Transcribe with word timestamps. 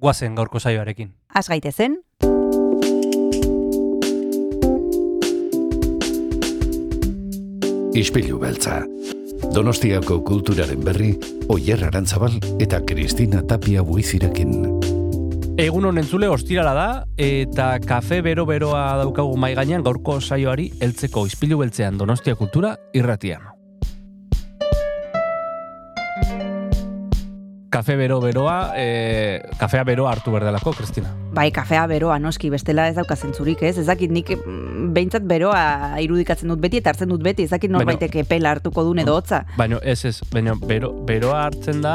guazen 0.00 0.34
gaurko 0.34 0.58
saioarekin. 0.60 1.12
Az 1.34 1.48
gaitezen, 1.48 2.00
Ispilu 8.00 8.38
beltza. 8.38 8.84
Donostiako 9.54 10.20
kulturaren 10.22 10.84
berri, 10.86 11.10
Oyer 11.50 11.82
Arantzabal 11.88 12.36
eta 12.62 12.78
Kristina 12.86 13.42
Tapia 13.42 13.82
buizirekin. 13.82 14.54
Egun 15.60 15.90
honen 15.90 16.06
zule 16.06 16.30
ostirala 16.30 16.72
da, 16.72 16.88
eta 17.20 17.74
kafe 17.84 18.22
bero-beroa 18.24 18.86
daukagu 19.02 19.36
mai 19.36 19.52
gainean 19.58 19.84
gaurko 19.84 20.20
saioari 20.20 20.70
heltzeko 20.80 21.26
izpilu 21.28 21.60
beltzean 21.60 21.98
Donostia 21.98 22.38
Kultura 22.38 22.76
irratian. 22.94 23.59
Kafe 27.70 27.94
bero-beroa, 27.94 28.72
e, 28.74 29.42
kafea 29.60 29.84
beroa 29.86 30.10
hartu 30.10 30.32
berdelako, 30.34 30.72
Kristina. 30.74 31.12
bai, 31.32 31.50
kafea 31.54 31.84
beroa 31.86 32.18
noski 32.18 32.50
bestela 32.50 32.88
ez 32.90 32.96
dauka 32.96 33.14
zentzurik, 33.14 33.62
ez? 33.62 33.76
Ez 33.78 33.86
dakit 33.86 34.10
nik 34.10 34.32
mm, 34.34 34.90
behintzat 34.96 35.22
beroa 35.30 36.00
irudikatzen 36.02 36.50
dut 36.50 36.58
beti 36.58 36.80
eta 36.82 36.90
hartzen 36.90 37.08
dut 37.14 37.22
beti, 37.22 37.46
ez 37.46 37.54
dakit 37.54 37.70
norbaitek 37.70 38.16
epela 38.24 38.56
hartuko 38.56 38.82
duen 38.88 39.04
edo 39.04 39.14
hotza. 39.14 39.44
Baina 39.56 39.78
ez 39.82 40.00
ez, 40.04 40.16
baina 40.32 40.56
bero, 40.66 40.90
beroa 41.06 41.44
hartzen 41.46 41.78
da 41.84 41.94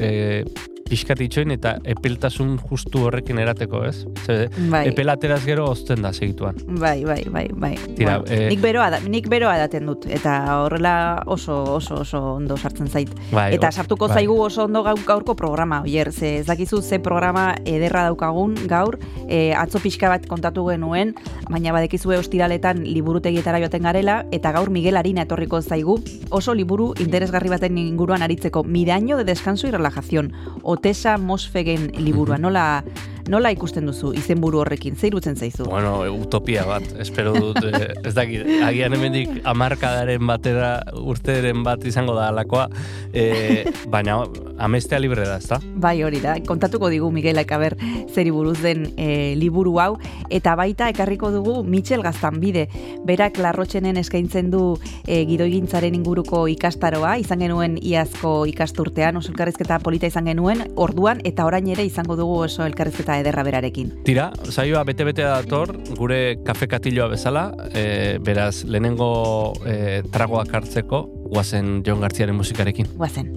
e, 0.00 0.44
pixkat 0.88 1.20
itxoin 1.24 1.50
eta 1.54 1.76
epeltasun 1.88 2.58
justu 2.68 3.04
horrekin 3.06 3.38
erateko, 3.40 3.84
ez? 3.88 4.04
Ze, 4.26 4.48
Bai. 4.70 4.86
epelateraz 4.90 5.42
gero 5.44 5.64
ozten 5.70 6.02
da 6.04 6.12
segituan. 6.12 6.56
Bai, 6.66 7.04
bai, 7.04 7.22
bai, 7.30 7.48
bai. 7.52 7.74
Tira, 7.96 8.18
Bueno, 8.18 8.34
eh, 8.36 8.48
nik 8.50 8.60
beroa 8.60 8.90
da, 8.90 9.00
nik 9.00 9.28
beroa 9.28 9.56
daten 9.58 9.86
dut 9.86 10.06
eta 10.06 10.34
horrela 10.62 11.22
oso 11.26 11.56
oso 11.78 12.00
oso 12.02 12.20
ondo 12.34 12.56
sartzen 12.56 12.88
zait. 12.88 13.10
Bai, 13.32 13.54
Eta 13.54 13.68
o- 13.68 13.72
sartuko 13.72 14.08
bai. 14.08 14.14
zaigu 14.18 14.38
oso 14.42 14.64
ondo 14.64 14.82
gau- 14.84 14.98
gaurko 15.06 15.34
programa, 15.36 15.80
oier, 15.82 16.12
ze 16.12 16.38
ez 16.38 16.46
dakizu 16.46 16.82
ze 16.82 16.98
programa 17.00 17.54
ederra 17.64 18.04
daukagun 18.04 18.54
gaur, 18.68 18.98
e, 19.28 19.54
atzo 19.54 19.78
pixka 19.80 20.08
bat 20.08 20.26
kontatu 20.26 20.66
genuen, 20.68 21.14
baina 21.50 21.72
badekizue 21.72 22.18
ostiraletan 22.18 22.84
liburutegietara 22.84 23.58
joaten 23.58 23.82
garela, 23.82 24.26
eta 24.32 24.52
gaur 24.52 24.70
Miguel 24.70 24.96
Arina 24.96 25.22
etorriko 25.22 25.60
zaigu, 25.62 25.98
oso 26.30 26.54
liburu 26.54 26.92
interesgarri 27.00 27.48
baten 27.48 27.78
inguruan 27.78 28.22
aritzeko, 28.22 28.64
Miraño 28.64 29.16
de 29.16 29.24
descanso 29.24 29.66
y 29.66 29.70
relajación, 29.70 30.32
Otesa 30.74 31.18
Mosfegen 31.18 31.92
liburua, 31.96 32.36
nola, 32.36 32.82
nola 33.28 33.50
ikusten 33.54 33.86
duzu 33.86 34.12
izenburu 34.16 34.60
horrekin, 34.62 34.96
ze 34.96 35.08
irutzen 35.08 35.36
zaizu? 35.36 35.64
Bueno, 35.68 35.96
utopia 36.12 36.64
bat, 36.68 36.84
espero 37.00 37.34
dut, 37.34 37.62
eh, 37.64 37.92
ez 38.04 38.14
dakit, 38.14 38.46
agian 38.66 38.94
hemendik 38.96 39.40
amarkadaren 39.44 40.26
batera 40.26 40.74
urteren 41.00 41.64
bat 41.64 41.84
izango 41.84 42.14
da 42.14 42.28
alakoa, 42.28 42.68
eh, 43.12 43.64
baina 43.88 44.22
amestea 44.58 44.98
libre 44.98 45.26
da, 45.26 45.38
ezta? 45.38 45.58
Bai, 45.74 46.02
hori 46.02 46.20
da. 46.22 46.36
Kontatuko 46.46 46.88
digu 46.92 47.10
Miguelak 47.12 47.52
aber 47.52 47.76
zeri 48.12 48.30
buruz 48.30 48.60
den 48.62 48.86
e, 48.96 49.34
liburu 49.36 49.78
hau 49.80 49.96
eta 50.30 50.54
baita 50.56 50.88
ekarriko 50.92 51.30
dugu 51.34 51.62
Michel 51.64 52.02
Gaztanbide. 52.02 52.68
Berak 53.06 53.38
larrotxenen 53.38 53.98
eskaintzen 54.00 54.50
du 54.52 54.78
e, 55.06 55.24
gidoigintzaren 55.28 55.94
inguruko 55.94 56.46
ikastaroa, 56.52 57.16
izan 57.22 57.44
genuen 57.44 57.78
iazko 57.82 58.44
ikasturtean, 58.50 59.18
oso 59.20 59.32
elkarrizketa 59.32 59.80
polita 59.84 60.10
izan 60.10 60.30
genuen, 60.30 60.64
orduan 60.76 61.20
eta 61.24 61.46
orain 61.46 61.68
ere 61.74 61.86
izango 61.86 62.16
dugu 62.20 62.38
oso 62.46 62.64
elkarrizketa 62.66 63.13
ederra 63.22 63.44
berarekin. 63.46 63.90
Tira, 64.06 64.30
saioa 64.50 64.84
bete-bete 64.84 65.26
dator, 65.26 65.74
gure 65.98 66.38
kafe 66.44 66.68
katilloa 66.70 67.08
bezala, 67.12 67.46
eh, 67.72 68.18
beraz, 68.22 68.64
lehenengo 68.64 69.54
eh, 69.66 70.02
tragoak 70.12 70.54
hartzeko, 70.54 71.04
guazen 71.30 71.82
Jon 71.86 72.00
Gartziaren 72.04 72.36
musikarekin. 72.36 72.94
Guazen. 72.96 73.32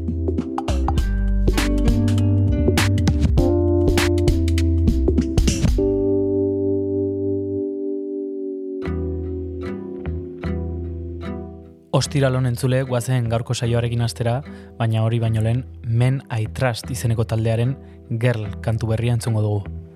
Ostiral 11.97 12.35
honen 12.37 12.53
zule, 12.53 12.83
guazen 12.85 13.25
gaurko 13.31 13.55
saioarekin 13.57 14.03
astera, 14.05 14.35
baina 14.77 15.01
hori 15.01 15.17
baino 15.17 15.41
lehen, 15.41 15.63
Men 15.81 16.19
I 16.29 16.45
Trust 16.53 16.91
izeneko 16.93 17.25
taldearen 17.25 17.73
Girl 18.21 18.51
kantu 18.61 18.91
berria 18.91 19.15
entzungo 19.17 19.41
dugu. 19.41 19.86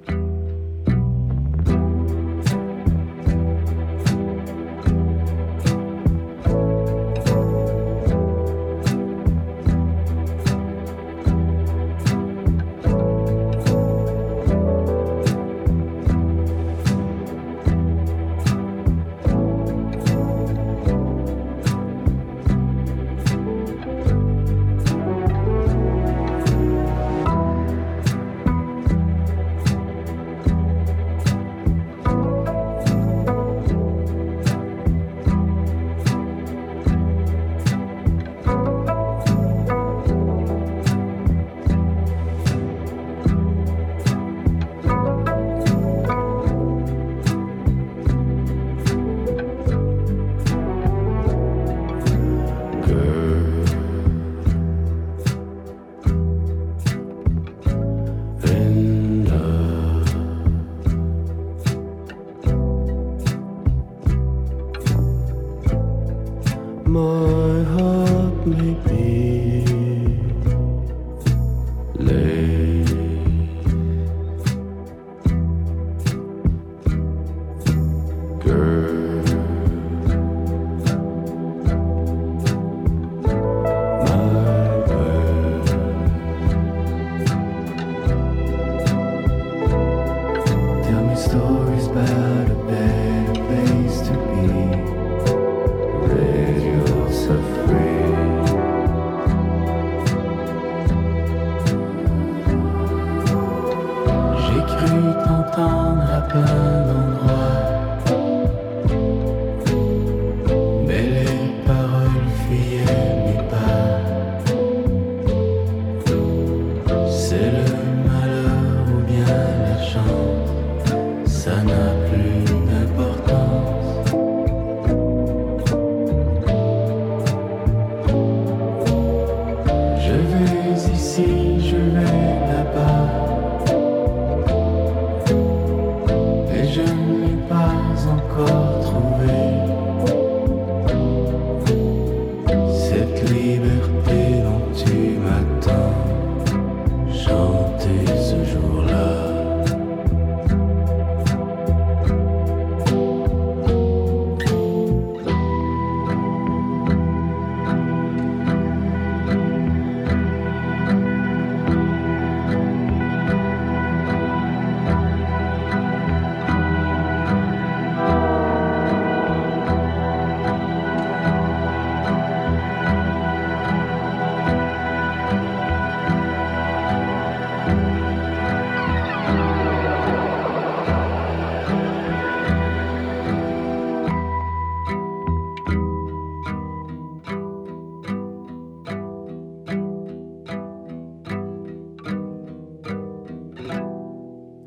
My 66.92 67.64
heart 67.74 68.46
may 68.46 68.74
be 68.84 69.41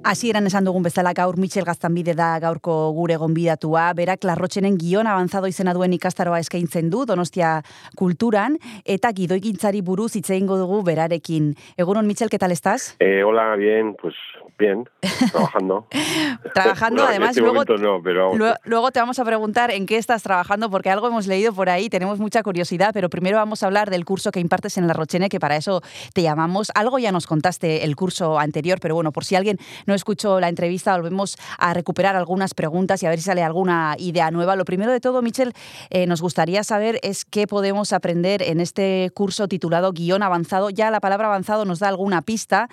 Hasieran 0.04 0.44
esan 0.44 0.66
dugun 0.68 0.82
bezala 0.84 1.14
gaur 1.16 1.38
Michel 1.40 1.64
Gaztanbide 1.64 2.12
da 2.12 2.34
gaurko 2.36 2.74
gure 2.92 3.16
gonbidatua, 3.16 3.86
berak 3.96 4.26
larrotxenen 4.28 4.76
gion 4.76 5.08
avanzado 5.08 5.48
izena 5.48 5.72
duen 5.72 5.94
ikastaroa 5.96 6.42
eskaintzen 6.44 6.90
du 6.92 7.06
Donostia 7.08 7.54
kulturan, 7.96 8.58
eta 8.84 9.14
gidoigintzari 9.16 9.80
buruz 9.80 10.10
hitz 10.12 10.28
egingo 10.28 10.58
dugu 10.60 10.82
berarekin. 10.84 11.54
Egunon, 11.80 12.06
Michel, 12.06 12.28
¿qué 12.28 12.38
tal 12.38 12.52
estás? 12.52 12.96
Eh, 13.00 13.24
hola, 13.24 13.54
bien, 13.56 13.94
pues 13.96 14.12
bien, 14.58 14.88
trabajando. 15.32 15.86
Trabajando, 16.54 17.04
además, 17.04 17.30
este 17.30 17.40
luego, 17.40 17.64
no, 17.64 18.02
pero 18.02 18.34
luego, 18.34 18.56
luego 18.64 18.90
te 18.90 19.00
vamos 19.00 19.18
a 19.18 19.24
preguntar 19.24 19.70
en 19.70 19.86
qué 19.86 19.96
estás 19.96 20.22
trabajando, 20.22 20.70
porque 20.70 20.90
algo 20.90 21.08
hemos 21.08 21.26
leído 21.26 21.52
por 21.52 21.68
ahí, 21.68 21.88
tenemos 21.88 22.18
mucha 22.18 22.42
curiosidad, 22.42 22.90
pero 22.92 23.08
primero 23.08 23.36
vamos 23.36 23.62
a 23.62 23.66
hablar 23.66 23.90
del 23.90 24.04
curso 24.04 24.30
que 24.30 24.40
impartes 24.40 24.78
en 24.78 24.86
La 24.86 24.92
Rochene, 24.92 25.28
que 25.28 25.40
para 25.40 25.56
eso 25.56 25.82
te 26.12 26.22
llamamos. 26.22 26.70
Algo 26.74 26.98
ya 26.98 27.12
nos 27.12 27.26
contaste 27.26 27.84
el 27.84 27.96
curso 27.96 28.38
anterior, 28.38 28.78
pero 28.80 28.94
bueno, 28.94 29.12
por 29.12 29.24
si 29.24 29.34
alguien 29.34 29.58
no 29.86 29.94
escuchó 29.94 30.40
la 30.40 30.48
entrevista, 30.48 30.94
volvemos 30.96 31.36
a 31.58 31.74
recuperar 31.74 32.16
algunas 32.16 32.54
preguntas 32.54 33.02
y 33.02 33.06
a 33.06 33.10
ver 33.10 33.18
si 33.18 33.24
sale 33.24 33.42
alguna 33.42 33.96
idea 33.98 34.30
nueva. 34.30 34.56
Lo 34.56 34.64
primero 34.64 34.92
de 34.92 35.00
todo, 35.00 35.22
Michel, 35.22 35.52
eh, 35.90 36.06
nos 36.06 36.20
gustaría 36.20 36.62
saber 36.64 36.98
es 37.02 37.24
qué 37.24 37.46
podemos 37.46 37.92
aprender 37.92 38.42
en 38.42 38.60
este 38.60 39.10
curso 39.14 39.48
titulado 39.48 39.92
Guión 39.92 40.22
Avanzado. 40.22 40.70
Ya 40.70 40.90
la 40.90 41.00
palabra 41.00 41.26
avanzado 41.26 41.64
nos 41.64 41.78
da 41.78 41.88
alguna 41.88 42.22
pista, 42.22 42.68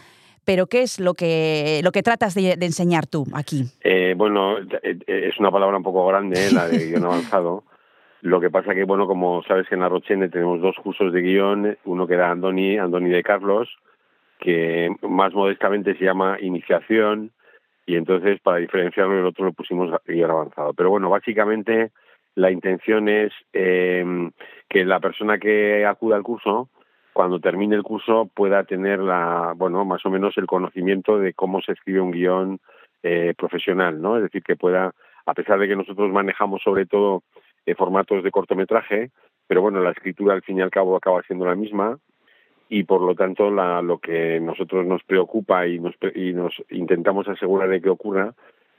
pero 0.46 0.68
¿qué 0.68 0.82
es 0.82 1.00
lo 1.00 1.14
que, 1.14 1.82
lo 1.84 1.92
que 1.92 2.04
tratas 2.04 2.34
de, 2.36 2.56
de 2.58 2.66
enseñar 2.66 3.08
tú 3.08 3.26
aquí? 3.34 3.66
eh, 3.82 4.14
bueno, 4.18 4.58
eh, 4.60 4.68
eh, 4.84 5.30
es 5.32 5.40
una 5.40 5.52
palabra 5.52 5.78
un 5.78 5.84
poco 5.84 6.06
grande, 6.08 6.48
eh, 6.48 6.52
la 6.52 6.68
de 6.68 6.78
guion 6.88 7.06
avanzado. 7.06 7.64
Lo 8.22 8.40
que 8.40 8.50
pasa 8.52 8.76
que, 8.76 8.84
bueno, 8.84 9.08
como 9.08 9.42
sabes 9.44 9.68
que 9.68 9.76
en 9.76 9.82
la 9.82 9.90
Rochene 9.90 10.30
tenemos 10.30 10.62
dos 10.62 10.76
cursos 10.84 11.12
de 11.12 11.22
guion, 11.22 11.78
uno 11.86 12.08
que 12.08 12.16
da 12.16 12.30
Andoni, 12.30 12.78
Andoni 12.78 13.10
de 13.10 13.24
Carlos, 13.24 13.70
que 14.40 14.90
más 15.02 15.34
modestamente 15.34 15.96
se 15.98 16.06
llama 16.06 16.38
Iniciación, 16.40 17.32
y 17.86 17.96
entonces 17.96 18.40
para 18.42 18.58
diferenciarlo 18.58 19.20
el 19.20 19.26
otro 19.26 19.46
lo 19.46 19.54
pusimos 19.54 19.92
guion 20.06 20.30
avanzado. 20.30 20.74
Pero 20.74 20.90
bueno, 20.92 21.10
básicamente 21.10 21.92
la 22.36 22.52
intención 22.52 23.10
es 23.10 23.34
eh, 23.54 24.30
que 24.70 24.86
la 24.86 25.00
persona 25.00 25.38
que 25.38 25.86
acuda 25.86 26.16
al 26.16 26.24
curso, 26.24 26.70
cuando 27.14 27.40
termine 27.40 27.76
el 27.76 27.84
curso, 27.84 28.30
pueda 28.34 28.64
tener 28.64 29.00
la, 29.00 29.54
bueno, 29.56 29.84
más 29.86 30.06
o 30.06 30.10
menos 30.10 30.38
el 30.38 30.48
conocimiento 30.48 31.20
de 31.20 31.34
cómo 31.34 31.62
se 31.62 31.74
escribe 31.74 32.02
un 32.02 32.12
guion 32.12 32.60
eh, 33.04 33.34
profesional, 33.38 34.02
¿no? 34.02 34.18
Es 34.18 34.24
decir, 34.24 34.44
que 34.44 34.56
pueda, 34.56 34.94
a 35.26 35.34
pesar 35.34 35.60
de 35.60 35.68
que 35.68 35.76
nosotros 35.76 36.12
manejamos 36.12 36.62
sobre 36.64 36.86
todo 36.86 37.24
eh, 37.66 37.76
formatos 37.76 38.24
de 38.24 38.32
cortometraje, 38.32 39.12
pero 39.48 39.62
bueno, 39.62 39.82
la 39.82 39.92
escritura 39.92 40.34
al 40.34 40.44
fin 40.44 40.58
y 40.58 40.62
al 40.62 40.72
cabo 40.72 40.96
acaba 40.96 41.22
siendo 41.24 41.46
la 41.46 41.56
misma 41.56 41.98
y 42.70 42.84
por 42.84 43.02
lo 43.02 43.16
tanto 43.16 43.52
la, 43.52 43.82
lo 43.82 43.98
que 44.00 44.40
nosotros 44.40 44.86
nos 44.86 45.04
preocupa 45.04 45.68
y 45.68 45.80
nos, 45.80 45.94
y 46.16 46.32
nos 46.32 46.54
intentamos 46.70 47.28
asegurar 47.28 47.68
de 47.68 47.82
que 47.82 47.90
ocurra 47.90 48.34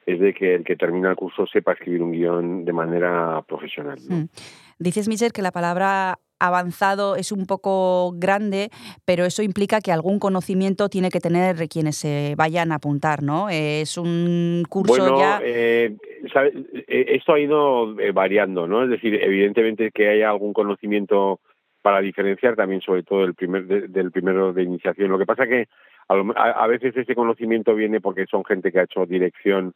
es 0.07 0.19
de 0.19 0.33
que 0.33 0.55
el 0.55 0.65
que 0.65 0.77
termina 0.77 1.11
el 1.11 1.17
curso 1.17 1.47
sepa 1.47 1.73
escribir 1.73 2.03
un 2.03 2.13
guion 2.13 2.65
de 2.65 2.73
manera 2.73 3.43
profesional. 3.47 3.99
Mm. 4.09 4.25
Dices, 4.79 5.09
Michel, 5.09 5.33
que 5.33 5.43
la 5.43 5.53
palabra 5.53 6.19
avanzado 6.47 7.17
es 7.17 7.33
un 7.33 7.47
poco 7.47 8.13
grande, 8.17 8.71
pero 9.05 9.25
eso 9.25 9.43
implica 9.43 9.81
que 9.81 9.93
algún 9.93 10.19
conocimiento 10.19 10.89
tiene 10.89 11.11
que 11.11 11.21
tener 11.21 11.69
quienes 11.69 11.97
se 11.97 12.35
vayan 12.37 12.73
a 12.73 12.77
apuntar, 12.77 13.23
¿no? 13.23 13.49
Es 13.51 13.97
un 13.99 14.65
curso 14.69 14.95
Bueno, 14.99 15.19
ya... 15.19 15.41
eh, 15.43 15.97
sabe- 16.33 16.53
eh, 16.89 17.07
esto 17.11 17.35
ha 17.35 17.39
ido 17.41 17.99
eh, 18.01 18.13
variando, 18.13 18.67
¿no? 18.67 18.85
Es 18.85 18.91
decir, 18.91 19.15
evidentemente 19.23 19.91
que 19.93 20.09
haya 20.09 20.31
algún 20.31 20.53
conocimiento 20.53 21.41
para 21.83 22.01
diferenciar 22.01 22.55
también, 22.57 22.81
sobre 22.81 23.03
todo 23.03 23.25
el 23.25 23.35
primer 23.35 23.67
de- 23.67 23.89
del 23.89 24.11
primero 24.13 24.53
de 24.53 24.63
iniciación. 24.63 25.11
Lo 25.11 25.19
que 25.19 25.27
pasa 25.27 25.47
que 25.47 25.67
a, 26.09 26.15
lo- 26.15 26.33
a- 26.37 26.51
a 26.65 26.67
veces 26.67 26.97
ese 26.97 27.15
conocimiento 27.15 27.75
viene 27.75 28.01
porque 28.01 28.27
son 28.27 28.45
gente 28.45 28.71
que 28.71 28.81
ha 28.81 28.85
hecho 28.85 29.07
dirección 29.07 29.75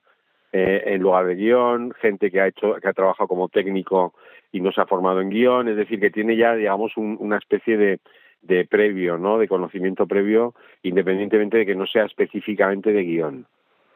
eh, 0.53 0.85
en 0.95 1.03
lugar 1.03 1.27
de 1.27 1.35
guion, 1.35 1.93
gente 2.01 2.31
que 2.31 2.41
ha 2.41 2.47
hecho 2.47 2.75
que 2.81 2.89
ha 2.89 2.93
trabajado 2.93 3.27
como 3.27 3.49
técnico 3.49 4.15
y 4.53 4.61
no 4.61 4.73
se 4.73 4.81
ha 4.81 4.87
formado 4.87 5.21
en 5.21 5.31
guion, 5.31 5.69
es 5.69 5.77
decir, 5.77 6.01
que 6.01 6.11
tiene 6.11 6.37
ya, 6.37 6.55
digamos, 6.55 6.97
un- 6.97 7.17
una 7.21 7.37
especie 7.39 7.77
de, 7.77 7.99
de 8.43 8.65
previo, 8.65 9.19
¿no? 9.19 9.39
De 9.39 9.49
conocimiento 9.49 10.07
previo, 10.07 10.55
independientemente 10.83 11.59
de 11.59 11.67
que 11.67 11.75
no 11.75 11.87
sea 11.87 12.05
específicamente 12.05 12.93
de 12.93 13.03
guion 13.03 13.47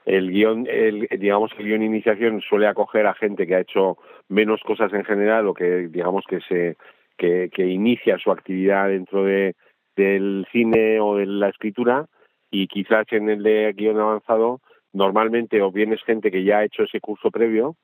el 0.07 0.31
guion, 0.31 0.67
el, 0.69 1.07
digamos 1.19 1.53
el 1.59 1.67
guion 1.67 1.83
iniciación 1.83 2.41
suele 2.41 2.67
acoger 2.67 3.07
a 3.07 3.15
gente 3.15 3.47
que 3.47 3.55
ha 3.55 3.61
hecho 3.61 3.99
menos 4.29 4.61
cosas 4.63 4.93
en 4.93 5.05
general 5.05 5.47
o 5.47 5.55
que 5.55 5.89
digamos 5.89 6.25
que 6.27 6.41
se 6.41 6.77
que, 7.19 7.51
que 7.53 7.67
inicia 7.67 8.19
su 8.19 8.31
actividad 8.31 8.89
dentro 8.89 9.25
de 9.25 9.55
del 9.97 10.47
cine 10.51 11.01
o 11.01 11.17
de 11.17 11.27
la 11.27 11.51
escritura 11.51 12.07
y 12.51 12.67
quizás 12.67 13.07
en 13.13 13.29
el 13.29 13.43
de 13.43 13.73
guion 13.77 14.01
avanzado 14.01 14.61
normalmente 14.93 15.61
o 15.63 15.71
bien 15.71 15.93
es 15.93 16.03
gente 16.03 16.31
que 16.31 16.45
ya 16.45 16.59
ha 16.59 16.65
hecho 16.65 16.85
ese 16.85 17.01
curso 17.01 17.31
previo 17.31 17.77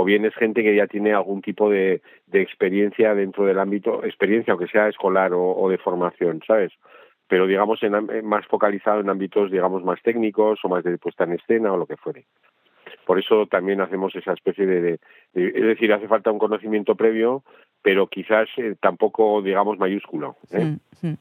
o 0.00 0.04
bien 0.04 0.24
es 0.24 0.34
gente 0.34 0.62
que 0.62 0.74
ya 0.74 0.86
tiene 0.86 1.12
algún 1.12 1.42
tipo 1.42 1.68
de, 1.68 2.00
experiencia 2.40 3.14
dentro 3.14 3.44
del 3.44 3.58
ámbito, 3.58 4.02
experiencia 4.04 4.52
aunque 4.52 4.68
sea 4.68 4.88
escolar 4.88 5.32
o, 5.34 5.68
de 5.68 5.76
formación, 5.78 6.40
¿sabes? 6.46 6.72
pero 7.28 7.46
digamos 7.46 7.82
en, 7.82 7.94
am- 7.94 8.08
más 8.24 8.46
focalizado 8.46 9.00
en 9.00 9.08
ámbitos 9.10 9.50
digamos 9.50 9.84
más 9.84 10.00
técnicos 10.02 10.58
o 10.64 10.68
más 10.68 10.82
de 10.84 10.96
puesta 10.98 11.24
en 11.24 11.32
escena 11.34 11.72
o 11.72 11.76
lo 11.76 11.86
que 11.86 11.96
fuere. 11.96 12.24
Por 13.06 13.18
eso 13.18 13.46
también 13.46 13.80
hacemos 13.80 14.14
esa 14.16 14.32
especie 14.32 14.66
de, 14.66 14.80
de- 14.80 14.98
de- 15.34 15.48
es 15.54 15.62
decir, 15.72 15.92
hace 15.92 16.08
falta 16.08 16.30
un 16.32 16.38
conocimiento 16.38 16.94
previo, 16.96 17.44
pero 17.82 18.06
quizás 18.08 18.48
eh, 18.56 18.74
tampoco 18.80 19.42
digamos 19.42 19.78
mayúsculo. 19.78 20.36
¿eh? 20.50 20.64
Mm, 21.02 21.06
mm. 21.08 21.14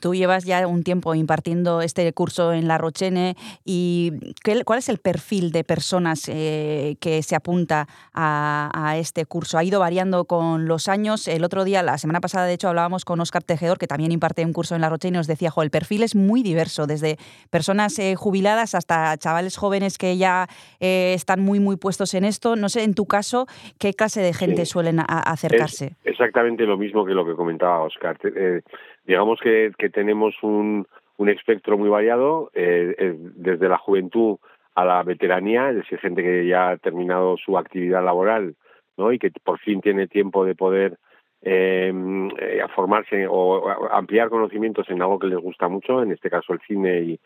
Tú 0.00 0.14
llevas 0.14 0.44
ya 0.44 0.66
un 0.66 0.82
tiempo 0.84 1.14
impartiendo 1.14 1.80
este 1.82 2.12
curso 2.12 2.52
en 2.52 2.68
La 2.68 2.78
Rochene 2.78 3.36
y 3.64 4.12
¿qué- 4.44 4.64
¿cuál 4.64 4.78
es 4.78 4.88
el 4.88 4.98
perfil 4.98 5.52
de 5.52 5.64
personas 5.64 6.28
eh, 6.28 6.96
que 7.00 7.22
se 7.22 7.34
apunta 7.36 7.86
a, 8.14 8.70
a 8.74 8.96
este 8.98 9.26
curso? 9.26 9.58
Ha 9.58 9.64
ido 9.64 9.80
variando 9.80 10.24
con 10.24 10.66
los 10.66 10.88
años. 10.88 11.28
El 11.28 11.44
otro 11.44 11.64
día, 11.64 11.82
la 11.82 11.98
semana 11.98 12.20
pasada, 12.20 12.46
de 12.46 12.54
hecho, 12.54 12.68
hablábamos 12.68 13.04
con 13.04 13.20
Óscar 13.20 13.42
Tejedor, 13.42 13.78
que 13.78 13.86
también 13.86 14.12
imparte 14.12 14.44
un 14.44 14.52
curso 14.52 14.74
en 14.74 14.80
La 14.80 14.88
Rochene, 14.88 15.16
y 15.16 15.18
nos 15.18 15.26
decía, 15.26 15.50
jo, 15.50 15.62
el 15.62 15.70
perfil 15.70 16.02
es 16.02 16.14
muy 16.14 16.42
diverso, 16.42 16.86
desde 16.86 17.16
personas 17.50 17.98
eh, 17.98 18.14
jubiladas 18.14 18.74
hasta 18.74 19.16
chavales 19.18 19.56
jóvenes 19.56 19.98
que 19.98 20.16
ya 20.16 20.48
eh, 20.80 21.12
están 21.14 21.40
muy, 21.40 21.60
muy 21.60 21.76
puestos 21.76 22.14
en 22.14 22.24
esto. 22.24 22.56
No 22.56 22.68
sé, 22.68 22.82
en 22.84 22.94
tu 22.94 23.06
caso, 23.06 23.46
¿qué 23.78 23.94
clase 23.94 24.20
de 24.20 24.32
gente 24.32 24.64
Sí. 24.64 24.72
suelen 24.72 25.00
acercarse? 25.06 25.96
Es 26.04 26.12
exactamente 26.12 26.64
lo 26.64 26.76
mismo 26.76 27.04
que 27.04 27.12
lo 27.14 27.24
que 27.26 27.34
comentaba 27.34 27.80
Oscar. 27.82 28.16
Eh, 28.24 28.62
digamos 29.08 29.40
que, 29.40 29.72
tenemos 29.92 30.36
un, 30.42 30.86
espectro 31.26 31.76
muy 31.78 31.88
variado, 31.88 32.50
eh, 32.54 32.94
eh, 32.98 33.14
desde 33.18 33.68
la 33.68 33.78
juventud 33.78 34.36
a 34.74 34.84
la 34.84 35.02
veteranía, 35.02 35.70
es 35.70 35.76
decir, 35.76 35.98
gente 35.98 36.22
que 36.22 36.46
ya 36.46 36.70
ha 36.70 36.76
terminado 36.76 37.36
su 37.38 37.58
actividad 37.58 38.04
laboral 38.04 38.54
¿no? 38.96 39.10
y 39.10 39.18
que 39.18 39.32
por 39.42 39.58
fin 39.58 39.80
tiene 39.80 40.06
tiempo 40.06 40.44
de 40.44 40.54
poder 40.54 40.98
eh, 41.40 41.92
eh, 42.38 42.62
formarse 42.76 43.26
o 43.28 43.68
ampliar 43.90 44.28
conocimientos 44.28 44.88
en 44.90 45.00
algo 45.00 45.18
que 45.18 45.28
les 45.28 45.38
gusta 45.38 45.68
mucho, 45.68 46.02
en 46.02 46.12
este 46.12 46.28
caso 46.30 46.52
el 46.52 46.60
cine 46.60 47.00
y, 47.00 47.20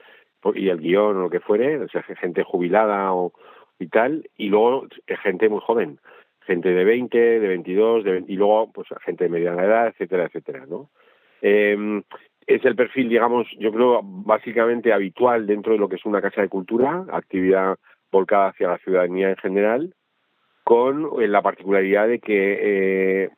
el 0.69 0.79
guion 0.79 1.17
o 1.17 1.23
lo 1.23 1.31
que 1.31 1.41
fuere, 1.41 1.79
o 1.79 1.89
sea, 1.89 2.03
gente 2.03 2.45
jubilada 2.45 3.13
o 3.13 3.33
y 3.79 3.89
tal, 3.89 4.29
y 4.37 4.49
luego 4.49 4.87
gente 5.23 5.49
muy 5.49 5.61
joven, 5.61 5.99
gente 6.47 6.69
de 6.69 6.85
20, 6.85 7.19
de 7.19 7.49
22, 7.49 8.05
de 8.05 8.13
20, 8.13 8.33
y 8.33 8.37
luego 8.37 8.71
pues 8.73 8.89
gente 9.05 9.25
de 9.25 9.31
mediana 9.31 9.65
edad, 9.65 9.89
etcétera, 9.89 10.25
etcétera, 10.25 10.67
¿no? 10.67 10.91
Eh, 11.43 12.03
es 12.47 12.65
el 12.65 12.75
perfil, 12.75 13.09
digamos, 13.09 13.47
yo 13.59 13.73
creo 13.73 14.01
básicamente 14.03 14.93
habitual 14.93 15.47
dentro 15.47 15.73
de 15.73 15.79
lo 15.79 15.89
que 15.89 15.97
es 15.97 16.05
una 16.05 16.21
casa 16.21 16.43
de 16.43 16.49
cultura, 16.49 17.05
actividad 17.13 17.77
volcada 18.11 18.49
hacia 18.49 18.69
la 18.69 18.79
ciudadanía 18.79 19.31
en 19.31 19.37
general, 19.37 19.95
con 20.65 21.09
eh, 21.21 21.29
la 21.29 21.43
particularidad 21.43 22.09
de 22.09 22.19
que 22.19 22.59
eh, 23.25 23.31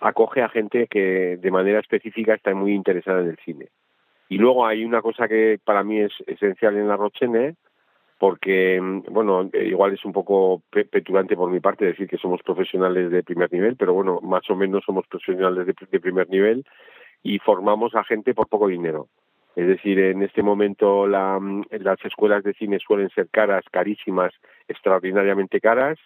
acoge 0.00 0.42
a 0.42 0.48
gente 0.48 0.86
que 0.88 1.36
de 1.36 1.50
manera 1.50 1.80
específica 1.80 2.34
está 2.34 2.54
muy 2.54 2.72
interesada 2.72 3.20
en 3.20 3.28
el 3.28 3.38
cine. 3.44 3.68
Y 4.28 4.38
luego 4.38 4.66
hay 4.66 4.84
una 4.84 5.02
cosa 5.02 5.28
que 5.28 5.60
para 5.62 5.84
mí 5.84 6.00
es 6.00 6.12
esencial 6.26 6.76
en 6.76 6.88
la 6.88 6.96
Rochene, 6.96 7.54
porque, 8.18 8.80
mm, 8.80 9.02
bueno, 9.10 9.48
eh, 9.52 9.66
igual 9.66 9.92
es 9.92 10.04
un 10.04 10.12
poco 10.12 10.62
petulante 10.70 11.36
por 11.36 11.50
mi 11.50 11.60
parte 11.60 11.84
decir 11.84 12.08
que 12.08 12.16
somos 12.16 12.42
profesionales 12.42 13.10
de 13.10 13.22
primer 13.22 13.52
nivel, 13.52 13.76
pero 13.76 13.92
bueno, 13.92 14.20
más 14.22 14.48
o 14.50 14.56
menos 14.56 14.82
somos 14.84 15.06
profesionales 15.06 15.66
de, 15.66 15.74
de 15.90 16.00
primer 16.00 16.28
nivel 16.30 16.64
y 17.26 17.40
formamos 17.40 17.96
a 17.96 18.04
gente 18.04 18.34
por 18.34 18.46
poco 18.46 18.68
dinero. 18.68 19.08
Es 19.56 19.66
decir, 19.66 19.98
en 19.98 20.22
este 20.22 20.44
momento 20.44 21.08
la, 21.08 21.40
las 21.70 22.04
escuelas 22.04 22.44
de 22.44 22.54
cine 22.54 22.78
suelen 22.78 23.10
ser 23.10 23.28
caras, 23.30 23.64
carísimas, 23.72 24.32
extraordinariamente 24.68 25.60
caras, 25.60 25.98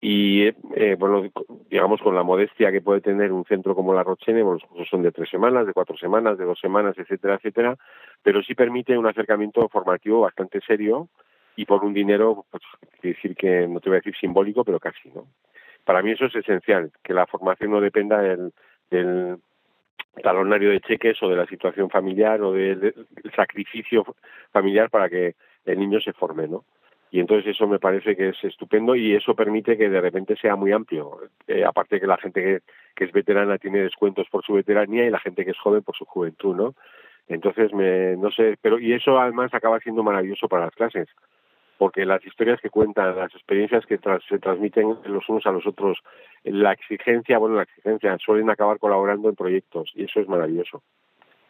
y 0.00 0.46
eh, 0.76 0.96
bueno 0.98 1.24
digamos 1.70 2.00
con 2.02 2.14
la 2.14 2.22
modestia 2.22 2.70
que 2.70 2.82
puede 2.82 3.00
tener 3.00 3.32
un 3.32 3.44
centro 3.46 3.74
como 3.74 3.94
la 3.94 4.02
Rochene 4.02 4.42
bueno, 4.42 4.58
los 4.60 4.68
cursos 4.68 4.88
son 4.90 5.02
de 5.02 5.12
tres 5.12 5.30
semanas 5.30 5.66
de 5.66 5.72
cuatro 5.72 5.96
semanas 5.96 6.36
de 6.36 6.44
dos 6.44 6.58
semanas 6.60 6.94
etcétera 6.98 7.36
etcétera 7.36 7.76
pero 8.22 8.42
sí 8.42 8.54
permite 8.54 8.98
un 8.98 9.06
acercamiento 9.06 9.66
formativo 9.70 10.20
bastante 10.20 10.60
serio 10.60 11.08
y 11.56 11.64
por 11.64 11.84
un 11.84 11.94
dinero 11.94 12.44
pues 12.50 12.62
decir 13.02 13.34
que 13.34 13.66
no 13.66 13.80
te 13.80 13.88
voy 13.88 13.96
a 13.96 14.00
decir 14.00 14.14
simbólico 14.20 14.62
pero 14.62 14.78
casi 14.78 15.08
no 15.08 15.26
para 15.84 16.02
mí 16.02 16.10
eso 16.10 16.26
es 16.26 16.36
esencial 16.36 16.92
que 17.02 17.14
la 17.14 17.26
formación 17.26 17.70
no 17.70 17.80
dependa 17.80 18.18
del, 18.18 18.52
del 18.90 19.38
talonario 20.22 20.70
de 20.70 20.80
cheques 20.80 21.22
o 21.22 21.28
de 21.28 21.36
la 21.36 21.46
situación 21.46 21.90
familiar 21.90 22.40
o 22.42 22.52
del 22.52 22.94
sacrificio 23.34 24.04
familiar 24.52 24.90
para 24.90 25.08
que 25.08 25.34
el 25.64 25.78
niño 25.78 26.00
se 26.00 26.12
forme 26.12 26.48
no 26.48 26.64
y 27.14 27.20
entonces 27.20 27.54
eso 27.54 27.68
me 27.68 27.78
parece 27.78 28.16
que 28.16 28.30
es 28.30 28.42
estupendo 28.42 28.96
y 28.96 29.14
eso 29.14 29.36
permite 29.36 29.78
que 29.78 29.88
de 29.88 30.00
repente 30.00 30.34
sea 30.34 30.56
muy 30.56 30.72
amplio. 30.72 31.20
Eh, 31.46 31.64
aparte 31.64 32.00
que 32.00 32.08
la 32.08 32.16
gente 32.16 32.42
que, 32.42 32.60
que, 32.96 33.04
es 33.04 33.12
veterana 33.12 33.56
tiene 33.56 33.84
descuentos 33.84 34.26
por 34.28 34.44
su 34.44 34.54
veteranía 34.54 35.06
y 35.06 35.10
la 35.10 35.20
gente 35.20 35.44
que 35.44 35.52
es 35.52 35.58
joven 35.58 35.84
por 35.84 35.94
su 35.94 36.06
juventud, 36.06 36.56
¿no? 36.56 36.74
Entonces, 37.28 37.72
me, 37.72 38.16
no 38.16 38.32
sé, 38.32 38.56
pero 38.60 38.80
y 38.80 38.94
eso 38.94 39.16
además 39.16 39.54
acaba 39.54 39.78
siendo 39.78 40.02
maravilloso 40.02 40.48
para 40.48 40.64
las 40.64 40.74
clases, 40.74 41.06
porque 41.78 42.04
las 42.04 42.24
historias 42.24 42.60
que 42.60 42.70
cuentan, 42.70 43.16
las 43.16 43.34
experiencias 43.34 43.84
que 43.86 43.98
se 44.28 44.38
transmiten 44.38 44.98
los 45.04 45.28
unos 45.28 45.46
a 45.46 45.52
los 45.52 45.66
otros, 45.66 45.98
la 46.44 46.72
exigencia, 46.72 47.38
bueno, 47.38 47.56
la 47.56 47.62
exigencia, 47.62 48.16
suelen 48.18 48.50
acabar 48.50 48.78
colaborando 48.78 49.28
en 49.28 49.34
proyectos 49.34 49.90
y 49.94 50.04
eso 50.04 50.20
es 50.20 50.28
maravilloso. 50.28 50.82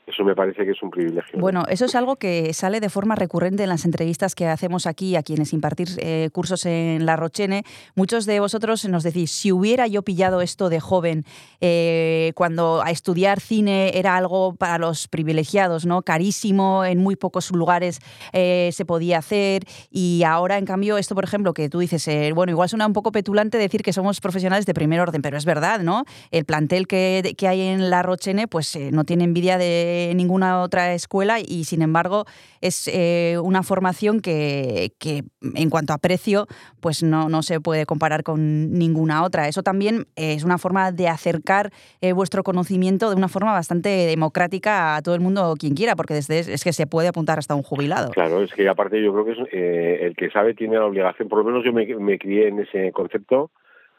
Eso 0.06 0.22
me 0.22 0.34
parece 0.34 0.66
que 0.66 0.72
es 0.72 0.82
un 0.82 0.90
privilegio. 0.90 1.40
Bueno, 1.40 1.64
eso 1.68 1.86
es 1.86 1.94
algo 1.94 2.16
que 2.16 2.52
sale 2.52 2.80
de 2.80 2.90
forma 2.90 3.14
recurrente 3.14 3.62
en 3.62 3.70
las 3.70 3.86
entrevistas 3.86 4.34
que 4.34 4.46
hacemos 4.46 4.86
aquí 4.86 5.16
a 5.16 5.22
quienes 5.22 5.54
impartir 5.54 5.88
eh, 5.96 6.28
cursos 6.30 6.66
en 6.66 7.06
La 7.06 7.16
Rochene. 7.16 7.64
Muchos 7.94 8.26
de 8.26 8.38
vosotros 8.38 8.86
nos 8.86 9.02
decís, 9.02 9.30
si 9.30 9.50
hubiera 9.50 9.86
yo 9.86 10.02
pillado 10.02 10.42
esto 10.42 10.68
de 10.68 10.78
joven, 10.78 11.24
eh, 11.62 12.32
cuando 12.34 12.82
a 12.82 12.90
estudiar 12.90 13.40
cine 13.40 13.96
era 13.98 14.16
algo 14.16 14.54
para 14.56 14.76
los 14.76 15.08
privilegiados, 15.08 15.86
¿no? 15.86 16.02
Carísimo, 16.02 16.84
en 16.84 16.98
muy 16.98 17.16
pocos 17.16 17.50
lugares 17.50 18.00
eh, 18.34 18.70
se 18.72 18.84
podía 18.84 19.18
hacer. 19.18 19.64
Y 19.90 20.22
ahora, 20.26 20.58
en 20.58 20.66
cambio, 20.66 20.98
esto, 20.98 21.14
por 21.14 21.24
ejemplo, 21.24 21.54
que 21.54 21.70
tú 21.70 21.78
dices, 21.78 22.06
bueno, 22.34 22.50
igual 22.50 22.68
suena 22.68 22.86
un 22.86 22.92
poco 22.92 23.10
petulante 23.10 23.56
decir 23.56 23.82
que 23.82 23.94
somos 23.94 24.20
profesionales 24.20 24.66
de 24.66 24.74
primer 24.74 25.00
orden, 25.00 25.22
pero 25.22 25.38
es 25.38 25.46
verdad, 25.46 25.80
¿no? 25.80 26.04
El 26.30 26.44
plantel 26.44 26.86
que, 26.86 27.34
que 27.38 27.48
hay 27.48 27.62
en 27.62 27.88
La 27.88 28.02
Rochene, 28.02 28.48
pues 28.48 28.78
no 28.92 29.04
tiene 29.04 29.24
envidia 29.24 29.56
de 29.56 29.93
ninguna 30.14 30.60
otra 30.60 30.94
escuela 30.94 31.38
y 31.40 31.64
sin 31.64 31.82
embargo 31.82 32.24
es 32.60 32.88
eh, 32.88 33.36
una 33.42 33.62
formación 33.62 34.20
que, 34.20 34.92
que, 34.98 35.22
en 35.54 35.70
cuanto 35.70 35.92
a 35.92 35.98
precio 35.98 36.46
pues 36.80 37.02
no, 37.02 37.28
no, 37.28 37.42
se 37.42 37.60
puede 37.60 37.86
comparar 37.86 38.22
con 38.22 38.72
ninguna 38.72 39.22
otra. 39.22 39.48
Eso 39.48 39.62
también 39.62 40.06
es 40.16 40.44
una 40.44 40.58
forma 40.58 40.92
de 40.92 41.08
acercar 41.08 41.70
eh, 42.00 42.12
vuestro 42.12 42.42
conocimiento 42.42 43.10
de 43.10 43.16
una 43.16 43.28
forma 43.28 43.52
bastante 43.52 43.88
democrática 43.88 44.96
a 44.96 45.02
todo 45.02 45.14
el 45.14 45.20
mundo 45.20 45.54
quien 45.58 45.74
quiera, 45.74 45.96
porque 45.96 46.14
desde 46.14 46.38
es 46.38 46.64
que 46.64 46.72
se 46.72 46.86
puede 46.86 47.08
apuntar 47.08 47.38
hasta 47.38 47.54
un 47.54 47.62
jubilado. 47.62 48.10
Claro, 48.10 48.42
es 48.42 48.52
que 48.52 48.68
aparte 48.68 49.02
yo 49.02 49.12
creo 49.12 49.24
que 49.24 49.32
es, 49.32 49.48
eh, 49.52 49.98
el 50.06 50.16
que 50.16 50.30
sabe 50.30 50.54
tiene 50.54 50.76
la 50.76 50.86
obligación, 50.86 51.28
por 51.28 51.38
lo 51.38 51.44
menos 51.44 51.64
yo 51.64 51.72
me, 51.72 52.18
crié 52.18 52.48
en 52.48 52.60
ese 52.60 52.92
concepto, 52.92 53.50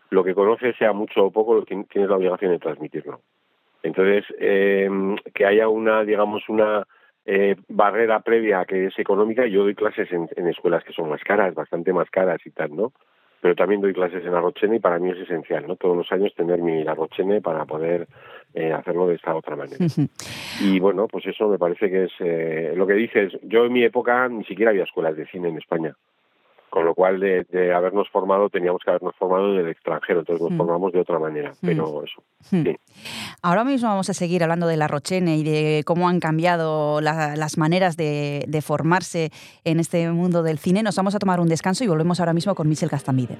lo 0.09 0.23
que 0.23 0.33
conoce 0.33 0.73
sea 0.73 0.93
mucho 0.93 1.25
o 1.25 1.31
poco, 1.31 1.55
lo 1.55 1.65
que 1.65 1.75
tiene 1.91 2.07
la 2.07 2.15
obligación 2.15 2.51
de 2.51 2.59
transmitirlo. 2.59 3.21
Entonces, 3.85 4.25
eh, 4.39 4.89
que 5.33 5.45
haya 5.45 5.69
una, 5.69 6.03
digamos, 6.03 6.49
una 6.49 6.87
eh, 7.23 7.55
barrera 7.67 8.19
previa 8.21 8.65
que 8.65 8.87
es 8.87 8.97
económica, 8.97 9.45
yo 9.45 9.61
doy 9.61 9.75
clases 9.75 10.11
en, 10.11 10.27
en, 10.35 10.47
escuelas 10.47 10.83
que 10.83 10.91
son 10.91 11.07
más 11.07 11.23
caras, 11.23 11.53
bastante 11.53 11.93
más 11.93 12.09
caras 12.09 12.39
y 12.45 12.49
tal, 12.49 12.75
¿no? 12.75 12.93
Pero 13.41 13.53
también 13.53 13.81
doy 13.81 13.93
clases 13.93 14.25
en 14.25 14.33
Arrochene 14.33 14.77
y 14.77 14.79
para 14.79 14.97
mí 14.97 15.11
es 15.11 15.19
esencial, 15.19 15.67
¿no? 15.67 15.75
Todos 15.75 15.95
los 15.95 16.11
años 16.11 16.33
tener 16.33 16.63
mi 16.63 16.81
Arrochene 16.87 17.41
para 17.41 17.65
poder 17.65 18.07
eh, 18.55 18.73
hacerlo 18.73 19.05
de 19.07 19.15
esta 19.15 19.35
otra 19.35 19.55
manera. 19.55 19.85
y 20.61 20.79
bueno, 20.79 21.07
pues 21.07 21.27
eso 21.27 21.47
me 21.47 21.59
parece 21.59 21.91
que 21.91 22.05
es 22.05 22.13
eh, 22.21 22.73
lo 22.75 22.87
que 22.87 22.93
dices. 22.93 23.33
Yo 23.43 23.65
en 23.65 23.73
mi 23.73 23.83
época 23.83 24.27
ni 24.29 24.45
siquiera 24.45 24.71
había 24.71 24.85
escuelas 24.85 25.15
de 25.15 25.27
cine 25.27 25.49
en 25.49 25.57
España 25.57 25.95
con 26.75 26.84
lo 26.84 26.94
cual 26.94 27.22
de, 27.22 27.46
de, 27.46 27.74
habernos 27.74 28.10
formado 28.10 28.50
teníamos 28.50 28.82
que 28.84 28.89
habernos 28.89 29.15
formado 29.15 29.53
del 29.53 29.70
extranjero, 29.70 30.20
entonces 30.20 30.44
nos 30.44 30.51
mm. 30.51 30.58
formamos 30.58 30.91
de 30.91 31.00
otra 31.00 31.17
manera, 31.20 31.51
mm. 31.51 31.65
pero 31.65 32.03
eso. 32.03 32.22
Mm. 32.51 32.63
Sí. 32.63 32.75
Ahora 33.41 33.63
mismo 33.63 33.88
vamos 33.88 34.10
a 34.10 34.13
seguir 34.13 34.44
hablando 34.44 34.67
de 34.67 34.75
la 34.75 34.89
Rochene 34.89 35.38
y 35.38 35.44
de 35.46 35.84
cómo 35.86 36.10
han 36.10 36.20
cambiado 36.20 37.00
la, 37.00 37.38
las 37.38 37.58
maneras 37.58 37.96
de, 37.96 38.44
de, 38.50 38.62
formarse 38.62 39.32
en 39.63 39.79
este 39.79 40.12
mundo 40.12 40.44
del 40.44 40.58
cine. 40.58 40.84
Nos 40.84 40.98
vamos 40.98 41.15
a 41.15 41.20
tomar 41.20 41.39
un 41.39 41.48
descanso 41.48 41.86
y 41.86 41.88
volvemos 41.88 42.20
ahora 42.20 42.34
mismo 42.34 42.55
con 42.55 42.67
Michel 42.67 42.89
Castambide. 42.89 43.38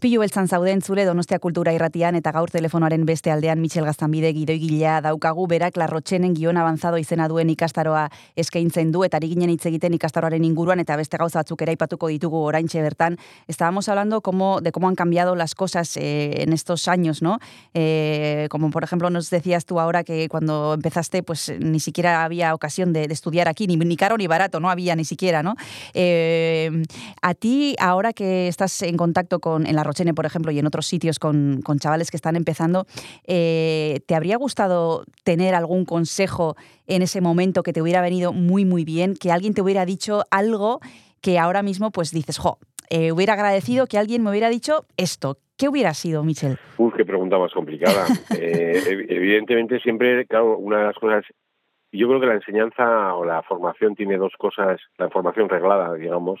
Izpilu 0.00 0.22
beltzan 0.22 0.46
zauden 0.48 0.80
zure 0.80 1.02
Donostia 1.04 1.36
Kultura 1.44 1.74
irratian 1.76 2.16
eta 2.16 2.30
gaur 2.32 2.48
telefonoaren 2.48 3.02
beste 3.04 3.28
aldean 3.28 3.60
Michel 3.60 3.84
Gaztanbide 3.84 4.30
gidoigilea 4.32 4.94
daukagu 5.04 5.44
berak 5.44 5.76
larrotxenen 5.76 6.32
gion 6.32 6.56
avanzado 6.56 6.96
izena 6.96 7.26
duen 7.28 7.50
ikastaroa 7.52 8.06
eskaintzen 8.40 8.94
du 8.94 9.02
eta 9.04 9.18
ari 9.20 9.28
ginen 9.34 9.50
hitz 9.52 9.66
egiten 9.68 9.92
ikastaroaren 9.98 10.46
inguruan 10.48 10.80
eta 10.80 10.96
beste 10.96 11.20
gauza 11.20 11.42
batzuk 11.42 11.60
ere 11.66 11.74
aipatuko 11.74 12.08
ditugu 12.08 12.40
oraintxe 12.46 12.80
bertan. 12.80 13.18
Estábamos 13.46 13.90
hablando 13.90 14.22
como, 14.22 14.62
de 14.62 14.72
cómo 14.72 14.88
han 14.88 14.94
cambiado 14.94 15.36
las 15.36 15.54
cosas 15.54 15.98
eh, 15.98 16.44
en 16.44 16.54
estos 16.54 16.88
años, 16.88 17.20
¿no? 17.20 17.36
Eh, 17.74 18.48
como 18.48 18.70
por 18.70 18.84
ejemplo 18.84 19.10
nos 19.10 19.28
decías 19.28 19.66
tú 19.66 19.80
ahora 19.80 20.02
que 20.02 20.30
cuando 20.30 20.72
empezaste 20.72 21.22
pues 21.22 21.52
ni 21.60 21.78
siquiera 21.78 22.24
había 22.24 22.54
ocasión 22.54 22.94
de, 22.94 23.06
de 23.06 23.12
estudiar 23.12 23.48
aquí, 23.48 23.66
ni, 23.66 23.76
ni 23.76 23.98
caro 23.98 24.16
ni 24.16 24.26
barato, 24.26 24.60
no 24.60 24.70
había 24.70 24.96
ni 24.96 25.04
siquiera, 25.04 25.42
¿no? 25.42 25.56
Eh, 25.92 26.84
a 27.20 27.34
ti, 27.34 27.76
ahora 27.78 28.14
que 28.14 28.48
estás 28.48 28.80
en 28.80 28.96
contacto 28.96 29.40
con, 29.40 29.66
en 29.66 29.76
la 29.76 29.89
Por 30.14 30.26
ejemplo, 30.26 30.50
y 30.52 30.58
en 30.58 30.66
otros 30.66 30.86
sitios 30.86 31.18
con, 31.18 31.60
con 31.62 31.78
chavales 31.78 32.10
que 32.10 32.16
están 32.16 32.36
empezando, 32.36 32.86
eh, 33.26 34.00
¿te 34.06 34.14
habría 34.14 34.36
gustado 34.36 35.04
tener 35.24 35.54
algún 35.54 35.84
consejo 35.84 36.56
en 36.86 37.02
ese 37.02 37.20
momento 37.20 37.62
que 37.62 37.72
te 37.72 37.82
hubiera 37.82 38.00
venido 38.02 38.32
muy, 38.32 38.64
muy 38.64 38.84
bien? 38.84 39.14
Que 39.14 39.30
alguien 39.32 39.54
te 39.54 39.62
hubiera 39.62 39.84
dicho 39.84 40.22
algo 40.30 40.80
que 41.20 41.38
ahora 41.38 41.62
mismo 41.62 41.90
pues 41.90 42.10
dices, 42.12 42.38
jo, 42.38 42.58
eh, 42.88 43.12
hubiera 43.12 43.34
agradecido 43.34 43.86
que 43.86 43.98
alguien 43.98 44.22
me 44.22 44.30
hubiera 44.30 44.48
dicho 44.48 44.84
esto. 44.96 45.38
¿Qué 45.56 45.68
hubiera 45.68 45.92
sido, 45.92 46.24
Michel? 46.24 46.56
Uf, 46.78 46.94
qué 46.96 47.04
pregunta 47.04 47.38
más 47.38 47.52
complicada. 47.52 48.06
Eh, 48.30 48.82
ev- 48.86 49.06
evidentemente 49.10 49.78
siempre, 49.80 50.26
claro, 50.26 50.56
una 50.56 50.78
de 50.78 50.84
las 50.84 50.96
cosas, 50.96 51.24
yo 51.92 52.08
creo 52.08 52.20
que 52.20 52.26
la 52.26 52.34
enseñanza 52.34 53.14
o 53.14 53.24
la 53.24 53.42
formación 53.42 53.94
tiene 53.94 54.16
dos 54.16 54.32
cosas, 54.38 54.80
la 54.96 55.10
formación 55.10 55.48
reglada, 55.48 55.92
digamos, 55.94 56.40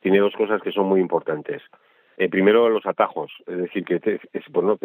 tiene 0.00 0.18
dos 0.18 0.34
cosas 0.36 0.60
que 0.62 0.70
son 0.72 0.86
muy 0.86 1.00
importantes. 1.00 1.62
Eh, 2.16 2.28
primero, 2.28 2.68
los 2.68 2.84
atajos, 2.86 3.32
es 3.46 3.56
decir, 3.56 3.84
que 3.84 3.98
te- 4.00 4.20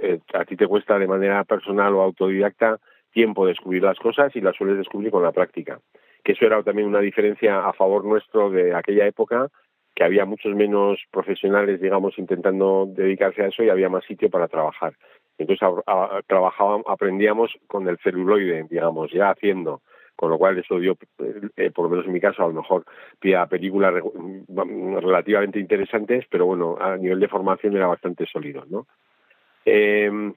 eh, 0.02 0.20
a 0.34 0.46
ti 0.46 0.56
te 0.56 0.68
cuesta 0.68 0.98
de 0.98 1.08
manera 1.08 1.44
personal 1.44 1.94
o 1.96 2.02
autodidacta 2.02 2.80
tiempo 3.12 3.46
descubrir 3.46 3.84
las 3.84 3.98
cosas 4.00 4.36
y 4.36 4.42
las 4.42 4.56
sueles 4.56 4.78
descubrir 4.78 5.12
con 5.12 5.24
la 5.24 5.32
práctica. 5.32 5.80
Que 6.24 6.34
eso 6.34 6.46
era 6.46 6.62
también 6.64 6.88
una 6.88 7.00
diferencia 7.00 7.66
a 7.68 7.74
favor 7.74 8.06
nuestro 8.06 8.50
de 8.50 8.74
aquella 8.76 9.06
época, 9.08 9.50
que 9.96 10.04
había 10.04 10.26
muchos 10.26 10.54
menos 10.56 11.00
profesionales, 11.12 11.82
digamos, 11.82 12.18
intentando 12.20 12.86
dedicarse 12.88 13.42
a 13.44 13.48
eso 13.48 13.64
y 13.64 13.70
había 13.70 13.90
más 13.90 14.06
sitio 14.06 14.30
para 14.30 14.48
trabajar. 14.48 14.94
Entonces 15.38 15.68
a- 15.88 16.22
trabajábamos, 16.28 16.86
aprendíamos 16.88 17.52
con 17.68 17.88
el 17.88 17.98
celuloide, 18.00 18.66
digamos, 18.70 19.12
ya 19.12 19.32
haciendo, 19.32 19.82
con 20.18 20.30
lo 20.30 20.38
cual 20.38 20.58
eso 20.58 20.80
dio, 20.80 20.98
eh, 21.56 21.72
por 21.72 21.86
lo 21.86 21.90
menos 21.90 22.06
en 22.06 22.12
mi 22.12 22.20
caso, 22.20 22.44
a 22.44 22.48
lo 22.48 22.54
mejor 22.54 22.84
pie 23.20 23.38
a 23.38 23.46
películas 23.46 23.94
mm, 24.04 24.98
relativamente 24.98 25.60
interesantes, 25.60 26.26
pero 26.30 26.46
bueno, 26.46 26.78
a 26.78 26.98
nivel 26.98 27.22
de 27.22 27.30
formación 27.30 27.78
era 27.78 27.88
bastante 27.88 28.26
sólido, 28.26 28.66
¿no? 28.70 28.88
Eh, 29.64 30.34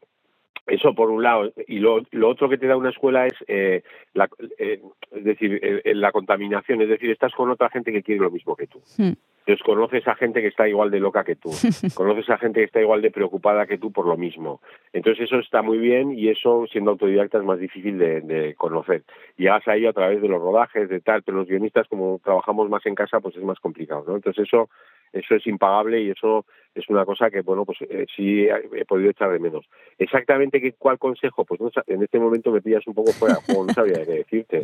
eso 0.71 0.95
por 0.95 1.11
un 1.11 1.23
lado. 1.23 1.53
Y 1.67 1.79
lo, 1.79 2.03
lo 2.13 2.29
otro 2.29 2.49
que 2.49 2.59
te 2.59 2.67
da 2.67 2.77
una 2.77 2.91
escuela 2.91 3.27
es, 3.27 3.35
eh, 3.49 3.83
la, 4.15 4.29
eh, 4.59 4.81
es 5.11 5.25
decir, 5.25 5.59
eh, 5.63 5.83
eh, 5.85 5.95
la 5.95 6.13
contaminación. 6.13 6.81
Es 6.83 6.89
decir, 6.89 7.11
estás 7.11 7.33
con 7.35 7.51
otra 7.51 7.71
gente 7.71 7.93
que 7.93 8.03
quiere 8.03 8.21
lo 8.21 8.31
mismo 8.31 8.57
que 8.57 8.67
tú. 8.67 8.81
Hmm. 8.97 9.13
Entonces 9.51 9.67
conoces 9.67 10.07
a 10.07 10.15
gente 10.15 10.41
que 10.41 10.47
está 10.47 10.69
igual 10.69 10.93
de 10.93 11.01
loca 11.01 11.25
que 11.25 11.35
tú. 11.35 11.51
conoces 11.95 12.31
a 12.31 12.39
gente 12.39 12.61
que 12.61 12.67
está 12.67 12.81
igual 12.81 13.03
de 13.03 13.11
preocupada 13.11 13.67
que 13.67 13.79
tú 13.79 13.91
por 13.91 14.07
lo 14.07 14.17
mismo. 14.17 14.61
Entonces 14.93 15.25
eso 15.25 15.41
está 15.41 15.61
muy 15.61 15.79
bien 15.79 16.17
y 16.17 16.29
eso, 16.29 16.67
siendo 16.71 16.93
autodidacta, 16.93 17.39
es 17.39 17.45
más 17.45 17.59
difícil 17.59 17.99
de, 17.99 18.21
de 18.21 18.55
conocer. 18.55 19.03
Llegas 19.37 19.67
ahí 19.67 19.87
a 19.87 19.93
través 19.93 20.23
de 20.23 20.29
los 20.29 20.41
rodajes, 20.41 20.89
de 20.89 21.01
tal, 21.01 21.25
pero 21.25 21.39
los 21.39 21.49
guionistas, 21.49 21.89
como 21.89 22.21
trabajamos 22.23 22.71
más 22.71 22.87
en 22.87 22.95
casa, 22.95 23.19
pues 23.19 23.37
es 23.37 23.43
más 23.43 23.59
complicado, 23.59 24.05
¿no? 24.07 24.15
Entonces 24.15 24.47
eso 24.47 24.71
eso 25.13 25.35
es 25.35 25.47
impagable 25.47 26.01
y 26.03 26.11
eso 26.11 26.45
es 26.75 26.89
una 26.89 27.05
cosa 27.05 27.31
que, 27.31 27.41
bueno, 27.43 27.65
pues 27.65 27.79
eh, 27.83 28.07
sí 28.15 28.47
he 28.47 28.85
podido 28.85 29.11
echar 29.11 29.31
de 29.33 29.39
menos. 29.39 29.67
Exactamente 29.99 30.61
qué, 30.61 30.73
cuál 30.73 30.99
consejo, 30.99 31.45
pues 31.45 31.61
no, 31.61 31.71
en 31.87 32.03
este 32.03 32.19
momento 32.19 32.53
me 32.53 32.63
pillas 32.63 32.87
un 32.87 32.95
poco 32.95 33.13
fuera 33.13 33.35
de 33.37 33.41
juego, 33.43 33.67
no 33.67 33.73
sabría 33.75 34.05
qué 34.07 34.13
decirte. 34.13 34.63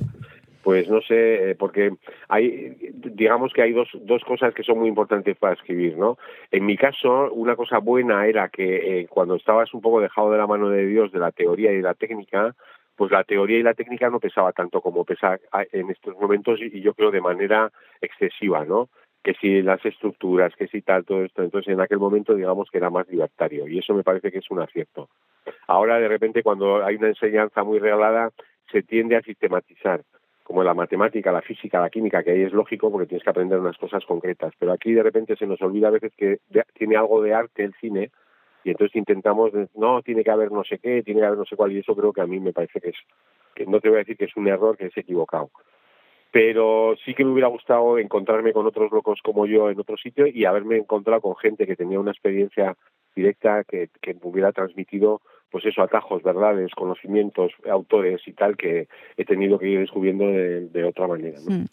Pues 0.62 0.88
no 0.88 1.00
sé, 1.00 1.50
eh, 1.50 1.54
porque 1.54 1.92
hay, 2.28 2.76
digamos 2.92 3.52
que 3.52 3.62
hay 3.62 3.72
dos, 3.72 3.88
dos 4.02 4.24
cosas 4.24 4.52
que 4.52 4.64
son 4.64 4.78
muy 4.80 4.88
importantes 4.88 5.37
para 5.37 5.54
escribir, 5.54 5.96
¿no? 5.96 6.18
En 6.50 6.66
mi 6.66 6.76
caso, 6.76 7.30
una 7.32 7.54
cosa 7.54 7.78
buena 7.78 8.26
era 8.26 8.48
que 8.48 9.00
eh, 9.00 9.06
cuando 9.09 9.37
estabas 9.37 9.72
un 9.74 9.80
poco 9.80 10.00
dejado 10.00 10.32
de 10.32 10.38
la 10.38 10.46
mano 10.48 10.68
de 10.68 10.85
Dios 10.87 11.12
de 11.12 11.20
la 11.20 11.30
teoría 11.30 11.70
y 11.72 11.76
de 11.76 11.82
la 11.82 11.94
técnica, 11.94 12.56
pues 12.96 13.12
la 13.12 13.22
teoría 13.22 13.59
y 13.59 13.62
la 13.62 13.74
técnica 13.74 14.11
no 14.11 14.18
pesaba 14.18 14.50
tanto 14.52 14.80
como 14.80 15.04
pesa 15.04 15.38
a- 15.52 15.66
en 15.70 15.90
estos 15.90 16.16
momentos 16.16 16.59
y 16.61 16.80
yo 16.80 16.94
creo 16.94 17.12
de 17.12 17.20
manera 17.20 17.70
excesiva, 18.00 18.64
¿no? 18.64 18.88
Que 19.22 19.35
si 19.35 19.62
las 19.62 19.85
estructuras, 19.85 20.55
que 20.57 20.68
si 20.68 20.83
tal, 20.83 21.05
todo 21.05 21.24
esto. 21.24 21.42
Entonces, 21.42 21.72
en 21.72 21.81
aquel 21.81 21.98
momento, 21.98 22.35
digamos 22.35 22.70
que 22.70 22.79
era 22.79 22.90
más 22.90 23.09
libertario 23.09 23.66
y 23.66 23.79
eso 23.79 23.94
me 23.94 24.05
parece 24.05 24.31
que 24.31 24.38
es 24.38 24.50
un 24.50 24.61
acierto. 24.61 25.09
Ahora, 25.66 25.98
de 25.98 26.09
repente, 26.09 26.42
cuando 26.42 26.85
hay 26.85 26.96
una 26.96 27.09
enseñanza 27.09 27.64
muy 27.64 27.79
reglada, 27.79 28.31
se 28.70 28.83
tiende 28.83 29.16
a 29.16 29.22
sistematizar, 29.22 30.02
como 30.44 30.62
la 30.62 30.74
matemática, 30.74 31.33
la 31.33 31.42
física, 31.42 31.81
la 31.81 31.90
química, 31.90 32.22
que 32.22 32.31
ahí 32.31 32.42
es 32.42 32.52
lógico 32.52 32.90
porque 32.90 33.09
tienes 33.09 33.24
que 33.24 33.31
aprender 33.31 33.59
unas 33.59 33.76
cosas 33.79 34.05
concretas. 34.05 34.52
Pero 34.59 34.72
aquí, 34.72 34.92
de 34.92 35.02
repente, 35.02 35.37
se 35.37 35.46
nos 35.46 35.61
olvida 35.61 35.88
a 35.88 35.92
veces 35.92 36.12
que 36.16 36.38
tiene 36.74 36.96
algo 36.96 37.20
de 37.20 37.35
arte 37.35 37.64
el 37.64 37.74
cine 37.81 38.11
y 38.66 38.70
entonces 38.70 38.96
intentamos, 38.96 39.52
no, 39.76 40.02
tiene 40.02 40.24
que 40.24 40.31
haber 40.33 40.50
no 40.50 40.64
sé 40.64 40.79
qué, 40.79 41.02
tiene 41.05 41.20
que 41.20 41.26
haber 41.26 41.38
no 41.38 41.44
sé 41.44 41.55
cuál, 41.55 41.70
y 41.70 41.79
eso 41.79 41.94
creo 41.94 42.12
que 42.12 42.20
a 42.20 42.26
mí 42.26 42.40
me 42.40 42.52
parece 42.52 42.81
que 42.81 42.88
es, 42.88 42.96
que 43.55 43.64
no 43.64 43.81
te 43.81 43.88
voy 43.88 43.96
a 43.96 43.98
decir 44.00 44.16
que 44.16 44.24
es 44.24 44.37
un 44.37 44.48
error, 44.48 44.76
que 44.76 44.87
es 44.87 44.96
equivocado. 44.96 45.50
Pero 46.37 46.96
sí 47.03 47.14
que 47.14 47.25
me 47.25 47.31
hubiera 47.31 47.49
gustado 47.49 47.99
encontrarme 47.99 48.53
con 48.53 48.66
otros 48.66 48.92
locos 48.92 49.20
como 49.25 49.46
yo 49.46 49.70
en 49.70 49.81
otro 49.81 49.96
sitio 49.96 50.27
y 50.27 50.44
haberme 50.44 50.77
encontrado 50.77 51.22
con 51.22 51.35
gente 51.37 51.66
que 51.66 51.77
tenía 51.77 51.99
una 51.99 52.11
experiencia 52.11 52.77
directa 53.14 53.64
que, 53.64 53.88
que 54.03 54.12
me 54.12 54.20
hubiera 54.25 54.53
transmitido 54.53 55.22
pues 55.51 55.64
eso, 55.64 55.81
atajos, 55.81 56.22
verdades, 56.22 56.72
conocimientos, 56.75 57.53
autores 57.70 58.20
y 58.27 58.35
tal 58.35 58.59
que 58.59 58.87
he 59.16 59.25
tenido 59.25 59.59
que 59.59 59.66
ir 59.66 59.79
descubriendo 59.81 60.27
de, 60.27 60.68
de 60.68 60.85
otra 60.85 61.07
manera. 61.07 61.38
¿no? 61.40 61.57
Mm. 61.57 61.66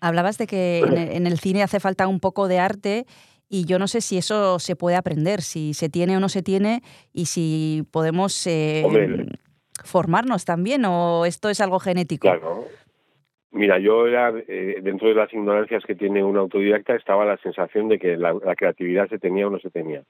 Hablabas 0.00 0.38
de 0.38 0.46
que 0.46 0.78
en 0.78 0.92
el, 0.92 1.10
en 1.10 1.26
el 1.26 1.40
cine 1.40 1.64
hace 1.64 1.80
falta 1.80 2.06
un 2.06 2.20
poco 2.20 2.46
de 2.46 2.60
arte 2.60 3.06
y 3.48 3.64
yo 3.64 3.80
no 3.80 3.88
sé 3.88 4.00
si 4.00 4.16
eso 4.16 4.60
se 4.60 4.76
puede 4.76 4.94
aprender, 4.94 5.42
si 5.42 5.74
se 5.74 5.88
tiene 5.88 6.16
o 6.16 6.20
no 6.20 6.28
se 6.28 6.44
tiene 6.44 6.82
y 7.12 7.26
si 7.26 7.82
podemos 7.90 8.46
eh, 8.46 8.84
Hombre, 8.84 9.26
formarnos 9.82 10.44
también 10.44 10.84
o 10.84 11.24
esto 11.24 11.48
es 11.48 11.60
algo 11.60 11.80
genético. 11.80 12.28
Claro. 12.28 12.66
Mira, 13.54 13.78
yo 13.78 14.06
era, 14.06 14.32
eh, 14.48 14.80
dentro 14.82 15.08
de 15.08 15.14
las 15.14 15.32
ignorancias 15.32 15.84
que 15.84 15.94
tiene 15.94 16.22
un 16.22 16.36
autodidacta, 16.36 16.94
estaba 16.96 17.24
la 17.24 17.36
sensación 17.38 17.88
de 17.88 17.98
que 17.98 18.16
la, 18.16 18.34
la 18.44 18.54
creatividad 18.56 19.08
se 19.08 19.18
tenía 19.18 19.46
o 19.46 19.50
no 19.50 19.58
se 19.60 19.70
tenía. 19.70 20.02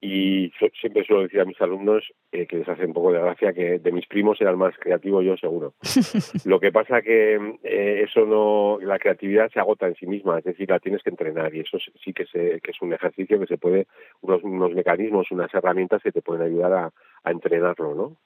Y 0.00 0.52
so- 0.58 0.68
siempre 0.78 1.02
suelo 1.04 1.22
decir 1.22 1.40
a 1.40 1.46
mis 1.46 1.58
alumnos 1.62 2.04
eh, 2.30 2.46
que 2.46 2.58
les 2.58 2.68
hace 2.68 2.84
un 2.84 2.92
poco 2.92 3.10
de 3.12 3.20
gracia 3.20 3.54
que 3.54 3.78
de 3.78 3.92
mis 3.92 4.06
primos 4.06 4.38
era 4.38 4.50
el 4.50 4.58
más 4.58 4.76
creativo 4.78 5.22
yo 5.22 5.34
seguro. 5.38 5.72
Lo 6.44 6.60
que 6.60 6.70
pasa 6.72 7.00
que 7.00 7.36
eh, 7.62 8.04
eso 8.06 8.26
no, 8.26 8.78
la 8.82 8.98
creatividad 8.98 9.50
se 9.50 9.60
agota 9.60 9.86
en 9.86 9.94
sí 9.94 10.06
misma, 10.06 10.38
es 10.38 10.44
decir, 10.44 10.68
la 10.68 10.78
tienes 10.80 11.02
que 11.02 11.08
entrenar 11.10 11.54
y 11.54 11.60
eso 11.60 11.78
sí- 11.78 11.92
sí 12.04 12.12
que, 12.12 12.26
se, 12.26 12.60
que 12.60 12.72
es 12.72 12.82
un 12.82 12.92
ejercicio 12.92 13.40
que 13.40 13.46
se 13.46 13.56
puede, 13.56 13.86
unos, 14.20 14.42
unos 14.42 14.72
mecanismos, 14.74 15.30
unas 15.30 15.52
herramientas 15.54 16.02
que 16.02 16.12
te 16.12 16.20
pueden 16.20 16.42
ayudar 16.42 16.72
a, 16.74 16.90
a 17.22 17.30
entrenarlo, 17.30 17.94
¿no? 17.94 18.16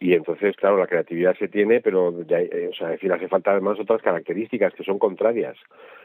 Y 0.00 0.14
entonces, 0.14 0.56
claro, 0.56 0.78
la 0.78 0.86
creatividad 0.86 1.36
se 1.36 1.48
tiene, 1.48 1.80
pero 1.80 2.22
ya, 2.24 2.40
eh, 2.40 2.68
o 2.70 2.74
sea, 2.74 2.88
decir, 2.88 3.12
hace 3.12 3.28
falta 3.28 3.50
además 3.50 3.80
otras 3.80 4.00
características 4.00 4.72
que 4.74 4.84
son 4.84 4.98
contrarias. 4.98 5.56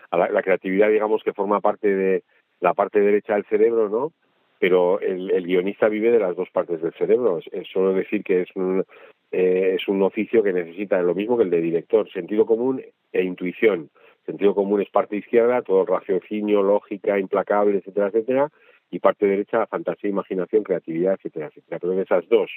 A 0.10 0.18
la, 0.18 0.44
creatividad, 0.44 0.90
digamos, 0.90 1.24
que 1.24 1.34
forma 1.34 1.60
parte 1.60 1.94
de 1.96 2.24
la 2.60 2.74
parte 2.74 3.00
derecha 3.00 3.36
del 3.36 3.46
cerebro, 3.46 3.90
¿no? 3.90 4.12
Pero 4.60 5.00
el, 5.00 5.32
el 5.32 5.46
guionista 5.46 5.90
vive 5.90 6.12
de 6.12 6.20
las 6.20 6.36
dos 6.36 6.50
partes 6.50 6.82
del 6.82 6.94
cerebro. 6.94 7.40
Solo 7.72 7.94
decir 7.94 8.24
que 8.24 8.42
es 8.42 8.50
un, 8.56 8.86
eh, 9.34 9.78
es 9.80 9.88
un 9.88 10.02
oficio 10.04 10.44
que 10.44 10.54
necesita 10.54 11.02
lo 11.02 11.16
mismo 11.16 11.36
que 11.36 11.44
el 11.44 11.50
de 11.50 11.60
director, 11.60 12.08
sentido 12.12 12.46
común 12.46 12.84
e 13.12 13.24
intuición. 13.24 13.90
Sentido 14.28 14.54
común 14.54 14.82
es 14.82 14.90
parte 14.90 15.18
izquierda, 15.18 15.64
todo 15.64 15.86
raciocinio, 15.86 16.62
lógica, 16.62 17.18
implacable, 17.18 17.80
etcétera, 17.80 18.08
etcétera, 18.08 18.52
y 18.92 19.00
parte 19.00 19.26
derecha, 19.26 19.66
fantasía, 19.66 20.12
imaginación, 20.12 20.64
creatividad, 20.64 21.16
etcétera, 21.16 21.48
etcétera. 21.48 21.80
Pero 21.80 21.94
en 21.94 22.00
esas 22.00 22.30
dos, 22.30 22.52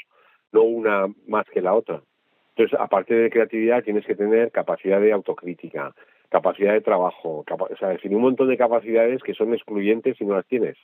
no 0.52 0.62
una 0.62 1.06
más 1.26 1.46
que 1.50 1.60
la 1.60 1.74
otra. 1.74 2.02
Entonces, 2.56 2.78
aparte 2.80 3.14
de 3.14 3.30
creatividad, 3.30 3.82
tienes 3.84 4.06
que 4.06 4.14
tener 4.14 4.50
capacidad 4.50 5.00
de 5.00 5.12
autocrítica, 5.12 5.94
capacidad 6.30 6.72
de 6.72 6.80
trabajo, 6.80 7.44
capa- 7.46 7.68
o 7.70 7.76
sea, 7.76 7.88
decir, 7.90 8.14
un 8.14 8.22
montón 8.22 8.48
de 8.48 8.56
capacidades 8.56 9.22
que 9.22 9.34
son 9.34 9.52
excluyentes 9.52 10.16
si 10.16 10.24
no 10.24 10.34
las 10.34 10.46
tienes. 10.46 10.76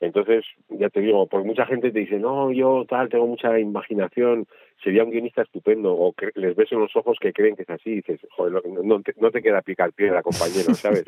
Entonces, 0.00 0.44
ya 0.68 0.88
te 0.88 1.00
digo, 1.00 1.26
porque 1.26 1.46
mucha 1.46 1.66
gente 1.66 1.90
te 1.90 1.98
dice, 1.98 2.18
no, 2.18 2.52
yo 2.52 2.86
tal, 2.88 3.08
tengo 3.10 3.26
mucha 3.26 3.58
imaginación, 3.58 4.46
sería 4.82 5.04
un 5.04 5.10
guionista 5.10 5.42
estupendo, 5.42 5.92
o 5.92 6.12
que 6.12 6.30
les 6.36 6.56
ves 6.56 6.72
en 6.72 6.78
los 6.80 6.94
ojos 6.96 7.18
que 7.20 7.32
creen 7.34 7.54
que 7.56 7.62
es 7.62 7.70
así, 7.70 7.90
y 7.90 7.96
dices, 7.96 8.20
joder, 8.30 8.62
no, 8.66 8.82
no 8.82 9.02
te, 9.02 9.12
no 9.18 9.30
te 9.30 9.42
queda 9.42 9.60
picar 9.60 9.92
piedra, 9.92 10.22
compañero, 10.22 10.72
¿sabes? 10.74 11.04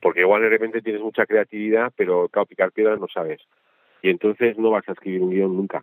Porque 0.00 0.20
igual 0.20 0.42
de 0.42 0.50
repente 0.50 0.82
tienes 0.82 1.02
mucha 1.02 1.26
creatividad, 1.26 1.92
pero 1.96 2.28
claro, 2.28 2.46
picar 2.46 2.70
piedra 2.70 2.96
no 2.96 3.08
sabes. 3.08 3.40
Y 4.02 4.10
entonces 4.10 4.56
no 4.58 4.70
vas 4.70 4.88
a 4.88 4.92
escribir 4.92 5.22
un 5.22 5.30
guion 5.30 5.56
nunca 5.56 5.82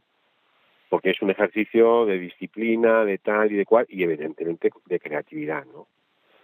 porque 0.89 1.11
es 1.11 1.21
un 1.21 1.29
ejercicio 1.29 2.05
de 2.05 2.19
disciplina, 2.19 3.03
de 3.05 3.17
tal 3.17 3.51
y 3.51 3.55
de 3.55 3.65
cual, 3.65 3.85
y 3.89 4.03
evidentemente 4.03 4.69
de 4.85 4.99
creatividad, 4.99 5.65
¿no? 5.65 5.87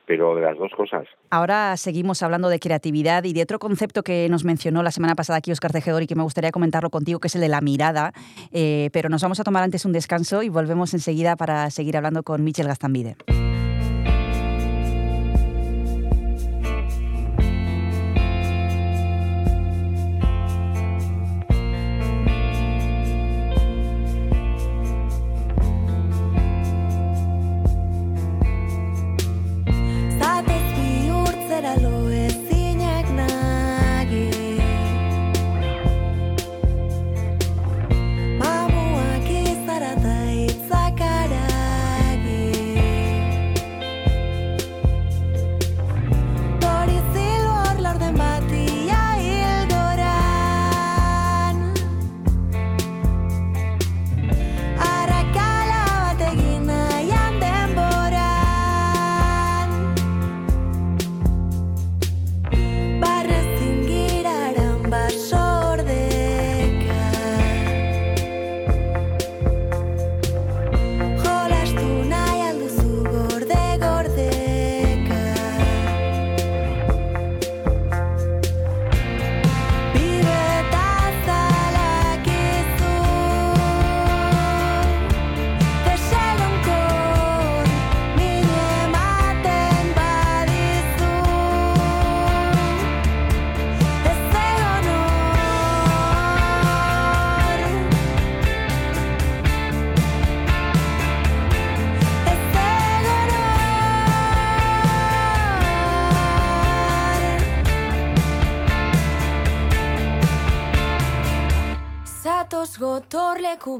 Pero 0.06 0.36
de 0.36 0.42
las 0.42 0.58
dos 0.58 0.72
cosas. 0.76 1.08
Ahora 1.30 1.78
seguimos 1.78 2.24
hablando 2.24 2.50
de 2.50 2.60
creatividad 2.60 3.24
y 3.24 3.32
de 3.32 3.42
otro 3.42 3.58
concepto 3.58 4.04
que 4.04 4.28
nos 4.30 4.44
mencionó 4.44 4.84
la 4.84 4.92
semana 4.92 5.16
pasada 5.16 5.38
aquí 5.38 5.52
Oscar 5.52 5.72
Tejedor 5.72 6.04
y 6.04 6.08
que 6.08 6.16
me 6.16 6.24
gustaría 6.24 6.52
comentarlo 6.52 6.90
contigo, 6.90 7.20
que 7.20 7.28
es 7.28 7.36
el 7.36 7.42
de 7.42 7.48
la 7.48 7.62
mirada. 7.62 8.12
Eh, 8.52 8.90
pero 8.92 9.08
nos 9.08 9.22
vamos 9.22 9.40
a 9.40 9.46
tomar 9.46 9.64
antes 9.64 9.86
un 9.86 9.94
descanso 9.94 10.44
y 10.44 10.50
volvemos 10.50 10.94
enseguida 10.94 11.38
para 11.38 11.70
seguir 11.70 11.96
hablando 11.96 12.24
con 12.24 12.44
Michel 12.44 12.68
Gastambide. 12.68 13.16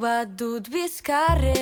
Bat 0.02 0.28
dut 0.40 0.70
bizkarrean 0.74 1.53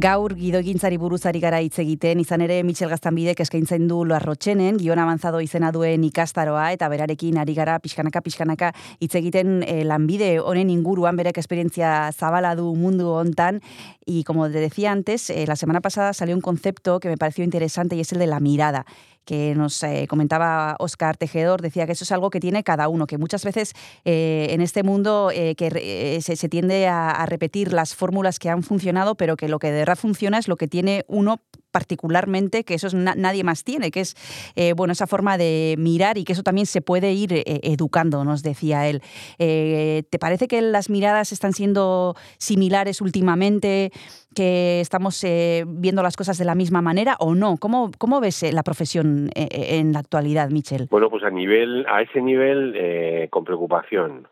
Gaur 0.00 0.32
gidogintzari 0.32 0.96
buruzari 0.96 1.42
gara 1.42 1.58
hitz 1.60 1.74
egiten, 1.82 2.22
izan 2.22 2.40
ere 2.40 2.62
Michel 2.64 2.88
Gaztanbidek 2.88 3.42
eskaintzen 3.44 3.84
du 3.90 3.98
Loarrotxenen, 4.08 4.78
gion 4.80 5.00
avanzado 5.02 5.42
izena 5.44 5.68
duen 5.76 6.06
ikastaroa, 6.06 6.70
eta 6.72 6.88
berarekin 6.88 7.36
ari 7.42 7.52
gara 7.58 7.74
pixkanaka, 7.84 8.22
pixkanaka 8.24 8.70
hitz 9.04 9.10
egiten 9.20 9.58
eh, 9.66 9.82
lanbide 9.84 10.30
honen 10.40 10.70
inguruan, 10.72 11.20
berek 11.20 11.42
esperientzia 11.42 11.90
zabala 12.16 12.54
du 12.56 12.70
mundu 12.80 13.10
hontan, 13.12 13.60
y 14.06 14.24
como 14.24 14.48
te 14.48 14.64
decía 14.64 14.90
antes, 14.90 15.28
eh, 15.28 15.44
la 15.46 15.56
semana 15.56 15.82
pasada 15.82 16.14
salió 16.14 16.34
un 16.34 16.40
concepto 16.40 16.98
que 16.98 17.10
me 17.10 17.18
pareció 17.18 17.44
interesante 17.44 17.94
y 17.96 18.00
es 18.00 18.12
el 18.12 18.20
de 18.20 18.26
la 18.26 18.40
mirada 18.40 18.86
que 19.24 19.54
nos 19.54 19.82
eh, 19.82 20.06
comentaba 20.08 20.76
Oscar 20.78 21.16
Tejedor, 21.16 21.62
decía 21.62 21.86
que 21.86 21.92
eso 21.92 22.04
es 22.04 22.12
algo 22.12 22.30
que 22.30 22.40
tiene 22.40 22.64
cada 22.64 22.88
uno, 22.88 23.06
que 23.06 23.18
muchas 23.18 23.44
veces 23.44 23.74
eh, 24.04 24.48
en 24.50 24.60
este 24.60 24.82
mundo 24.82 25.30
eh, 25.32 25.54
que 25.54 26.20
se 26.22 26.48
tiende 26.48 26.88
a, 26.88 27.10
a 27.10 27.26
repetir 27.26 27.72
las 27.72 27.94
fórmulas 27.94 28.38
que 28.38 28.48
han 28.48 28.62
funcionado, 28.62 29.14
pero 29.14 29.36
que 29.36 29.48
lo 29.48 29.58
que 29.58 29.70
de 29.70 29.78
verdad 29.78 29.96
funciona 29.96 30.38
es 30.38 30.48
lo 30.48 30.56
que 30.56 30.68
tiene 30.68 31.04
uno 31.08 31.40
particularmente, 31.70 32.64
que 32.64 32.74
eso 32.74 32.86
es 32.86 32.94
na- 32.94 33.14
nadie 33.16 33.44
más 33.44 33.64
tiene, 33.64 33.90
que 33.90 34.00
es 34.00 34.16
eh, 34.56 34.72
bueno 34.74 34.92
esa 34.92 35.06
forma 35.06 35.38
de 35.38 35.74
mirar 35.78 36.18
y 36.18 36.24
que 36.24 36.32
eso 36.32 36.42
también 36.42 36.66
se 36.66 36.80
puede 36.80 37.12
ir 37.12 37.32
eh, 37.32 37.44
educando, 37.62 38.24
nos 38.24 38.42
decía 38.42 38.88
él. 38.88 39.02
Eh, 39.38 40.02
¿Te 40.10 40.18
parece 40.18 40.48
que 40.48 40.60
las 40.62 40.90
miradas 40.90 41.32
están 41.32 41.52
siendo 41.52 42.14
similares 42.38 43.00
últimamente, 43.00 43.90
que 44.34 44.80
estamos 44.80 45.22
eh, 45.24 45.64
viendo 45.66 46.02
las 46.02 46.16
cosas 46.16 46.38
de 46.38 46.44
la 46.44 46.54
misma 46.54 46.82
manera 46.82 47.16
o 47.18 47.34
no? 47.34 47.56
¿Cómo, 47.58 47.90
cómo 47.98 48.20
ves 48.20 48.42
eh, 48.42 48.52
la 48.52 48.62
profesión 48.62 49.30
eh, 49.34 49.48
en 49.78 49.92
la 49.92 49.98
actualidad, 50.00 50.50
Michel? 50.50 50.86
Bueno, 50.90 51.10
pues 51.10 51.24
a 51.24 51.30
nivel, 51.30 51.84
a 51.88 52.02
ese 52.02 52.20
nivel, 52.20 53.28
con 53.30 53.44
preocupación, 53.44 54.28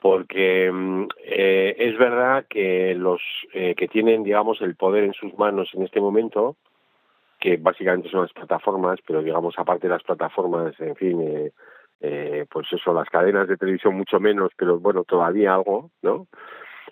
porque 0.00 0.70
mm, 0.72 1.06
eh, 1.24 1.76
es 1.78 1.98
verdad 1.98 2.46
que 2.48 2.94
los 2.94 3.20
eh, 3.52 3.74
que 3.74 3.88
tienen, 3.88 4.22
digamos, 4.22 4.60
el 4.60 4.76
poder 4.76 5.04
en 5.04 5.12
sus 5.12 5.36
manos 5.38 5.70
en 5.74 5.82
este 5.82 6.00
momento, 6.00 6.56
que 7.40 7.56
básicamente 7.56 8.08
son 8.10 8.22
las 8.22 8.32
plataformas, 8.32 8.98
pero 9.06 9.22
digamos 9.22 9.54
aparte 9.58 9.86
de 9.86 9.94
las 9.94 10.02
plataformas, 10.02 10.78
en 10.80 10.96
fin, 10.96 11.20
eh, 11.20 11.52
eh, 12.00 12.46
pues 12.50 12.66
eso, 12.72 12.92
las 12.92 13.08
cadenas 13.08 13.48
de 13.48 13.56
televisión 13.56 13.96
mucho 13.96 14.20
menos, 14.20 14.50
pero 14.56 14.78
bueno, 14.78 15.04
todavía 15.04 15.54
algo, 15.54 15.90
¿no? 16.02 16.26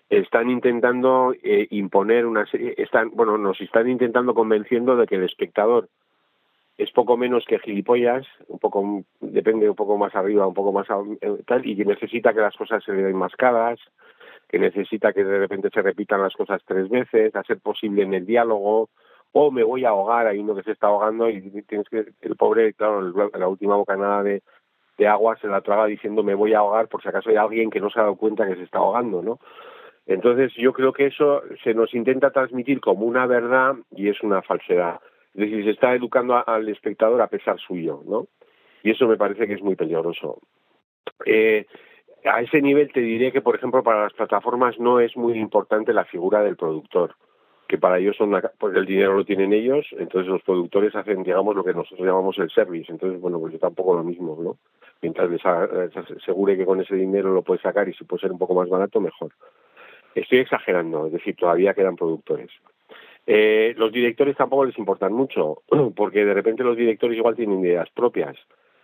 Están 0.08 0.50
intentando 0.50 1.34
eh, 1.42 1.66
imponer 1.70 2.26
una 2.26 2.46
serie, 2.46 2.74
están, 2.76 3.10
bueno, 3.10 3.38
nos 3.38 3.60
están 3.60 3.88
intentando 3.88 4.34
convenciendo 4.34 4.96
de 4.96 5.06
que 5.06 5.16
el 5.16 5.24
espectador 5.24 5.88
es 6.78 6.90
poco 6.92 7.16
menos 7.16 7.44
que 7.46 7.58
gilipollas, 7.58 8.26
un 8.48 8.58
poco 8.58 9.04
depende 9.20 9.68
un 9.68 9.76
poco 9.76 9.96
más 9.96 10.14
arriba, 10.14 10.46
un 10.46 10.54
poco 10.54 10.72
más 10.72 10.86
eh, 11.20 11.42
tal, 11.46 11.66
y 11.66 11.76
que 11.76 11.84
necesita 11.84 12.34
que 12.34 12.40
las 12.40 12.56
cosas 12.56 12.84
se 12.84 12.92
le 12.92 13.02
den 13.02 13.16
mascadas, 13.16 13.78
que 14.48 14.58
necesita 14.58 15.12
que 15.12 15.24
de 15.24 15.38
repente 15.38 15.70
se 15.72 15.82
repitan 15.82 16.22
las 16.22 16.34
cosas 16.34 16.62
tres 16.66 16.88
veces, 16.88 17.34
a 17.34 17.42
ser 17.44 17.60
posible 17.60 18.02
en 18.02 18.14
el 18.14 18.26
diálogo, 18.26 18.90
o 19.32 19.50
me 19.50 19.64
voy 19.64 19.84
a 19.84 19.90
ahogar, 19.90 20.26
hay 20.26 20.38
uno 20.38 20.54
que 20.54 20.62
se 20.62 20.72
está 20.72 20.86
ahogando 20.88 21.28
y 21.28 21.62
tienes 21.62 21.88
que, 21.88 22.06
el 22.20 22.36
pobre, 22.36 22.74
claro, 22.74 23.02
la 23.02 23.48
última 23.48 23.76
bocanada 23.76 24.22
de, 24.22 24.42
de 24.98 25.06
agua 25.06 25.36
se 25.40 25.48
la 25.48 25.60
traga 25.60 25.86
diciendo 25.86 26.22
me 26.22 26.34
voy 26.34 26.54
a 26.54 26.58
ahogar 26.58 26.88
por 26.88 27.02
si 27.02 27.08
acaso 27.08 27.30
hay 27.30 27.36
alguien 27.36 27.70
que 27.70 27.80
no 27.80 27.90
se 27.90 27.98
ha 27.98 28.04
dado 28.04 28.16
cuenta 28.16 28.46
que 28.46 28.56
se 28.56 28.62
está 28.62 28.78
ahogando, 28.78 29.22
¿no? 29.22 29.38
Entonces 30.06 30.52
yo 30.56 30.72
creo 30.72 30.92
que 30.92 31.06
eso 31.06 31.42
se 31.64 31.74
nos 31.74 31.92
intenta 31.92 32.30
transmitir 32.30 32.80
como 32.80 33.06
una 33.06 33.26
verdad 33.26 33.74
y 33.90 34.08
es 34.08 34.22
una 34.22 34.40
falsedad. 34.40 35.00
Es 35.36 35.50
decir, 35.50 35.64
se 35.64 35.70
está 35.72 35.94
educando 35.94 36.42
al 36.48 36.66
espectador 36.70 37.20
a 37.20 37.26
pesar 37.26 37.58
suyo, 37.58 38.02
¿no? 38.06 38.26
Y 38.82 38.92
eso 38.92 39.06
me 39.06 39.18
parece 39.18 39.46
que 39.46 39.52
es 39.52 39.62
muy 39.62 39.76
peligroso. 39.76 40.40
Eh, 41.26 41.66
a 42.24 42.40
ese 42.40 42.62
nivel 42.62 42.90
te 42.90 43.00
diré 43.00 43.32
que, 43.32 43.42
por 43.42 43.54
ejemplo, 43.54 43.82
para 43.82 44.04
las 44.04 44.14
plataformas 44.14 44.78
no 44.78 44.98
es 44.98 45.14
muy 45.14 45.38
importante 45.38 45.92
la 45.92 46.06
figura 46.06 46.42
del 46.42 46.56
productor, 46.56 47.16
que 47.68 47.76
para 47.76 47.98
ellos 47.98 48.16
son 48.16 48.30
una, 48.30 48.40
pues 48.58 48.74
el 48.74 48.86
dinero 48.86 49.14
lo 49.14 49.26
tienen 49.26 49.52
ellos, 49.52 49.86
entonces 49.98 50.28
los 50.28 50.42
productores 50.42 50.94
hacen, 50.94 51.22
digamos, 51.22 51.54
lo 51.54 51.62
que 51.62 51.74
nosotros 51.74 52.06
llamamos 52.06 52.38
el 52.38 52.50
service. 52.50 52.90
Entonces, 52.90 53.20
bueno, 53.20 53.38
pues 53.38 53.52
yo 53.52 53.58
tampoco 53.58 53.94
lo 53.94 54.04
mismo, 54.04 54.38
¿no? 54.40 54.56
Mientras 55.02 55.28
les, 55.28 55.42
les 55.44 55.96
asegure 55.96 56.56
que 56.56 56.64
con 56.64 56.80
ese 56.80 56.96
dinero 56.96 57.34
lo 57.34 57.42
puede 57.42 57.60
sacar 57.60 57.86
y 57.90 57.92
si 57.92 58.04
puede 58.04 58.22
ser 58.22 58.32
un 58.32 58.38
poco 58.38 58.54
más 58.54 58.70
barato, 58.70 59.02
mejor. 59.02 59.32
Estoy 60.14 60.38
exagerando, 60.38 61.06
es 61.06 61.12
decir, 61.12 61.36
todavía 61.36 61.74
quedan 61.74 61.94
productores. 61.94 62.50
Eh, 63.26 63.74
los 63.76 63.92
directores 63.92 64.36
tampoco 64.36 64.64
les 64.64 64.78
importan 64.78 65.12
mucho, 65.12 65.62
porque 65.96 66.24
de 66.24 66.34
repente 66.34 66.62
los 66.62 66.76
directores 66.76 67.16
igual 67.16 67.36
tienen 67.36 67.60
ideas 67.60 67.88
propias. 67.90 68.36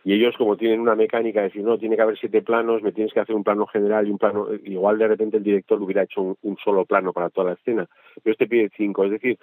Y 0.05 0.15
ellos 0.15 0.37
como 0.37 0.57
tienen 0.57 0.81
una 0.81 0.97
mecánica 0.97 1.41
de 1.41 1.47
decir, 1.47 1.63
no, 1.63 1.79
tiene 1.79 1.95
que 1.95 2.03
haber 2.03 2.19
siete 2.19 2.43
planos, 2.43 2.83
me 2.83 2.91
tienes 2.91 3.13
que 3.13 3.21
hacer 3.21 3.37
un 3.37 3.45
plano 3.45 3.67
general 3.67 4.09
y 4.09 4.11
un 4.11 4.19
plano, 4.19 4.49
igual 4.65 4.99
de 4.99 5.07
repente 5.07 5.37
el 5.37 5.45
director 5.45 5.81
hubiera 5.81 6.03
hecho 6.03 6.37
un, 6.43 6.57
solo 6.65 6.85
plano 6.85 7.13
para 7.13 7.31
toda 7.31 7.49
la 7.49 7.53
escena, 7.55 7.89
pero 8.23 8.33
este 8.33 8.49
pide 8.49 8.71
cinco. 8.77 9.05
Es 9.05 9.13
decir, 9.13 9.39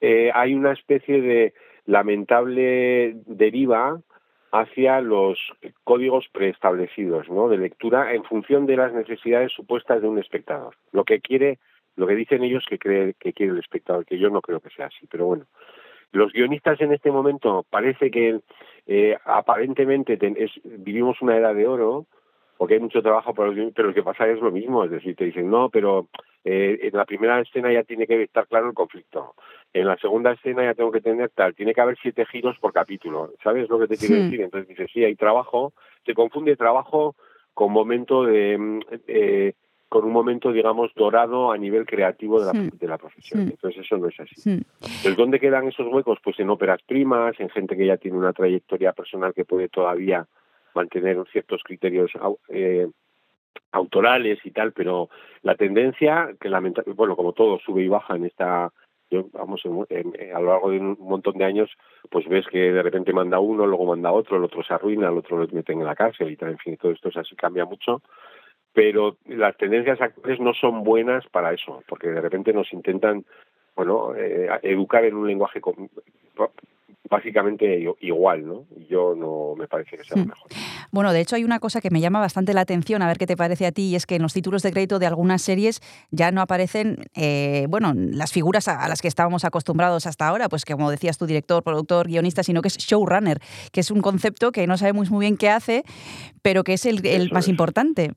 eh, 0.00 0.32
hay 0.34 0.54
una 0.54 0.72
especie 0.72 1.22
de 1.22 1.54
lamentable 1.86 3.14
deriva 3.26 4.00
hacia 4.52 5.00
los 5.00 5.38
códigos 5.84 6.28
preestablecidos, 6.32 7.28
¿no? 7.28 7.48
De 7.48 7.58
lectura 7.58 8.12
en 8.14 8.24
función 8.24 8.66
de 8.66 8.76
las 8.76 8.92
necesidades 8.92 9.52
supuestas 9.52 10.02
de 10.02 10.08
un 10.08 10.18
espectador. 10.18 10.74
Lo 10.92 11.04
que 11.04 11.20
quiere, 11.20 11.58
lo 11.96 12.06
que 12.06 12.14
dicen 12.14 12.42
ellos 12.44 12.64
que 12.68 12.78
cree 12.78 13.14
que 13.18 13.32
quiere 13.32 13.52
el 13.52 13.58
espectador, 13.58 14.04
que 14.06 14.18
yo 14.18 14.30
no 14.30 14.40
creo 14.40 14.60
que 14.60 14.70
sea 14.70 14.86
así, 14.86 15.06
pero 15.10 15.26
bueno. 15.26 15.46
Los 16.12 16.32
guionistas 16.32 16.80
en 16.80 16.92
este 16.92 17.10
momento 17.12 17.64
parece 17.70 18.10
que 18.10 18.40
eh, 18.86 19.16
aparentemente 19.24 20.16
ten- 20.16 20.36
es- 20.38 20.60
vivimos 20.64 21.20
una 21.22 21.36
era 21.36 21.54
de 21.54 21.66
oro, 21.68 22.06
porque 22.56 22.74
hay 22.74 22.80
mucho 22.80 23.00
trabajo 23.00 23.32
para 23.32 23.46
los 23.48 23.54
guionistas, 23.54 23.76
pero 23.76 23.88
lo 23.88 23.94
que 23.94 24.02
pasa 24.02 24.26
es 24.28 24.40
lo 24.40 24.50
mismo, 24.50 24.84
es 24.84 24.90
decir, 24.90 25.14
te 25.14 25.24
dicen, 25.26 25.48
no, 25.48 25.68
pero 25.70 26.08
eh, 26.44 26.78
en 26.82 26.96
la 26.96 27.04
primera 27.04 27.38
escena 27.40 27.72
ya 27.72 27.84
tiene 27.84 28.06
que 28.06 28.22
estar 28.22 28.46
claro 28.48 28.68
el 28.68 28.74
conflicto, 28.74 29.34
en 29.72 29.86
la 29.86 29.96
segunda 29.98 30.32
escena 30.32 30.64
ya 30.64 30.74
tengo 30.74 30.90
que 30.90 31.00
tener 31.00 31.30
tal, 31.30 31.54
tiene 31.54 31.72
que 31.74 31.80
haber 31.80 31.96
siete 32.02 32.26
giros 32.26 32.58
por 32.58 32.72
capítulo, 32.72 33.32
¿sabes 33.42 33.68
lo 33.68 33.78
que 33.78 33.86
te 33.86 33.96
quiero 33.96 34.16
Sí. 34.16 34.22
decir? 34.22 34.40
Entonces 34.42 34.68
dices, 34.68 34.90
sí, 34.92 35.04
hay 35.04 35.14
trabajo, 35.14 35.72
se 36.04 36.14
confunde 36.14 36.56
trabajo 36.56 37.14
con 37.54 37.72
momento 37.72 38.24
de... 38.24 38.58
mm, 38.58 38.80
eh, 39.06 39.52
con 39.90 40.04
un 40.04 40.12
momento, 40.12 40.52
digamos, 40.52 40.94
dorado 40.94 41.50
a 41.50 41.58
nivel 41.58 41.84
creativo 41.84 42.38
de 42.38 42.46
la, 42.46 42.52
Sí. 42.52 42.70
de 42.78 42.86
la 42.86 42.96
profesión. 42.96 43.44
Sí. 43.44 43.50
Entonces 43.50 43.84
eso 43.84 43.98
no 43.98 44.06
es 44.06 44.20
así. 44.20 44.48
Hmm. 44.48 44.62
Entonces, 44.80 45.16
¿dónde 45.16 45.40
quedan 45.40 45.66
esos 45.66 45.92
huecos? 45.92 46.18
Pues 46.22 46.38
en 46.38 46.48
óperas 46.48 46.80
primas, 46.86 47.38
en 47.40 47.50
gente 47.50 47.76
que 47.76 47.86
ya 47.86 47.96
tiene 47.96 48.16
una 48.16 48.32
trayectoria 48.32 48.92
personal 48.92 49.34
que 49.34 49.44
puede 49.44 49.68
todavía 49.68 50.28
mantener 50.76 51.18
ciertos 51.32 51.64
criterios 51.64 52.12
eh, 52.50 52.86
autorales 53.72 54.38
y 54.44 54.52
tal, 54.52 54.70
pero 54.70 55.10
la 55.42 55.56
tendencia, 55.56 56.36
que 56.40 56.48
lamentablemente, 56.48 56.96
bueno, 56.96 57.16
como 57.16 57.32
todo 57.32 57.58
sube 57.58 57.82
y 57.82 57.88
baja 57.88 58.14
en 58.14 58.26
esta, 58.26 58.70
yo, 59.10 59.26
vamos, 59.32 59.60
a 59.66 60.40
lo 60.40 60.46
largo 60.46 60.70
de 60.70 60.78
un 60.78 60.96
montón 61.00 61.36
de 61.36 61.46
años, 61.46 61.68
pues 62.10 62.28
ves 62.28 62.46
que 62.46 62.70
de 62.70 62.82
repente 62.84 63.12
manda 63.12 63.40
uno, 63.40 63.66
luego 63.66 63.86
manda 63.86 64.12
otro, 64.12 64.36
el 64.36 64.44
otro 64.44 64.62
se 64.62 64.72
arruina, 64.72 65.08
el 65.08 65.18
otro 65.18 65.36
lo 65.36 65.48
meten 65.48 65.80
en 65.80 65.86
la 65.86 65.96
cárcel 65.96 66.30
y 66.30 66.36
tal, 66.36 66.50
en 66.50 66.58
fin, 66.58 66.76
todo 66.76 66.92
esto 66.92 67.08
es 67.08 67.16
así, 67.16 67.34
cambia 67.34 67.64
mucho 67.64 68.02
pero 68.72 69.16
las 69.26 69.56
tendencias 69.56 70.00
actuales 70.00 70.40
no 70.40 70.54
son 70.54 70.84
buenas 70.84 71.26
para 71.28 71.52
eso, 71.52 71.82
porque 71.88 72.08
de 72.08 72.20
repente 72.20 72.52
nos 72.52 72.72
intentan, 72.72 73.24
bueno, 73.76 74.14
eh, 74.16 74.48
educar 74.62 75.04
en 75.04 75.16
un 75.16 75.26
lenguaje 75.26 75.60
básicamente 77.08 77.84
igual, 78.00 78.46
¿no? 78.46 78.64
Yo 78.88 79.14
no 79.16 79.56
me 79.56 79.66
parece 79.66 79.96
que 79.96 80.04
sea 80.04 80.16
lo 80.16 80.24
Hmm. 80.24 80.28
mejor. 80.28 80.50
Bueno, 80.92 81.12
de 81.12 81.20
hecho 81.20 81.34
hay 81.34 81.42
una 81.44 81.58
cosa 81.58 81.80
que 81.80 81.90
me 81.90 82.00
llama 82.00 82.20
bastante 82.20 82.54
la 82.54 82.60
atención, 82.60 83.02
a 83.02 83.08
ver 83.08 83.18
qué 83.18 83.26
te 83.26 83.36
parece 83.36 83.66
a 83.66 83.72
ti, 83.72 83.88
y 83.90 83.96
es 83.96 84.06
que 84.06 84.14
en 84.16 84.22
los 84.22 84.32
títulos 84.32 84.62
de 84.62 84.70
crédito 84.70 85.00
de 85.00 85.06
algunas 85.06 85.42
series 85.42 85.80
ya 86.12 86.30
no 86.30 86.40
aparecen, 86.40 86.98
eh, 87.16 87.66
bueno, 87.68 87.92
las 87.96 88.32
figuras 88.32 88.68
a, 88.68 88.88
las 88.88 89.02
que 89.02 89.08
estábamos 89.08 89.44
acostumbrados 89.44 90.06
hasta 90.06 90.28
ahora, 90.28 90.48
pues 90.48 90.64
como 90.64 90.88
decías 90.90 91.18
tu 91.18 91.26
director, 91.26 91.64
productor, 91.64 92.06
guionista, 92.06 92.44
sino 92.44 92.62
que 92.62 92.68
es 92.68 92.76
showrunner, 92.78 93.38
que 93.72 93.80
es 93.80 93.90
un 93.90 94.02
concepto 94.02 94.52
que 94.52 94.66
no 94.68 94.76
sabemos 94.78 95.10
muy 95.10 95.24
bien 95.24 95.36
qué 95.36 95.48
hace, 95.48 95.82
pero 96.42 96.62
que 96.62 96.74
es 96.74 96.86
el, 96.86 97.02
más 97.32 97.44
es. 97.44 97.48
importante. 97.48 98.12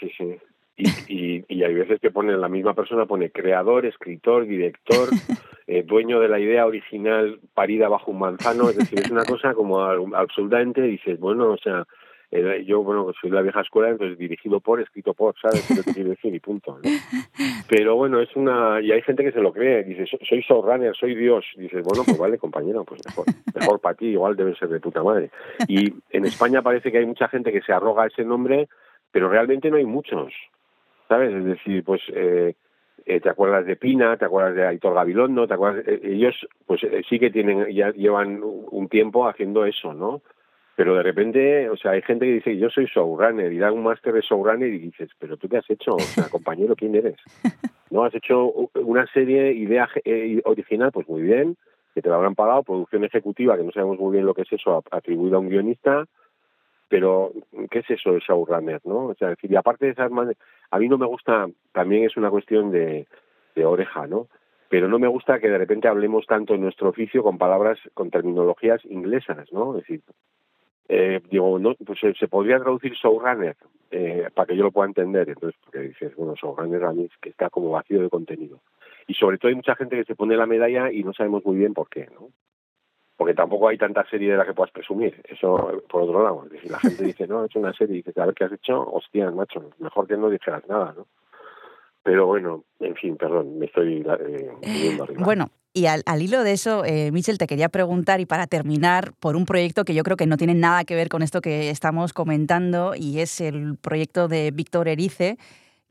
Sí, 0.00 0.10
sí. 0.16 0.36
Y, 0.78 0.88
y, 1.08 1.44
y 1.48 1.62
hay 1.64 1.74
veces 1.74 2.00
que 2.00 2.10
pone 2.10 2.36
la 2.36 2.48
misma 2.48 2.74
persona, 2.74 3.06
pone 3.06 3.30
creador, 3.30 3.86
escritor, 3.86 4.46
director, 4.46 5.08
eh, 5.66 5.82
dueño 5.84 6.20
de 6.20 6.28
la 6.28 6.38
idea 6.38 6.66
original 6.66 7.40
parida 7.54 7.88
bajo 7.88 8.10
un 8.10 8.18
manzano, 8.18 8.68
es 8.68 8.76
decir, 8.76 8.98
es 8.98 9.10
una 9.10 9.24
cosa 9.24 9.54
como 9.54 9.80
absolutamente, 9.80 10.82
dices, 10.82 11.18
bueno, 11.18 11.52
o 11.52 11.56
sea, 11.56 11.84
eh, 12.30 12.64
yo, 12.66 12.82
bueno, 12.82 13.10
soy 13.18 13.30
de 13.30 13.36
la 13.36 13.42
vieja 13.42 13.62
escuela, 13.62 13.88
entonces 13.88 14.18
dirigido 14.18 14.60
por, 14.60 14.80
escrito 14.82 15.14
por, 15.14 15.34
¿sabes 15.40 15.66
qué 15.66 15.82
te 15.82 15.94
quiero 15.94 16.10
decir? 16.10 16.34
Y 16.34 16.40
punto. 16.40 16.78
¿no? 16.82 16.90
Pero 17.70 17.96
bueno, 17.96 18.20
es 18.20 18.34
una, 18.36 18.80
y 18.82 18.92
hay 18.92 19.00
gente 19.00 19.24
que 19.24 19.32
se 19.32 19.40
lo 19.40 19.52
cree, 19.52 19.82
dice, 19.84 20.04
"So- 20.06 20.18
soy 20.28 20.40
showrunner, 20.42 20.94
soy 20.94 21.14
Dios, 21.14 21.44
dices, 21.56 21.82
bueno, 21.84 22.02
pues 22.04 22.18
vale, 22.18 22.36
compañero, 22.36 22.84
pues 22.84 23.00
mejor, 23.06 23.24
mejor 23.54 23.80
para 23.80 23.94
ti, 23.94 24.06
igual 24.08 24.36
debe 24.36 24.54
ser 24.56 24.68
de 24.68 24.80
puta 24.80 25.02
madre. 25.02 25.30
Y 25.68 25.94
en 26.10 26.26
España 26.26 26.60
parece 26.60 26.92
que 26.92 26.98
hay 26.98 27.06
mucha 27.06 27.28
gente 27.28 27.50
que 27.50 27.62
se 27.62 27.72
arroga 27.72 28.06
ese 28.06 28.24
nombre, 28.24 28.68
pero 29.16 29.30
realmente 29.30 29.70
no 29.70 29.78
hay 29.78 29.86
muchos. 29.86 30.30
¿sabes? 31.08 31.32
Es 31.32 31.42
decir, 31.42 31.82
pues 31.84 32.02
eh, 32.12 32.54
eh, 33.06 33.18
te 33.18 33.30
acuerdas 33.30 33.64
de 33.64 33.76
Pina, 33.76 34.18
te 34.18 34.26
acuerdas 34.26 34.54
de 34.54 34.66
Aitor 34.66 34.92
Gabilondo, 34.92 35.48
te 35.48 35.54
acuerdas, 35.54 35.88
eh, 35.88 36.00
ellos 36.04 36.34
pues 36.66 36.84
eh, 36.84 37.02
sí 37.08 37.18
que 37.18 37.30
tienen, 37.30 37.66
ya 37.74 37.92
llevan 37.92 38.42
un 38.42 38.88
tiempo 38.90 39.26
haciendo 39.26 39.64
eso, 39.64 39.94
¿no? 39.94 40.20
Pero 40.74 40.96
de 40.96 41.02
repente, 41.02 41.70
o 41.70 41.78
sea, 41.78 41.92
hay 41.92 42.02
gente 42.02 42.26
que 42.26 42.32
dice, 42.32 42.58
yo 42.58 42.68
soy 42.68 42.84
showrunner 42.84 43.50
y 43.50 43.56
da 43.56 43.72
un 43.72 43.84
máster 43.84 44.12
de 44.12 44.20
showrunner 44.20 44.68
y 44.68 44.80
dices, 44.80 45.08
pero 45.18 45.38
tú 45.38 45.48
qué 45.48 45.56
has 45.56 45.70
hecho, 45.70 45.94
o 45.94 46.00
sea, 46.00 46.28
compañero, 46.28 46.76
¿quién 46.76 46.94
eres? 46.94 47.16
¿no? 47.90 48.04
Has 48.04 48.14
hecho 48.14 48.52
una 48.74 49.06
serie, 49.06 49.50
idea 49.52 49.88
eh, 50.04 50.42
original, 50.44 50.92
pues 50.92 51.08
muy 51.08 51.22
bien, 51.22 51.56
que 51.94 52.02
te 52.02 52.10
lo 52.10 52.16
habrán 52.16 52.34
pagado, 52.34 52.64
producción 52.64 53.04
ejecutiva, 53.04 53.56
que 53.56 53.62
no 53.62 53.72
sabemos 53.72 53.98
muy 53.98 54.12
bien 54.12 54.26
lo 54.26 54.34
que 54.34 54.42
es 54.42 54.52
eso, 54.52 54.84
atribuido 54.90 55.36
a 55.36 55.40
un 55.40 55.48
guionista, 55.48 56.04
pero 56.88 57.32
¿qué 57.70 57.80
es 57.80 57.90
eso 57.90 58.12
de 58.12 58.20
showrunner, 58.20 58.80
no? 58.84 59.06
O 59.06 59.14
sea, 59.14 59.30
decir, 59.30 59.50
y 59.50 59.56
aparte 59.56 59.86
de 59.86 59.92
esas 59.92 60.10
a 60.70 60.78
mí 60.78 60.88
no 60.88 60.98
me 60.98 61.06
gusta, 61.06 61.46
también 61.72 62.04
es 62.04 62.16
una 62.16 62.30
cuestión 62.30 62.70
de, 62.70 63.06
oreja, 63.64 64.06
¿no? 64.06 64.28
Pero 64.68 64.88
no 64.88 64.98
me 64.98 65.08
gusta 65.08 65.38
que 65.38 65.48
de 65.48 65.58
repente 65.58 65.88
hablemos 65.88 66.26
tanto 66.26 66.54
en 66.54 66.60
nuestro 66.60 66.90
oficio 66.90 67.22
con 67.22 67.38
palabras, 67.38 67.78
con 67.94 68.10
terminologías 68.10 68.84
inglesas, 68.84 69.50
¿no? 69.52 69.76
Es 69.76 69.82
decir, 69.82 70.02
eh, 70.88 71.20
digo, 71.30 71.58
no, 71.58 71.74
pues 71.74 71.98
se, 72.00 72.14
se 72.14 72.28
podría 72.28 72.58
traducir 72.58 72.92
showrunner 72.92 73.56
eh, 73.90 74.28
para 74.34 74.46
que 74.46 74.56
yo 74.56 74.64
lo 74.64 74.72
pueda 74.72 74.88
entender. 74.88 75.28
Entonces, 75.28 75.58
porque 75.64 75.80
dices, 75.80 76.14
bueno, 76.16 76.34
showrunner 76.34 76.84
a 76.84 76.92
mí 76.92 77.04
es 77.04 77.16
que 77.20 77.30
está 77.30 77.48
como 77.50 77.70
vacío 77.70 78.02
de 78.02 78.10
contenido. 78.10 78.60
Y 79.06 79.14
sobre 79.14 79.38
todo 79.38 79.48
hay 79.48 79.54
mucha 79.54 79.76
gente 79.76 79.96
que 79.96 80.04
se 80.04 80.16
pone 80.16 80.36
la 80.36 80.46
medalla 80.46 80.90
y 80.90 81.02
no 81.04 81.12
sabemos 81.12 81.44
muy 81.44 81.56
bien 81.56 81.72
por 81.72 81.88
qué, 81.88 82.08
¿no? 82.12 82.28
Porque 83.16 83.34
tampoco 83.34 83.68
hay 83.68 83.78
tanta 83.78 84.04
serie 84.08 84.32
de 84.32 84.36
la 84.36 84.44
que 84.44 84.52
puedas 84.52 84.72
presumir. 84.72 85.22
Eso, 85.28 85.82
por 85.88 86.02
otro 86.02 86.22
lado. 86.22 86.46
Decir, 86.50 86.70
la 86.70 86.78
gente 86.78 87.04
dice, 87.04 87.26
no, 87.26 87.42
he 87.42 87.46
hecho 87.46 87.58
una 87.58 87.72
serie 87.72 87.94
y 87.94 87.98
dices, 87.98 88.16
a 88.18 88.26
ver 88.26 88.34
qué 88.34 88.44
has 88.44 88.52
hecho, 88.52 88.80
hostias, 88.80 89.34
macho, 89.34 89.70
mejor 89.78 90.06
que 90.06 90.16
no 90.16 90.28
dijeras 90.28 90.62
nada, 90.68 90.94
¿no? 90.96 91.06
Pero 92.02 92.26
bueno, 92.26 92.62
en 92.78 92.94
fin, 92.94 93.16
perdón, 93.16 93.58
me 93.58 93.66
estoy 93.66 94.04
eh, 94.06 94.50
viniendo 94.62 95.02
arriba. 95.02 95.24
Bueno, 95.24 95.50
y 95.72 95.86
al, 95.86 96.02
al 96.06 96.22
hilo 96.22 96.44
de 96.44 96.52
eso, 96.52 96.84
eh, 96.84 97.10
Michel, 97.10 97.36
te 97.36 97.48
quería 97.48 97.68
preguntar, 97.68 98.20
y 98.20 98.26
para 98.26 98.46
terminar, 98.46 99.12
por 99.18 99.34
un 99.34 99.44
proyecto 99.44 99.84
que 99.84 99.92
yo 99.92 100.04
creo 100.04 100.16
que 100.16 100.26
no 100.26 100.36
tiene 100.36 100.54
nada 100.54 100.84
que 100.84 100.94
ver 100.94 101.08
con 101.08 101.22
esto 101.22 101.40
que 101.40 101.68
estamos 101.68 102.12
comentando, 102.12 102.94
y 102.96 103.18
es 103.18 103.40
el 103.40 103.76
proyecto 103.76 104.28
de 104.28 104.52
Víctor 104.52 104.86
Erice, 104.86 105.36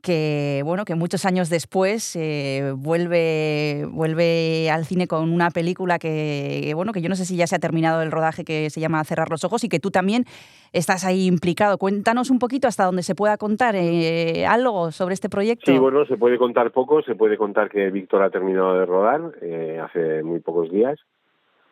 que 0.06 0.62
bueno 0.64 0.84
que 0.84 0.94
muchos 0.94 1.24
años 1.24 1.50
después 1.50 2.14
eh, 2.14 2.72
vuelve 2.76 3.86
vuelve 3.90 4.70
al 4.70 4.84
cine 4.84 5.08
con 5.08 5.32
una 5.32 5.50
película 5.50 5.98
que 5.98 6.70
bueno 6.76 6.92
que 6.92 7.02
yo 7.02 7.08
no 7.08 7.16
sé 7.16 7.24
si 7.24 7.36
ya 7.36 7.48
se 7.48 7.56
ha 7.56 7.58
terminado 7.58 8.02
el 8.02 8.12
rodaje 8.12 8.44
que 8.44 8.70
se 8.70 8.78
llama 8.78 9.02
Cerrar 9.02 9.30
los 9.30 9.42
ojos 9.42 9.64
y 9.64 9.68
que 9.68 9.80
tú 9.80 9.90
también 9.90 10.24
estás 10.72 11.04
ahí 11.04 11.26
implicado. 11.26 11.76
Cuéntanos 11.76 12.30
un 12.30 12.38
poquito 12.38 12.68
hasta 12.68 12.84
donde 12.84 13.02
se 13.02 13.16
pueda 13.16 13.36
contar 13.36 13.74
eh, 13.74 14.46
algo 14.46 14.92
sobre 14.92 15.14
este 15.14 15.28
proyecto. 15.28 15.72
Sí, 15.72 15.76
bueno, 15.78 16.06
se 16.06 16.16
puede 16.16 16.38
contar 16.38 16.70
poco, 16.70 17.02
se 17.02 17.16
puede 17.16 17.36
contar 17.36 17.68
que 17.68 17.90
Víctor 17.90 18.22
ha 18.22 18.30
terminado 18.30 18.78
de 18.78 18.86
rodar 18.86 19.32
eh, 19.42 19.80
hace 19.82 20.22
muy 20.22 20.38
pocos 20.38 20.70
días, 20.70 21.00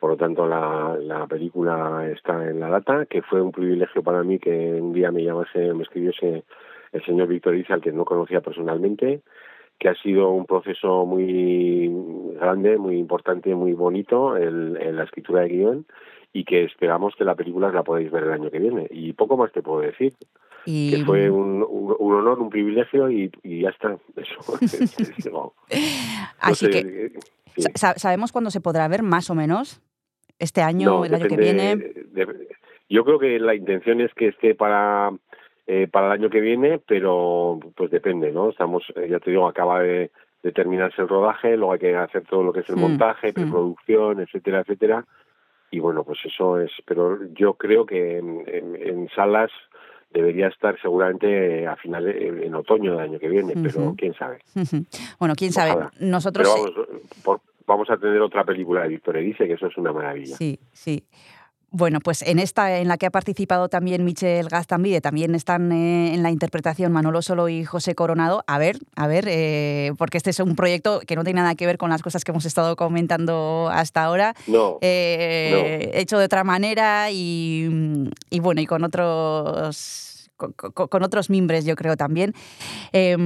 por 0.01 0.11
lo 0.11 0.16
tanto 0.16 0.49
la, 0.49 0.97
la 1.01 1.27
película 1.29 2.09
está 2.11 2.51
en 2.51 2.59
la 2.59 2.68
data, 2.68 3.07
que 3.07 3.23
fue 3.23 3.40
un 3.40 3.53
privilegio 3.53 4.03
para 4.03 4.25
mí 4.25 4.40
que 4.40 4.51
un 4.51 4.92
día 4.92 5.12
me 5.12 5.23
llamase, 5.23 5.73
me 5.73 5.85
escribiese 5.85 6.44
el 6.94 7.04
señor 7.04 7.28
Víctor 7.28 7.54
Iza, 7.57 7.74
al 7.74 7.83
que 7.83 7.92
no 7.92 8.04
conocía 8.07 8.40
personalmente, 8.40 9.20
que 9.78 9.88
ha 9.88 9.94
sido 9.96 10.30
un 10.30 10.46
proceso 10.46 11.04
muy 11.04 11.90
grande, 12.40 12.78
muy 12.78 12.96
importante, 12.96 13.54
muy 13.54 13.72
bonito 13.74 14.37
en, 14.37 14.76
en 14.80 14.96
la 14.96 15.04
escritura 15.04 15.42
de 15.42 15.48
guion 15.48 15.87
y 16.33 16.44
que 16.44 16.64
esperamos 16.64 17.14
que 17.16 17.24
la 17.24 17.35
película 17.35 17.70
la 17.70 17.83
podáis 17.83 18.11
ver 18.11 18.24
el 18.24 18.33
año 18.33 18.50
que 18.50 18.59
viene. 18.61 18.87
Y 18.90 19.12
poco 19.12 19.37
más 19.37 19.52
te 19.52 19.62
puedo 19.62 19.80
decir. 19.80 20.12
y 20.64 20.90
Que 20.92 21.04
fue 21.04 21.28
un, 21.30 21.62
un, 21.68 21.94
un 21.98 22.14
honor, 22.14 22.38
un 22.40 22.50
privilegio 22.50 23.11
y, 23.11 23.30
y 23.42 23.62
ya 23.62 23.70
está. 23.70 23.96
Eso. 24.16 24.61
No 25.33 25.52
así 26.40 26.66
sé, 26.66 26.70
que 26.70 27.12
sí. 27.57 27.62
sabemos 27.96 28.33
cuándo 28.33 28.50
se 28.50 28.61
podrá 28.61 28.87
ver 28.88 29.02
más 29.02 29.28
o 29.30 29.35
menos 29.35 29.80
este 30.38 30.62
año 30.62 30.87
No, 30.88 31.04
el 31.04 31.14
año 31.14 31.26
que 31.28 31.37
viene 31.37 31.76
de- 31.76 32.48
yo 32.88 33.04
creo 33.04 33.18
que 33.18 33.38
la 33.38 33.54
intención 33.54 34.00
es 34.00 34.12
que 34.14 34.28
esté 34.28 34.54
para 34.54 35.11
eh, 35.66 35.88
para 35.90 36.07
el 36.07 36.12
año 36.12 36.31
que 36.31 36.40
viene, 36.40 36.79
pero 36.87 37.59
pues 37.77 37.90
depende, 37.90 38.31
¿no? 38.33 38.50
Estamos, 38.50 38.83
eh, 38.96 39.09
ya 39.09 39.18
te 39.20 39.31
digo, 39.31 39.46
acaba 39.48 39.81
de, 39.81 40.11
de 40.42 40.53
terminarse 40.53 41.00
el 41.03 41.09
rodaje, 41.09 41.57
luego 41.57 41.72
hay 41.72 41.79
que 41.79 41.96
hacer 41.96 42.24
todo 42.24 42.42
lo 42.42 42.53
que 42.53 42.61
es 42.61 42.68
el 42.68 42.77
Mm, 42.77 42.81
montaje, 42.81 43.31
mm. 43.31 43.35
preproducción, 43.35 44.20
etcétera, 44.20 44.61
etcétera. 44.61 45.05
Y 45.70 45.81
bueno, 45.81 46.05
pues 46.05 46.18
eso 46.24 46.61
es, 46.61 46.70
pero 46.87 47.18
yo 47.33 47.55
creo 47.55 47.85
que 47.87 48.18
en, 48.18 48.44
en- 48.46 48.77
en 48.77 49.09
salas 49.11 49.50
debería 50.11 50.46
estar 50.48 50.81
seguramente 50.81 51.66
a 51.66 51.74
finales, 51.77 52.14
en, 52.20 52.55
otoño 52.55 52.92
del 52.92 53.00
año 53.00 53.19
que 53.19 53.29
viene, 53.29 53.54
pero 53.60 53.94
quién 53.98 54.15
sabe. 54.15 54.38
Bueno 55.19 55.35
quién 55.35 55.50
sabe 55.50 55.73
Ojalá. 55.73 55.90
nosotros 55.98 56.46
Pero 56.48 56.62
vamos, 56.73 56.88
por- 57.25 57.40
vamos 57.67 57.90
a 57.90 57.96
tener 57.96 58.21
otra 58.21 58.44
película 58.44 58.83
de 58.83 58.88
Víctor 58.90 59.17
Erice, 59.17 59.46
que 59.48 59.54
eso 59.54 59.67
es 59.67 59.77
una 59.77 59.92
maravilla. 59.92 60.37
Sí, 60.37 60.60
sí. 60.73 61.02
Bueno, 61.77 61.98
pues 61.98 62.22
en 62.22 62.38
esta 62.38 62.79
en 62.79 62.87
la 62.87 62.98
que 62.98 63.06
ha 63.06 63.10
participado 63.10 63.68
también 63.68 64.04
Michel 64.04 64.48
Gastambide, 64.48 65.00
también 65.00 65.35
están 65.35 65.72
eh, 65.72 66.14
en 66.14 66.22
la 66.22 66.31
interpretación 66.31 66.92
Manolo 66.92 67.20
Solo 67.20 67.48
y 67.48 67.64
José 67.64 67.96
Coronado. 67.96 68.44
A 68.46 68.58
ver, 68.58 68.79
a 68.94 69.08
ver, 69.08 69.25
eh, 69.27 69.92
porque 69.98 70.16
este 70.16 70.31
es 70.31 70.38
un 70.38 70.54
proyecto 70.54 71.00
que 71.00 71.16
no 71.16 71.25
tiene 71.25 71.40
nada 71.40 71.56
que 71.56 71.66
ver 71.66 71.77
con 71.77 71.90
las 71.90 72.00
cosas 72.00 72.22
que 72.22 72.31
hemos 72.31 72.46
estado 72.46 72.77
comentando 72.77 73.68
hasta 73.72 74.04
ahora. 74.04 74.37
No, 74.46 74.79
eh, 74.83 75.90
hecho 75.94 76.16
de 76.16 76.27
otra 76.27 76.44
manera 76.44 77.10
y, 77.10 78.08
y 78.31 78.38
bueno, 78.38 78.60
y 78.60 78.66
con 78.66 78.85
otros 78.85 80.13
con, 80.37 81.02
otros 81.02 81.30
mimbres, 81.30 81.64
yo 81.64 81.76
creo 81.76 81.96
también. 81.96 82.32
Eh, 82.92 83.16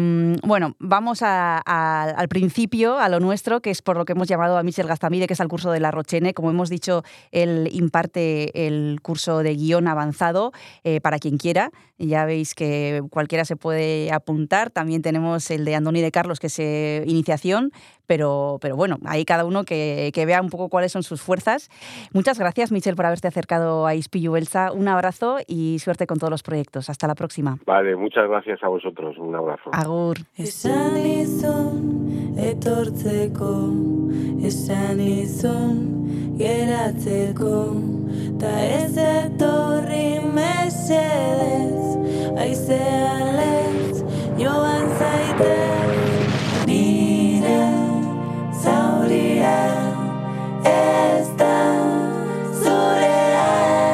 bueno, 0.43 0.77
vamos 0.79 1.21
al 1.23 2.29
principio, 2.29 2.99
a 2.99 3.09
lo 3.09 3.21
nuestro, 3.21 3.61
que 3.61 3.71
es 3.71 3.83
por 3.83 3.97
lo 3.97 4.05
que 4.05 4.13
hemos 4.13 4.29
llamado 4.29 4.59
a 4.59 4.63
Michel 4.63 4.87
Gastamide, 4.87 5.27
que 5.27 5.35
es 5.35 5.41
al 5.41 5.49
curso 5.49 5.71
de 5.71 5.81
la 5.81 5.91
Rochene. 5.91 6.35
Como 6.35 6.51
hemos 6.51 6.71
dicho, 6.71 7.03
él 7.33 7.69
imparte 7.73 8.67
el 8.67 9.01
curso 9.03 9.43
de 9.43 9.55
guion 9.55 9.89
avanzado 9.89 10.53
eh, 10.85 11.01
para 11.01 11.19
quien 11.19 11.39
quiera. 11.39 11.71
Ya 11.99 12.25
veis 12.25 12.55
que 12.55 13.03
cualquiera 13.11 13.45
se 13.45 13.57
puede 13.57 14.13
apuntar. 14.13 14.71
También 14.71 15.03
tenemos 15.03 15.51
el 15.51 15.65
de 15.65 15.75
Andoni 15.75 16.01
de 16.01 16.13
Carlos, 16.13 16.39
que 16.39 16.47
es 16.47 16.59
eh, 16.59 17.03
iniciación, 17.07 17.73
pero, 18.09 18.59
pero 18.61 18.75
bueno, 18.75 18.97
ahí 19.05 19.25
cada 19.25 19.45
uno 19.45 19.63
que, 19.63 20.11
que 20.13 20.27
vea 20.27 20.41
un 20.41 20.51
poco 20.51 20.69
cuáles 20.69 20.91
son 20.91 21.05
sus 21.05 21.23
fuerzas. 21.23 21.71
Muchas 22.13 22.39
gracias, 22.39 22.73
Michel, 22.73 22.97
por 22.97 23.07
haberte 23.07 23.29
acercado 23.29 23.87
a 23.87 23.95
Ispillu 23.95 24.33
Belsa. 24.33 24.73
Un 24.73 24.89
abrazo 24.89 25.37
y 25.47 25.79
suerte 25.79 26.07
con 26.07 26.19
todos 26.19 26.31
los 26.31 26.43
proyectos. 26.43 26.91
Hasta 26.91 27.07
la 27.07 27.15
próxima. 27.15 27.59
Vale, 27.67 27.95
muchas 27.95 28.29
gracias 28.29 28.61
a 28.65 28.69
vosotros. 28.69 29.17
Un 29.19 29.37
abrazo. 29.37 29.71
Agur. 29.73 30.17
Esan 30.37 30.95
nizun 30.95 31.99
zaurien 48.69 49.77
ez 50.65 51.27
da 51.41 51.57
zurean. 52.63 53.88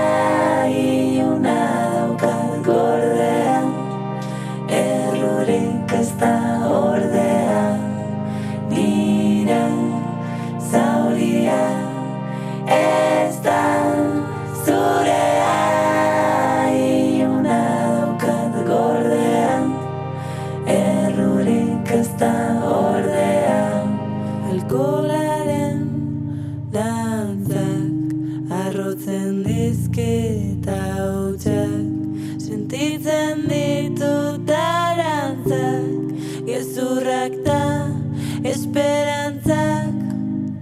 Esperantzak 38.74 39.94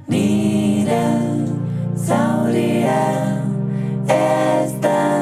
nire 0.06 1.04
zauria 1.96 3.04
ez 4.06 4.72
da 4.84 5.21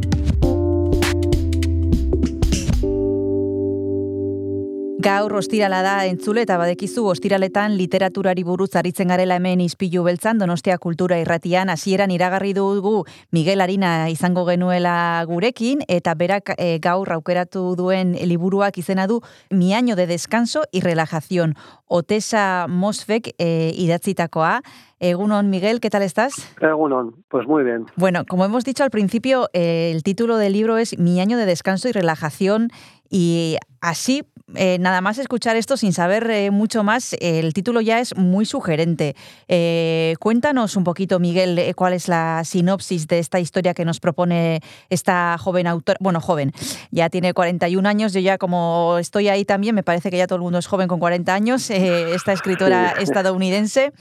Gaur 5.01 5.33
ostirala 5.33 5.79
da 5.81 5.93
entzule 6.05 6.43
eta 6.45 6.59
badekizu 6.61 7.07
ostiraletan 7.09 7.73
literaturari 7.73 8.43
buruz 8.45 8.69
aritzen 8.77 9.09
garela 9.09 9.39
hemen 9.39 9.63
izpilu 9.63 10.03
beltzan 10.05 10.37
Donostia 10.37 10.75
Kultura 10.77 11.17
Irratian 11.17 11.71
hasieran 11.73 12.11
iragarri 12.13 12.51
dugu 12.53 13.07
Miguel 13.31 13.65
Arina 13.65 14.09
izango 14.13 14.43
genuela 14.45 14.93
gurekin 15.25 15.81
eta 15.87 16.13
berak 16.19 16.53
e, 16.57 16.77
gaur 16.83 17.09
aukeratu 17.15 17.63
duen 17.79 18.13
liburuak 18.13 18.77
izena 18.77 19.07
du 19.07 19.21
Mi 19.49 19.73
año 19.73 19.95
de 19.95 20.05
descanso 20.05 20.65
y 20.71 20.81
relajación. 20.81 21.55
Otesa 21.87 22.67
Mosfek 22.69 23.33
e, 23.39 23.71
idatzitakoa. 23.73 24.61
Egunon, 24.99 25.49
Miguel, 25.49 25.79
¿qué 25.79 25.89
tal 25.89 26.03
estás? 26.03 26.33
Egunon, 26.61 27.15
pues 27.27 27.47
muy 27.47 27.63
bien. 27.63 27.87
Bueno, 27.95 28.23
como 28.27 28.45
hemos 28.45 28.63
dicho 28.63 28.83
al 28.83 28.91
principio, 28.91 29.49
eh, 29.51 29.91
el 29.91 30.03
título 30.03 30.37
del 30.37 30.53
libro 30.53 30.77
es 30.77 30.99
Mi 30.99 31.19
año 31.19 31.37
de 31.37 31.47
descanso 31.47 31.89
y 31.89 31.91
relajación 31.91 32.69
y 33.09 33.57
así, 33.81 34.23
eh, 34.55 34.77
nada 34.79 35.01
más 35.01 35.17
escuchar 35.17 35.55
esto 35.55 35.77
sin 35.77 35.93
saber 35.93 36.29
eh, 36.29 36.51
mucho 36.51 36.83
más, 36.83 37.15
el 37.21 37.53
título 37.53 37.81
ya 37.81 37.99
es 37.99 38.17
muy 38.17 38.45
sugerente. 38.45 39.15
Eh, 39.47 40.15
cuéntanos 40.19 40.75
un 40.75 40.83
poquito, 40.83 41.19
Miguel, 41.19 41.59
cuál 41.75 41.93
es 41.93 42.07
la 42.07 42.43
sinopsis 42.43 43.07
de 43.07 43.19
esta 43.19 43.39
historia 43.39 43.73
que 43.73 43.85
nos 43.85 43.99
propone 43.99 44.59
esta 44.89 45.37
joven 45.37 45.67
autora. 45.67 45.97
Bueno, 46.01 46.19
joven, 46.19 46.51
ya 46.91 47.09
tiene 47.09 47.33
41 47.33 47.87
años, 47.87 48.13
yo 48.13 48.19
ya 48.19 48.37
como 48.37 48.97
estoy 48.99 49.27
ahí 49.27 49.45
también, 49.45 49.75
me 49.75 49.83
parece 49.83 50.09
que 50.09 50.17
ya 50.17 50.27
todo 50.27 50.37
el 50.37 50.43
mundo 50.43 50.59
es 50.59 50.67
joven 50.67 50.87
con 50.87 50.99
40 50.99 51.33
años, 51.33 51.69
esta 51.69 52.33
escritora 52.33 52.91
estadounidense. 52.99 53.93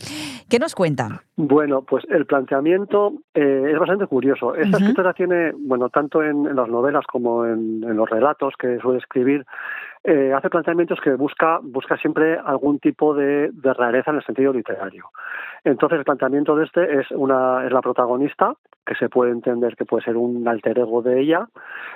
¿Qué 0.48 0.59
nos 0.59 0.74
cuenta? 0.74 1.22
Bueno, 1.36 1.82
pues 1.82 2.05
el 2.11 2.26
planteamiento 2.26 3.14
eh, 3.32 3.70
es 3.72 3.78
bastante 3.78 4.07
curioso. 4.07 4.55
Esta 4.55 4.76
escritora 4.76 5.14
tiene, 5.14 5.53
bueno, 5.57 5.88
tanto 5.88 6.22
en, 6.22 6.46
en 6.46 6.55
las 6.55 6.68
novelas 6.68 7.07
como 7.07 7.46
en, 7.46 7.82
en 7.82 7.96
los 7.96 8.11
relatos 8.11 8.55
que 8.59 8.78
suele 8.78 8.98
escribir, 8.98 9.46
eh, 10.03 10.32
hace 10.34 10.48
planteamientos 10.48 10.98
que 11.01 11.14
busca, 11.14 11.59
busca 11.62 11.96
siempre 11.98 12.38
algún 12.38 12.78
tipo 12.78 13.14
de, 13.14 13.51
rareza 13.62 14.11
en 14.11 14.16
el 14.16 14.24
sentido 14.24 14.53
literario. 14.53 15.11
Entonces 15.62 15.98
el 15.98 16.05
planteamiento 16.05 16.57
de 16.57 16.64
este 16.64 17.01
es 17.01 17.11
una 17.11 17.66
es 17.66 17.72
la 17.72 17.82
protagonista, 17.82 18.55
que 18.86 18.94
se 18.94 19.11
puede 19.11 19.30
entender 19.30 19.76
que 19.76 19.84
puede 19.84 20.05
ser 20.05 20.16
un 20.16 20.48
alter 20.48 20.78
ego 20.78 21.03
de 21.03 21.20
ella, 21.20 21.48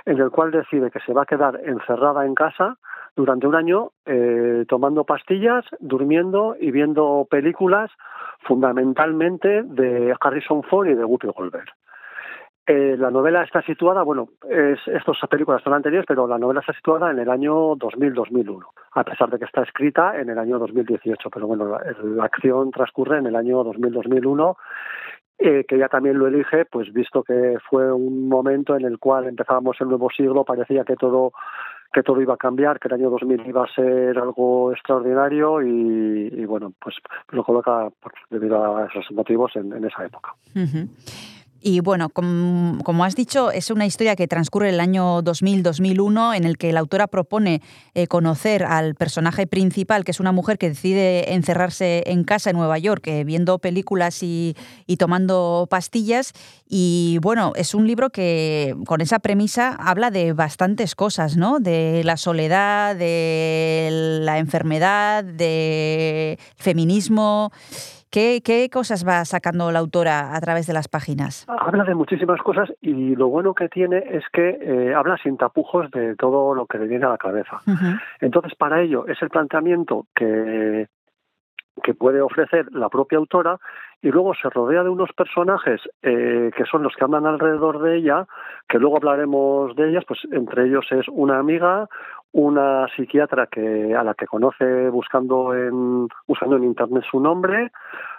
en 0.04 0.18
el 0.18 0.30
cual 0.30 0.50
decide 0.50 0.90
que 0.90 1.00
se 1.00 1.14
va 1.14 1.22
a 1.22 1.26
quedar 1.26 1.58
encerrada 1.64 2.26
en 2.26 2.34
casa 2.34 2.76
durante 3.16 3.46
un 3.46 3.54
año 3.54 3.92
eh, 4.04 4.64
tomando 4.68 5.04
pastillas, 5.04 5.64
durmiendo 5.80 6.56
y 6.60 6.72
viendo 6.72 7.26
películas 7.30 7.90
fundamentalmente 8.40 9.62
de 9.62 10.14
Harrison 10.20 10.62
Ford 10.62 10.88
y 10.88 10.94
de 10.94 11.04
Whoopi 11.04 11.28
Goldberg. 11.28 11.68
Eh, 12.66 12.96
la 12.98 13.10
novela 13.10 13.42
está 13.42 13.60
situada, 13.60 14.02
bueno, 14.02 14.28
es, 14.48 14.78
estas 14.86 15.18
películas 15.28 15.62
son 15.62 15.74
anteriores, 15.74 16.06
pero 16.08 16.26
la 16.26 16.38
novela 16.38 16.60
está 16.60 16.72
situada 16.72 17.10
en 17.10 17.18
el 17.18 17.28
año 17.28 17.74
2000-2001, 17.76 18.64
a 18.92 19.04
pesar 19.04 19.28
de 19.28 19.38
que 19.38 19.44
está 19.44 19.62
escrita 19.62 20.18
en 20.18 20.30
el 20.30 20.38
año 20.38 20.58
2018, 20.58 21.28
pero 21.28 21.46
bueno, 21.46 21.68
la, 21.68 22.24
acción 22.24 22.70
transcurre 22.70 23.18
en 23.18 23.26
el 23.26 23.36
año 23.36 23.62
2000-2001, 23.64 24.56
eh, 25.40 25.64
que 25.68 25.76
ella 25.76 25.88
también 25.88 26.18
lo 26.18 26.26
elige, 26.26 26.64
pues 26.64 26.90
visto 26.90 27.22
que 27.22 27.58
fue 27.68 27.92
un 27.92 28.28
momento 28.30 28.76
en 28.76 28.86
el 28.86 28.98
cual 28.98 29.26
empezábamos 29.26 29.76
el 29.80 29.88
nuevo 29.88 30.08
siglo, 30.08 30.44
parecía 30.44 30.84
que 30.84 30.96
todo 30.96 31.32
que 31.92 32.02
todo 32.02 32.20
iba 32.20 32.34
a 32.34 32.38
cambiar, 32.38 32.80
que 32.80 32.88
el 32.88 32.94
año 32.94 33.08
2000 33.08 33.46
iba 33.46 33.64
a 33.64 33.72
ser 33.72 34.18
algo 34.18 34.72
extraordinario 34.72 35.62
y, 35.62 36.44
bueno, 36.44 36.72
pues 36.80 36.96
lo 37.30 37.44
coloca 37.44 37.88
debido 38.30 38.76
a 38.76 38.86
esos 38.86 39.12
motivos 39.12 39.54
en, 39.54 39.72
esa 39.84 40.04
época. 40.04 40.32
Ujú. 40.56 40.88
Y 41.66 41.80
bueno, 41.80 42.10
com- 42.10 42.78
como 42.84 43.06
has 43.06 43.16
dicho, 43.16 43.50
es 43.50 43.70
una 43.70 43.86
historia 43.86 44.16
que 44.16 44.28
transcurre 44.28 44.68
el 44.68 44.80
año 44.80 45.22
2000-2001 45.22 46.36
en 46.36 46.44
el 46.44 46.58
que 46.58 46.74
la 46.74 46.80
autora 46.80 47.06
propone 47.06 47.62
eh, 47.94 48.06
conocer 48.06 48.64
al 48.64 48.94
personaje 48.94 49.46
principal, 49.46 50.04
que 50.04 50.10
es 50.10 50.20
una 50.20 50.30
mujer 50.30 50.58
que 50.58 50.68
decide 50.68 51.32
encerrarse 51.32 52.02
en 52.06 52.24
casa 52.24 52.50
en 52.50 52.56
Nueva 52.58 52.76
York, 52.76 53.06
eh, 53.06 53.24
viendo 53.24 53.58
películas 53.60 54.22
y, 54.22 54.54
y 54.86 54.98
tomando 54.98 55.66
pastillas. 55.70 56.34
Y 56.68 57.16
bueno, 57.22 57.54
es 57.56 57.74
un 57.74 57.86
libro 57.86 58.10
que 58.10 58.76
con 58.84 59.00
esa 59.00 59.18
premisa 59.20 59.74
habla 59.78 60.10
de 60.10 60.34
bastantes 60.34 60.94
cosas, 60.94 61.38
¿no? 61.38 61.60
De 61.60 62.02
la 62.04 62.18
soledad, 62.18 62.94
de 62.94 63.88
la 64.20 64.36
enfermedad, 64.36 65.24
de 65.24 66.38
feminismo. 66.56 67.52
¿Qué, 68.14 68.42
¿Qué, 68.44 68.70
cosas 68.70 69.04
va 69.04 69.24
sacando 69.24 69.72
la 69.72 69.80
autora 69.80 70.36
a 70.36 70.40
través 70.40 70.68
de 70.68 70.72
las 70.72 70.86
páginas? 70.86 71.46
Habla 71.48 71.82
de 71.82 71.96
muchísimas 71.96 72.40
cosas 72.42 72.72
y 72.80 73.16
lo 73.16 73.26
bueno 73.26 73.54
que 73.54 73.68
tiene 73.68 74.04
es 74.08 74.22
que 74.32 74.50
eh, 74.50 74.94
habla 74.94 75.16
sin 75.20 75.36
tapujos 75.36 75.90
de 75.90 76.14
todo 76.14 76.54
lo 76.54 76.66
que 76.66 76.78
le 76.78 76.86
viene 76.86 77.06
a 77.06 77.08
la 77.08 77.18
cabeza. 77.18 77.56
Uh 77.66 77.72
-huh. 77.72 78.00
Entonces, 78.20 78.54
para 78.54 78.80
ello 78.82 79.04
es 79.08 79.20
el 79.20 79.30
planteamiento 79.30 80.06
que, 80.14 80.86
que 81.82 81.94
puede 81.94 82.20
ofrecer 82.20 82.66
la 82.72 82.88
propia 82.88 83.18
autora 83.18 83.58
y 84.00 84.10
luego 84.10 84.34
se 84.34 84.50
rodea 84.50 84.82
de 84.82 84.90
unos 84.90 85.10
personajes 85.12 85.80
eh, 86.02 86.50
que 86.56 86.64
son 86.66 86.82
los 86.82 86.94
que 86.94 87.04
andan 87.04 87.26
alrededor 87.26 87.80
de 87.80 87.96
ella, 87.96 88.26
que 88.68 88.78
luego 88.78 88.98
hablaremos 88.98 89.74
de 89.76 89.88
ellas, 89.88 90.04
pues 90.06 90.20
entre 90.30 90.66
ellos 90.66 90.86
es 90.90 91.06
una 91.08 91.38
amiga, 91.38 91.88
una 92.34 92.88
psiquiatra 92.88 93.46
que 93.46 93.94
a 93.94 94.02
la 94.02 94.14
que 94.14 94.26
conoce 94.26 94.90
buscando 94.90 95.54
en 95.54 96.08
usando 96.26 96.56
en 96.56 96.64
internet 96.64 97.04
su 97.08 97.20
nombre, 97.20 97.70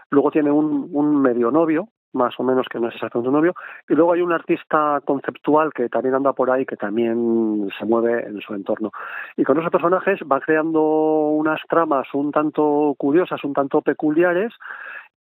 luego 0.09 0.31
tiene 0.31 0.51
un, 0.51 0.89
un 0.91 1.21
medio 1.21 1.51
novio 1.51 1.89
más 2.13 2.33
o 2.39 2.43
menos 2.43 2.65
que 2.71 2.79
no 2.79 2.87
es 2.87 2.95
exactamente 2.95 3.27
un 3.27 3.35
novio 3.35 3.53
y 3.89 3.93
luego 3.93 4.13
hay 4.13 4.21
un 4.21 4.31
artista 4.31 5.01
conceptual 5.05 5.73
que 5.73 5.89
también 5.89 6.15
anda 6.15 6.31
por 6.31 6.49
ahí 6.49 6.65
que 6.65 6.77
también 6.77 7.69
se 7.77 7.85
mueve 7.85 8.25
en 8.25 8.39
su 8.39 8.53
entorno. 8.53 8.91
Y 9.35 9.43
con 9.43 9.59
esos 9.59 9.69
personajes 9.69 10.21
va 10.21 10.39
creando 10.39 10.81
unas 10.81 11.59
tramas 11.67 12.07
un 12.13 12.31
tanto 12.31 12.95
curiosas 12.97 13.43
un 13.43 13.53
tanto 13.53 13.81
peculiares 13.81 14.53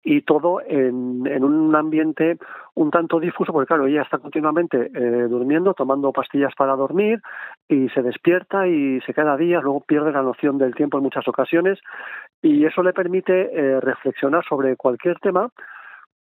y 0.04 0.22
todo 0.22 0.60
en, 0.66 1.26
en, 1.26 1.44
un 1.44 1.74
ambiente 1.76 2.38
un 2.74 2.90
tanto 2.90 3.20
difuso, 3.20 3.52
porque 3.52 3.68
claro, 3.68 3.86
ella 3.86 4.02
está 4.02 4.18
continuamente 4.18 4.90
eh, 4.94 5.26
durmiendo, 5.28 5.74
tomando 5.74 6.12
pastillas 6.12 6.54
para 6.56 6.74
dormir 6.74 7.20
y 7.68 7.88
se 7.90 8.02
despierta 8.02 8.66
y 8.66 9.00
se 9.02 9.14
queda 9.14 9.36
días, 9.36 9.62
luego 9.62 9.80
pierde 9.80 10.12
la 10.12 10.22
noción 10.22 10.58
del 10.58 10.74
tiempo 10.74 10.98
en 10.98 11.04
muchas 11.04 11.26
ocasiones 11.28 11.78
y 12.40 12.64
eso 12.64 12.82
le 12.82 12.92
permite 12.92 13.50
eh, 13.52 13.80
reflexionar 13.80 14.44
sobre 14.48 14.76
cualquier 14.76 15.18
tema 15.20 15.50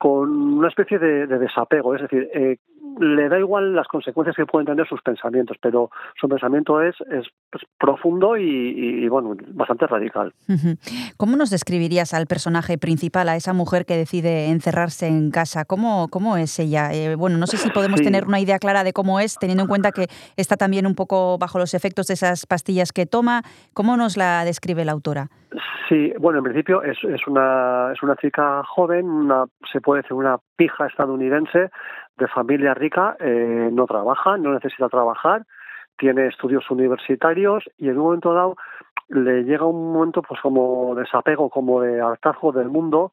con 0.02 0.32
una 0.58 0.68
especie 0.68 0.98
de, 0.98 1.28
de 1.28 1.38
desapego, 1.38 1.94
es 1.94 2.02
decir, 2.02 2.28
eh, 2.34 2.58
le 3.00 3.30
da 3.30 3.38
igual 3.38 3.76
las 3.76 3.88
consecuencias 3.88 4.36
que 4.36 4.48
pueden 4.48 4.66
tener 4.66 4.88
sus 4.88 5.00
pensamientos, 5.04 5.58
pero 5.62 5.92
su 6.20 6.28
pensamiento 6.28 6.82
es, 6.82 6.96
es 7.02 7.28
pues, 7.52 7.64
profundo 7.78 8.36
y, 8.36 8.42
y, 8.44 9.06
y, 9.06 9.08
bueno, 9.10 9.36
bastante 9.50 9.86
radical. 9.86 10.34
¿Cómo 11.18 11.38
nos 11.38 11.52
describirías 11.52 12.16
al 12.16 12.26
personaje 12.26 12.80
principal, 12.80 13.30
a 13.30 13.36
esa 13.36 13.54
mujer 13.54 13.86
que 13.86 13.96
decide 13.96 14.50
encerrarse 14.50 15.06
en 15.06 15.30
casa? 15.30 15.66
¿Cómo, 15.66 16.08
cómo 16.10 16.36
es 16.36 16.58
ella? 16.58 16.92
Eh, 16.92 17.16
bueno, 17.16 17.38
no 17.38 17.46
sé 17.46 17.58
si 17.58 17.70
podemos 17.70 18.00
sí. 18.00 18.06
tener 18.06 18.26
una 18.26 18.40
idea 18.40 18.58
clara 18.58 18.84
de 18.84 18.94
cómo 18.94 19.20
es, 19.20 19.38
teniendo 19.38 19.66
en 19.66 19.70
cuenta 19.70 19.92
que 19.92 20.08
está 20.36 20.58
también 20.58 20.88
un 20.88 20.96
poco 20.96 21.38
bajo 21.38 21.60
los 21.60 21.76
efectos 21.76 22.08
de 22.08 22.16
esas 22.16 22.48
pastillas 22.48 22.92
que 22.92 23.06
toma. 23.06 23.44
¿Cómo 23.76 23.98
nos 23.98 24.18
la 24.18 24.44
describe 24.46 24.84
la 24.84 24.94
autora? 24.94 25.30
Sí, 25.90 26.14
bueno, 26.18 26.38
en 26.38 26.46
principio 26.46 26.82
es, 26.84 26.98
es, 27.04 27.28
una, 27.28 27.92
es 27.92 28.02
una 28.02 28.16
chica 28.16 28.64
joven, 28.64 29.10
una, 29.10 29.44
se 29.74 29.82
puede 29.82 29.91
decir 29.96 30.14
una 30.14 30.38
pija 30.56 30.88
estadounidense 30.88 31.70
de 32.18 32.28
familia 32.28 32.74
rica, 32.74 33.16
eh, 33.20 33.70
no 33.72 33.86
trabaja, 33.86 34.38
no 34.38 34.54
necesita 34.54 34.90
trabajar, 34.90 35.44
tiene 35.98 36.28
estudios 36.28 36.70
universitarios 36.72 37.64
y 37.78 37.90
en 37.90 37.98
un 37.98 38.06
momento 38.06 38.34
dado 38.34 38.56
le 39.10 39.44
llega 39.44 39.66
un 39.66 39.94
momento 39.94 40.22
pues 40.22 40.40
como 40.42 40.96
desapego, 40.96 41.50
como 41.50 41.82
de 41.82 42.02
hartazgo 42.02 42.52
del 42.52 42.70
mundo, 42.70 43.12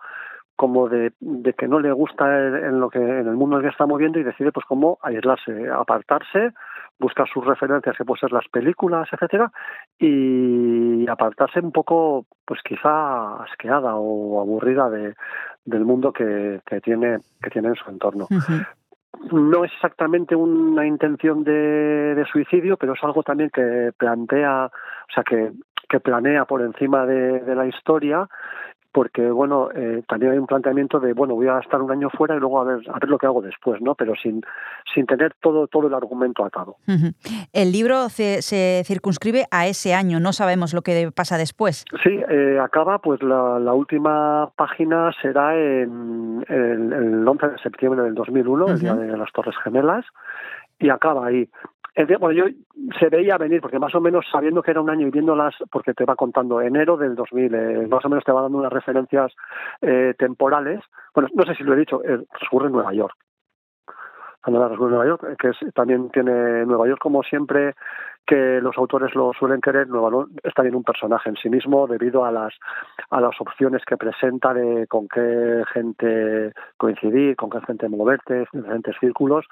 como 0.56 0.88
de, 0.88 1.12
que 1.56 1.68
no 1.68 1.80
le 1.80 1.92
gusta 1.92 2.26
en, 2.36 2.80
lo 2.80 2.90
que 2.90 2.98
en 2.98 3.28
el 3.28 3.36
mundo 3.36 3.56
en 3.56 3.64
el 3.64 3.68
que 3.68 3.72
está 3.72 3.86
moviendo 3.86 4.18
y 4.18 4.24
decide 4.24 4.52
pues 4.52 4.66
como 4.66 4.98
aislarse, 5.02 5.68
apartarse, 5.70 6.52
buscar 6.98 7.28
sus 7.28 7.44
referencias 7.44 7.96
que 7.96 8.04
pueden 8.04 8.20
ser 8.20 8.32
las 8.32 8.48
películas, 8.48 9.08
etcétera, 9.12 9.50
y 9.98 11.08
apartarse 11.08 11.60
un 11.60 11.72
poco, 11.72 12.26
pues 12.44 12.60
quizá 12.62 13.42
asqueada 13.42 13.94
o 13.94 14.40
aburrida 14.40 14.90
de, 14.90 15.14
del 15.64 15.84
mundo 15.84 16.12
que, 16.12 16.60
que 16.66 16.80
tiene 16.80 17.18
que 17.42 17.50
tiene 17.50 17.68
en 17.68 17.76
su 17.76 17.90
entorno. 17.90 18.26
Uh 18.30 18.34
-huh 18.34 18.66
no 19.32 19.64
es 19.64 19.72
exactamente 19.72 20.36
una 20.36 20.86
intención 20.86 21.44
de, 21.44 22.14
de, 22.14 22.24
suicidio, 22.26 22.76
pero 22.76 22.92
es 22.94 23.02
algo 23.02 23.22
también 23.22 23.50
que 23.50 23.90
plantea, 23.96 24.66
o 24.66 25.12
sea, 25.12 25.24
que, 25.24 25.52
que 25.88 26.00
planea 26.00 26.44
por 26.44 26.62
encima 26.62 27.06
de, 27.06 27.40
de, 27.40 27.54
la 27.54 27.66
historia, 27.66 28.28
porque 28.98 29.30
bueno, 29.30 29.68
eh, 29.76 30.02
también 30.08 30.32
hay 30.32 30.38
un 30.38 30.48
planteamiento 30.48 30.98
de, 30.98 31.12
bueno, 31.12 31.36
voy 31.36 31.46
a 31.46 31.60
estar 31.60 31.80
un 31.80 31.92
año 31.92 32.10
fuera 32.10 32.34
y 32.34 32.40
luego 32.40 32.60
a 32.60 32.64
ver, 32.64 32.80
a 32.92 32.98
ver 32.98 33.08
lo 33.08 33.16
que 33.16 33.26
hago 33.26 33.40
después, 33.40 33.80
¿no? 33.80 33.94
Pero 33.94 34.14
sin, 34.20 34.42
sin 34.92 35.06
tener 35.06 35.34
todo, 35.40 35.68
todo 35.68 35.86
el 35.86 35.94
argumento 35.94 36.44
atado. 36.44 36.78
Ujú. 36.88 37.12
El 37.52 37.70
libro 37.70 38.08
se, 38.08 38.42
se 38.42 38.82
circunscribe 38.84 39.44
a 39.52 39.68
ese 39.68 39.94
año, 39.94 40.18
no 40.18 40.32
sabemos 40.32 40.74
lo 40.74 40.82
que 40.82 41.12
pasa 41.14 41.38
después. 41.38 41.84
Sí, 42.02 42.18
eh, 42.28 42.58
acaba, 42.60 42.98
pues 42.98 43.22
la, 43.22 43.60
la 43.60 43.72
última 43.72 44.50
página 44.56 45.12
será 45.22 45.54
en 45.54 46.44
el, 46.48 46.92
el 46.92 47.28
11 47.28 47.50
de 47.50 47.58
septiembre 47.58 48.02
del 48.02 48.16
2001, 48.16 48.66
el 48.66 48.80
día 48.80 48.94
de 48.96 49.16
las 49.16 49.30
Torres 49.30 49.54
Gemelas, 49.62 50.06
y 50.80 50.88
acaba 50.88 51.24
ahí. 51.24 51.48
Bueno, 52.20 52.32
yo 52.32 52.44
se 52.98 53.08
veía 53.08 53.36
venir, 53.38 53.60
porque 53.60 53.78
más 53.80 53.94
o 53.94 54.00
menos 54.00 54.24
sabiendo 54.30 54.62
que 54.62 54.70
era 54.70 54.80
un 54.80 54.90
año 54.90 55.06
y 55.06 55.10
viéndolas, 55.10 55.54
porque 55.70 55.94
te 55.94 56.04
va 56.04 56.14
contando 56.14 56.60
enero 56.60 56.96
del 56.96 57.16
2000, 57.16 57.52
eh, 57.54 57.86
más 57.88 58.04
o 58.04 58.08
menos 58.08 58.24
te 58.24 58.30
va 58.32 58.42
dando 58.42 58.58
unas 58.58 58.72
referencias 58.72 59.34
eh, 59.80 60.14
temporales. 60.16 60.80
Bueno, 61.12 61.28
no 61.34 61.44
sé 61.44 61.54
si 61.56 61.64
lo 61.64 61.74
he 61.74 61.78
dicho, 61.78 62.00
eh, 62.04 62.24
en 62.66 62.72
Nueva 62.72 62.92
York. 62.94 63.14
Transcurre 64.42 64.86
en 64.86 64.90
Nueva 64.90 65.06
York, 65.06 65.24
eh, 65.30 65.36
que 65.38 65.48
es- 65.48 65.74
también 65.74 66.10
tiene 66.10 66.64
Nueva 66.64 66.86
York, 66.86 67.00
como 67.00 67.22
siempre, 67.24 67.74
que 68.26 68.60
los 68.60 68.76
autores 68.78 69.14
lo 69.14 69.32
suelen 69.32 69.60
querer, 69.60 69.88
Nueva 69.88 70.10
York 70.10 70.30
es 70.42 70.54
también 70.54 70.74
un 70.76 70.84
personaje 70.84 71.30
en 71.30 71.36
sí 71.36 71.48
mismo 71.48 71.86
debido 71.86 72.24
a 72.24 72.30
las 72.30 72.54
a 73.10 73.20
las 73.20 73.40
opciones 73.40 73.82
que 73.86 73.96
presenta 73.96 74.52
de 74.54 74.86
con 74.86 75.08
qué 75.08 75.64
gente 75.72 76.52
coincidir, 76.76 77.36
con 77.36 77.48
qué 77.50 77.60
gente 77.62 77.88
moverte, 77.88 78.46
en 78.52 78.60
diferentes 78.62 78.96
círculos 79.00 79.46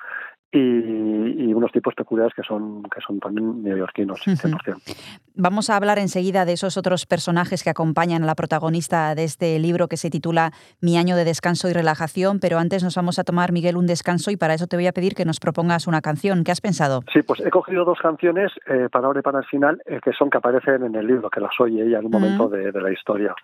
y, 0.57 1.48
y 1.48 1.54
unos 1.54 1.72
tipos 1.72 1.94
peculiares 1.94 2.34
que 2.34 2.42
son 2.42 2.82
que 2.84 3.00
son 3.07 3.20
también 3.20 3.62
neoyorquinos, 3.62 4.26
Ujú. 4.26 4.36
100%. 4.36 4.96
Vamos 5.34 5.68
a 5.68 5.76
hablar 5.76 5.98
enseguida 5.98 6.46
de 6.46 6.54
esos 6.54 6.78
otros 6.78 7.04
personajes 7.04 7.62
que 7.62 7.68
acompañan 7.68 8.22
a 8.22 8.26
la 8.26 8.34
protagonista 8.34 9.14
de 9.14 9.24
este 9.24 9.59
libro 9.59 9.86
que 9.86 9.98
se 9.98 10.09
titula 10.09 10.52
Mi 10.80 10.96
año 10.96 11.14
de 11.14 11.24
descanso 11.24 11.68
y 11.68 11.74
relajación, 11.74 12.40
pero 12.40 12.59
antes 12.59 12.82
nos 12.82 12.96
vamos 12.96 13.18
a 13.18 13.24
tomar, 13.24 13.52
Miguel, 13.52 13.76
un 13.76 13.86
descanso 13.86 14.30
y 14.30 14.36
para 14.36 14.54
eso 14.54 14.66
te 14.66 14.76
voy 14.76 14.86
a 14.86 14.92
pedir 14.92 15.14
que 15.14 15.26
nos 15.26 15.38
propongas 15.38 15.86
una 15.86 16.00
canción. 16.00 16.42
¿Qué 16.42 16.52
has 16.52 16.62
pensado? 16.62 17.02
Sí, 17.12 17.20
pues 17.22 17.40
he 17.40 17.50
cogido 17.50 17.84
dos 17.84 17.98
canciones 18.00 18.50
eh, 18.66 18.88
para 18.90 19.09
ahora 19.09 19.20
y 19.20 19.22
para 19.22 19.40
el 19.40 19.44
final 19.44 19.82
eh, 19.84 20.00
que 20.02 20.12
son 20.12 20.30
que 20.30 20.38
aparecen 20.38 20.84
en 20.84 20.94
el 20.94 21.07
libro, 21.07 21.28
que 21.28 21.40
las 21.40 21.52
oye 21.61 21.84
ella 21.86 21.98
en 21.98 22.07
un 22.07 22.12
momento 22.12 22.48
de, 22.48 22.72
de 22.72 22.80
la 22.80 22.90
historia. 22.90 23.34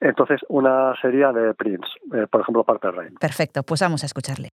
Entonces, 0.00 0.40
una 0.48 0.94
sería 1.02 1.32
de 1.32 1.52
Prince, 1.54 1.88
eh, 2.14 2.26
por 2.30 2.40
ejemplo, 2.40 2.64
Purple 2.64 2.92
Rain. 2.92 3.14
Perfecto, 3.20 3.62
pues 3.62 3.80
vamos 3.82 4.02
a 4.02 4.06
escucharle. 4.06 4.48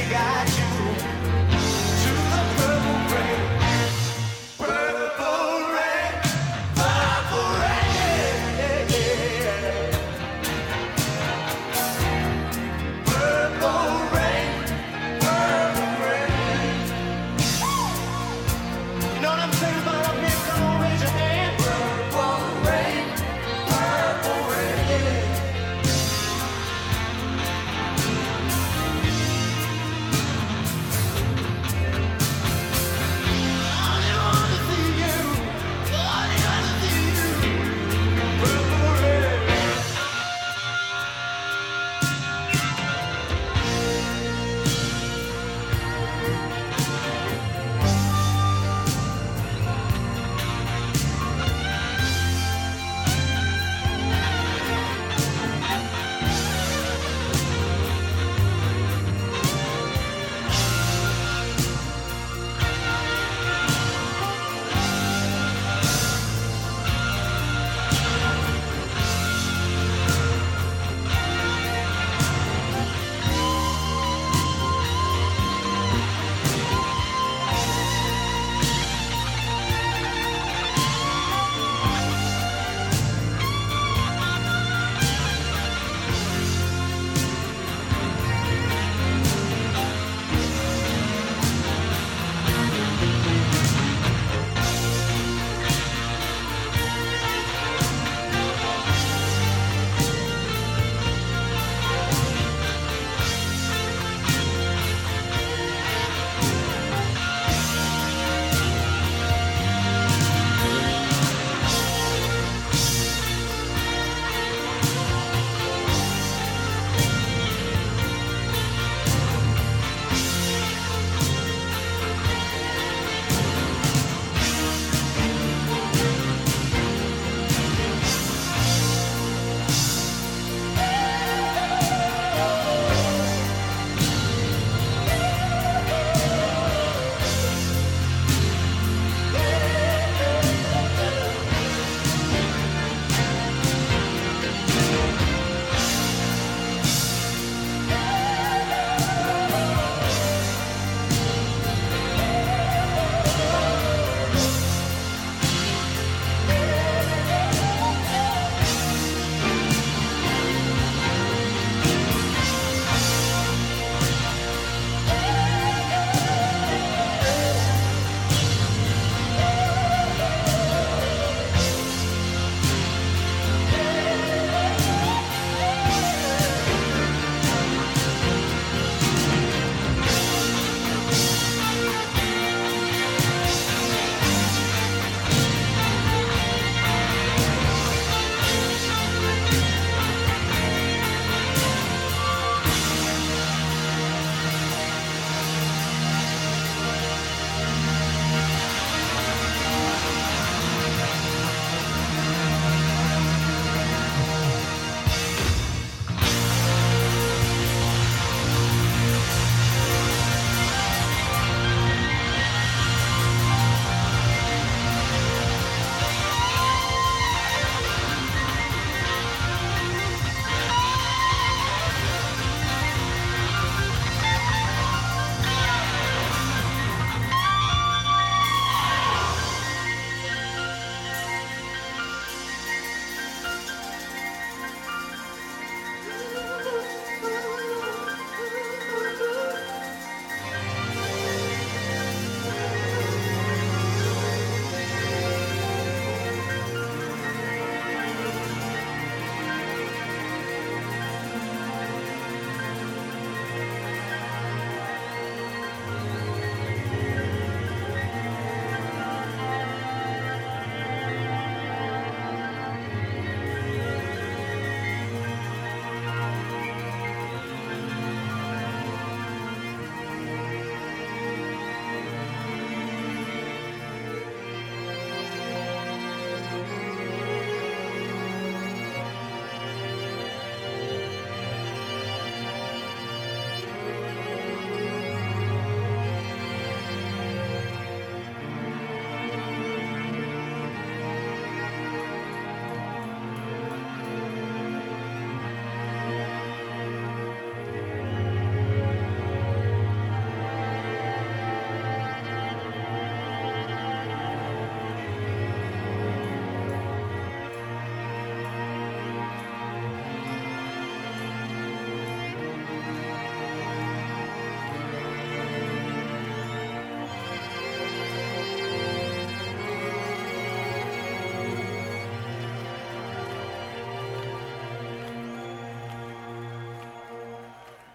cidade. 0.00 0.79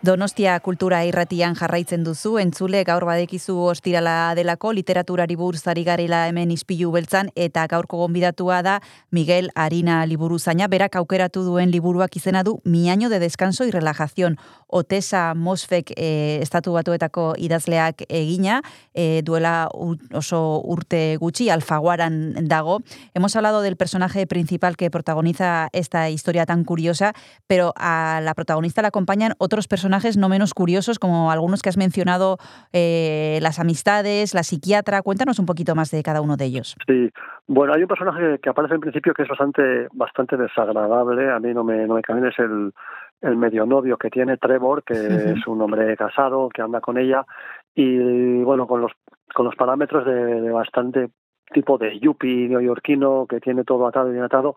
Donostia 0.05 0.59
kultura 0.61 0.99
irratian 1.07 1.55
jarraitzen 1.57 2.03
duzu, 2.05 2.35
entzule 2.37 2.83
gaur 2.85 3.07
badekizu 3.07 3.55
ostirala 3.71 4.35
delako, 4.37 4.69
literaturari 4.75 5.33
buruz 5.39 5.63
garela 5.65 6.27
hemen 6.27 6.51
izpilu 6.51 6.91
beltzan, 6.91 7.31
eta 7.33 7.65
gaurko 7.65 7.97
gonbidatua 7.97 8.61
da 8.61 8.81
Miguel 9.09 9.49
Arina 9.55 10.05
liburuzaina, 10.05 10.67
berak 10.67 10.95
aukeratu 10.95 11.41
duen 11.43 11.71
liburuak 11.71 12.15
izena 12.17 12.43
du 12.43 12.59
Mi 12.65 12.89
año 12.91 13.09
de 13.09 13.19
descanso 13.19 13.65
y 13.65 13.71
relajación. 13.71 14.37
Otesa 14.67 15.33
Mosfek 15.33 15.91
eh, 15.95 16.37
estatu 16.41 16.73
batuetako 16.73 17.33
idazleak 17.37 18.03
egina, 18.07 18.61
eh, 18.93 19.21
duela 19.23 19.69
oso 20.13 20.61
urte 20.65 21.17
gutxi, 21.17 21.49
alfaguaran 21.49 22.47
dago. 22.47 22.81
Hemos 23.15 23.35
hablado 23.35 23.61
del 23.61 23.75
personaje 23.75 24.27
principal 24.27 24.77
que 24.77 24.91
protagoniza 24.91 25.69
esta 25.73 26.09
historia 26.11 26.45
tan 26.45 26.63
curiosa, 26.63 27.13
pero 27.47 27.73
a 27.75 28.19
la 28.21 28.35
protagonista 28.35 28.83
la 28.83 28.89
acompañan 28.89 29.33
otros 29.39 29.67
personajes 29.67 29.94
no 30.17 30.29
menos 30.29 30.53
curiosos, 30.53 30.99
como 30.99 31.31
algunos 31.31 31.61
que 31.61 31.69
has 31.69 31.77
mencionado, 31.77 32.37
eh, 32.73 33.39
las 33.41 33.59
amistades, 33.59 34.33
la 34.33 34.43
psiquiatra. 34.43 35.01
Cuéntanos 35.01 35.39
un 35.39 35.45
poquito 35.45 35.75
más 35.75 35.91
de 35.91 36.03
cada 36.03 36.21
uno 36.21 36.37
de 36.37 36.45
ellos. 36.45 36.75
Sí, 36.87 37.09
bueno, 37.47 37.73
hay 37.73 37.81
un 37.81 37.87
personaje 37.87 38.39
que 38.39 38.49
aparece 38.49 38.75
en 38.75 38.81
principio 38.81 39.13
que 39.13 39.23
es 39.23 39.29
bastante, 39.29 39.87
bastante 39.93 40.37
desagradable. 40.37 41.31
A 41.31 41.39
mí 41.39 41.53
no 41.53 41.63
me, 41.63 41.87
no 41.87 41.95
me 41.95 42.01
camina, 42.01 42.29
es 42.29 42.39
el, 42.39 42.73
el 43.21 43.35
medio 43.37 43.65
novio 43.65 43.97
que 43.97 44.09
tiene 44.09 44.37
Trevor, 44.37 44.83
que 44.83 44.93
es 44.93 45.47
un 45.47 45.61
hombre 45.61 45.95
casado, 45.95 46.49
que 46.49 46.61
anda 46.61 46.81
con 46.81 46.97
ella, 46.97 47.25
y 47.73 48.43
bueno, 48.43 48.67
con 48.67 48.81
los, 48.81 48.91
con 49.33 49.45
los 49.45 49.55
parámetros 49.55 50.05
de, 50.05 50.41
de 50.41 50.51
bastante 50.51 51.09
tipo 51.53 51.77
de 51.77 51.99
yuppie 51.99 52.49
neoyorquino 52.49 53.27
que 53.27 53.39
tiene 53.39 53.63
todo 53.63 53.87
atado 53.87 54.13
y 54.13 54.17
atado 54.17 54.55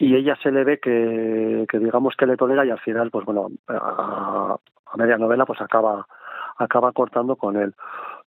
y 0.00 0.16
ella 0.16 0.34
se 0.42 0.50
le 0.50 0.64
ve 0.64 0.80
que, 0.80 1.66
que 1.68 1.78
digamos 1.78 2.16
que 2.16 2.26
le 2.26 2.38
tolera 2.38 2.64
y 2.64 2.70
al 2.70 2.80
final 2.80 3.10
pues 3.10 3.26
bueno 3.26 3.48
a, 3.68 4.56
a 4.86 4.96
media 4.96 5.18
novela 5.18 5.44
pues 5.44 5.60
acaba 5.60 6.06
acaba 6.56 6.90
cortando 6.92 7.36
con 7.36 7.56
él 7.56 7.74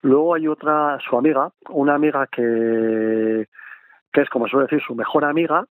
luego 0.02 0.34
hay 0.34 0.48
otra 0.48 0.98
su 1.00 1.16
amiga 1.16 1.50
una 1.70 1.94
amiga 1.94 2.26
que 2.26 3.48
que 4.12 4.20
es 4.20 4.28
como 4.28 4.46
suele 4.48 4.66
decir 4.66 4.82
su 4.86 4.94
mejor 4.94 5.24
amiga 5.24 5.64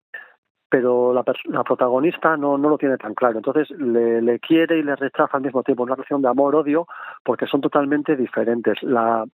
pero 0.69 1.13
la, 1.13 1.23
la 1.45 1.63
protagonista 1.63 2.37
no, 2.37 2.57
no 2.57 2.69
lo 2.69 2.77
tiene 2.77 2.95
tan 2.95 3.13
claro. 3.13 3.35
Entonces 3.35 3.69
le, 3.71 4.21
le 4.21 4.39
quiere 4.39 4.77
y 4.77 4.83
le 4.83 4.95
rechaza 4.95 5.35
al 5.35 5.43
mismo 5.43 5.63
tiempo. 5.63 5.83
Una 5.83 5.95
relación 5.95 6.21
de 6.21 6.29
amor-odio 6.29 6.87
porque 7.25 7.45
son 7.45 7.59
totalmente 7.59 8.15
diferentes. 8.15 8.81
La, 8.81 9.25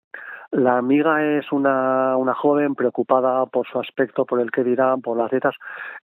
la 0.52 0.78
amiga 0.78 1.24
es 1.24 1.52
una, 1.52 2.16
una 2.18 2.34
joven 2.34 2.76
preocupada 2.76 3.45
por 3.45 3.68
su 3.68 3.80
aspecto, 3.80 4.26
por 4.26 4.39
el 4.39 4.52
que 4.52 4.64
dirán, 4.64 5.02
por 5.02 5.18
las 5.18 5.30
dietas. 5.30 5.56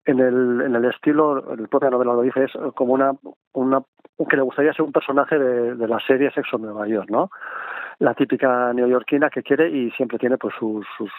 En 0.05 0.19
el, 0.19 0.61
en 0.61 0.75
el 0.75 0.85
estilo, 0.85 1.53
el 1.53 1.67
propia 1.69 1.89
novela 1.89 2.13
lo 2.13 2.21
dice, 2.21 2.43
es 2.43 2.51
como 2.75 2.93
una, 2.93 3.13
una 3.53 3.83
que 4.29 4.35
le 4.35 4.41
gustaría 4.41 4.73
ser 4.73 4.85
un 4.85 4.91
personaje 4.91 5.37
de, 5.37 5.75
de 5.75 5.87
la 5.87 5.99
serie 5.99 6.31
Sexo 6.31 6.57
en 6.57 6.63
Nueva 6.63 6.87
York, 6.87 7.09
¿no? 7.09 7.29
La 8.03 8.13
típica 8.13 8.73
neoyorquina 8.73 9.29
que 9.29 9.43
quiere 9.43 9.69
y 9.69 9.89
siempre 9.91 10.17
tiene 10.17 10.37
pues 10.37 10.53
sus, 10.59 10.85
sus, 10.97 11.09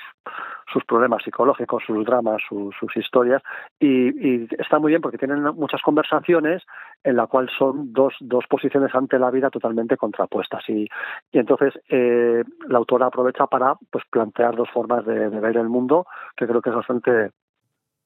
sus 0.70 0.84
problemas 0.84 1.22
psicológicos, 1.22 1.82
sus 1.86 2.04
dramas, 2.04 2.42
sus, 2.46 2.74
historias. 2.94 3.42
Y, 3.80 4.44
está 4.60 4.78
muy 4.78 4.90
bien 4.92 5.00
porque 5.00 5.16
tienen 5.16 5.42
muchas 5.42 5.80
conversaciones 5.80 6.62
en 7.02 7.16
la 7.16 7.26
cual 7.26 7.48
son 7.58 7.94
dos, 7.94 8.12
dos 8.20 8.44
posiciones 8.50 8.94
ante 8.94 9.18
la 9.18 9.30
vida 9.30 9.48
totalmente 9.48 9.96
contrapuestas. 9.96 10.62
Y, 10.68 10.86
y 11.32 11.38
entonces 11.38 11.72
eh, 11.88 12.44
la 12.68 12.76
autora 12.76 13.06
aprovecha 13.06 13.46
para 13.46 13.76
pues 13.90 14.04
plantear 14.10 14.54
dos 14.54 14.68
formas 14.68 15.06
de 15.06 15.30
ver 15.30 15.56
el 15.56 15.70
mundo 15.70 16.06
que 16.36 16.46
creo 16.46 16.60
que 16.60 16.68
es 16.68 16.76
bastante 16.76 17.30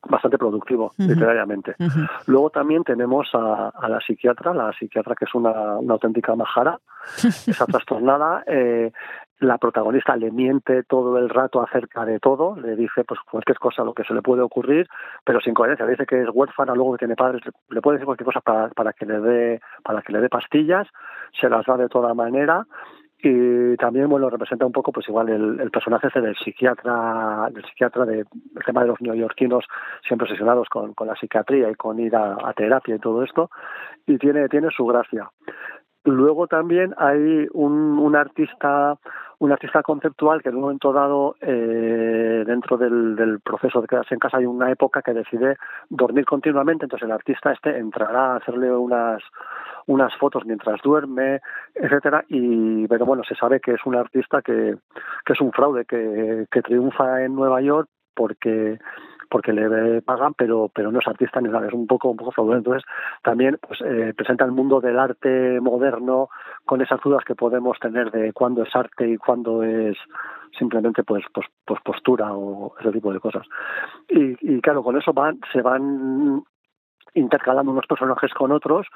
bastante 0.06 0.38
productivo 0.38 0.92
literariamente. 0.96 1.74
Luego 2.26 2.50
también 2.50 2.84
tenemos 2.84 3.28
a, 3.34 3.70
a 3.70 3.88
la 3.88 4.00
psiquiatra, 4.00 4.54
la 4.54 4.72
psiquiatra 4.72 5.14
que 5.14 5.24
es 5.24 5.34
una, 5.34 5.78
una 5.78 5.94
auténtica 5.94 6.34
majara, 6.36 6.78
está 7.16 7.66
trastornada, 7.66 8.44
eh, 8.46 8.92
la 9.40 9.58
protagonista 9.58 10.16
le 10.16 10.30
miente 10.30 10.82
todo 10.82 11.16
el 11.18 11.28
rato 11.28 11.62
acerca 11.62 12.04
de 12.04 12.18
todo, 12.18 12.56
le 12.56 12.74
dice 12.74 13.04
pues 13.04 13.20
cualquier 13.30 13.58
cosa 13.58 13.84
lo 13.84 13.94
que 13.94 14.04
se 14.04 14.14
le 14.14 14.22
puede 14.22 14.42
ocurrir, 14.42 14.88
pero 15.24 15.40
sin 15.40 15.54
coherencia, 15.54 15.84
le 15.84 15.92
dice 15.92 16.06
que 16.06 16.22
es 16.22 16.28
huérfana, 16.32 16.74
luego 16.74 16.92
que 16.92 16.98
tiene 16.98 17.14
padres, 17.14 17.42
le 17.68 17.80
puede 17.80 17.96
decir 17.96 18.06
cualquier 18.06 18.26
cosa 18.26 18.40
para, 18.40 18.68
para 18.70 18.92
que 18.92 19.06
le 19.06 19.20
dé, 19.20 19.60
para 19.84 20.02
que 20.02 20.12
le 20.12 20.20
dé 20.20 20.28
pastillas, 20.28 20.88
se 21.40 21.48
las 21.48 21.64
da 21.66 21.76
de 21.76 21.88
toda 21.88 22.14
manera, 22.14 22.66
y 23.20 23.76
también 23.76 24.08
bueno 24.08 24.30
representa 24.30 24.64
un 24.64 24.72
poco 24.72 24.92
pues 24.92 25.08
igual 25.08 25.28
el, 25.28 25.70
personaje 25.70 26.06
ese 26.06 26.20
del 26.20 26.36
psiquiatra 26.36 27.48
del 27.52 27.64
psiquiatra 27.64 28.04
de 28.04 28.20
el 28.20 28.64
tema 28.64 28.82
de 28.82 28.88
los 28.88 29.00
neoyorquinos 29.00 29.64
siempre 30.06 30.26
obsesionados 30.26 30.68
con, 30.68 30.94
con 30.94 31.08
la 31.08 31.16
psiquiatría 31.16 31.70
y 31.70 31.74
con 31.74 31.98
ir 31.98 32.14
a, 32.14 32.36
a 32.42 32.52
terapia 32.52 32.94
y 32.94 33.00
todo 33.00 33.24
esto 33.24 33.50
y 34.06 34.18
tiene 34.18 34.48
tiene 34.48 34.68
su 34.70 34.86
gracia 34.86 35.30
luego 36.10 36.46
también 36.46 36.94
hay 36.96 37.46
un, 37.52 38.16
artista 38.16 38.96
un 39.38 39.52
artista 39.52 39.82
conceptual 39.82 40.42
que 40.42 40.48
en 40.48 40.56
un 40.56 40.62
momento 40.62 40.92
dado 40.92 41.36
eh, 41.40 42.44
dentro 42.46 42.76
del, 42.76 43.14
del 43.14 43.40
proceso 43.40 43.80
de 43.80 43.86
quedarse 43.86 44.14
en 44.14 44.20
casa 44.20 44.38
hay 44.38 44.46
una 44.46 44.70
época 44.70 45.02
que 45.02 45.12
decide 45.12 45.56
dormir 45.88 46.24
continuamente 46.24 46.86
entonces 46.86 47.06
el 47.06 47.12
artista 47.12 47.52
este 47.52 47.78
entrará 47.78 48.32
a 48.32 48.36
hacerle 48.36 48.70
unas 48.70 49.22
unas 49.88 50.14
fotos 50.16 50.44
mientras 50.44 50.80
duerme, 50.82 51.40
etcétera, 51.74 52.22
y 52.28 52.86
pero 52.86 53.06
bueno, 53.06 53.22
se 53.24 53.34
sabe 53.34 53.58
que 53.58 53.72
es 53.72 53.80
un 53.86 53.96
artista 53.96 54.42
que, 54.42 54.76
que 55.24 55.32
es 55.32 55.40
un 55.40 55.50
fraude, 55.50 55.86
que, 55.86 56.46
que 56.50 56.62
triunfa 56.62 57.24
en 57.24 57.34
Nueva 57.34 57.60
York 57.62 57.88
porque 58.14 58.78
porque 59.28 59.52
le 59.52 60.02
pagan 60.02 60.34
pero 60.34 60.70
pero 60.74 60.90
no 60.90 61.00
es 61.00 61.06
artista 61.06 61.40
ni 61.40 61.48
nada 61.48 61.66
es 61.66 61.72
un 61.72 61.86
poco 61.86 62.10
un 62.10 62.16
poco 62.16 62.32
fraudulento. 62.32 62.70
Entonces 62.70 62.90
también 63.22 63.58
pues 63.66 63.80
eh, 63.82 64.12
presenta 64.16 64.44
el 64.44 64.52
mundo 64.52 64.80
del 64.80 64.98
arte 64.98 65.60
moderno 65.60 66.28
con 66.64 66.80
esas 66.80 67.00
dudas 67.00 67.24
que 67.24 67.34
podemos 67.34 67.78
tener 67.78 68.10
de 68.10 68.32
cuándo 68.32 68.62
es 68.62 68.74
arte 68.74 69.08
y 69.08 69.16
cuándo 69.16 69.62
es 69.62 69.96
simplemente 70.58 71.04
pues 71.04 71.24
pues, 71.32 71.46
pues 71.64 71.80
postura 71.82 72.32
o 72.32 72.74
ese 72.80 72.92
tipo 72.92 73.12
de 73.12 73.20
cosas. 73.20 73.46
Y, 74.08 74.36
y 74.40 74.60
claro 74.60 74.82
con 74.82 74.96
eso 74.96 75.12
van 75.12 75.38
se 75.52 75.62
van 75.62 76.42
intercalando 77.14 77.72
unos 77.72 77.86
personajes 77.86 78.32
con 78.34 78.52
otros 78.52 78.86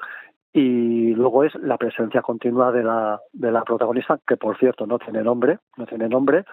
y 0.53 1.15
luego 1.15 1.43
es 1.43 1.55
la 1.55 1.77
presencia 1.77 2.21
continua 2.21 2.71
de 2.71 2.83
la, 2.83 3.19
de 3.33 3.51
la 3.51 3.63
protagonista, 3.63 4.19
que 4.25 4.37
por 4.37 4.57
cierto 4.59 4.85
no 4.85 4.99
tiene 4.99 5.23
nombre, 5.23 5.57
no 5.77 5.87
tiene 5.87 6.07
nombre, 6.07 6.45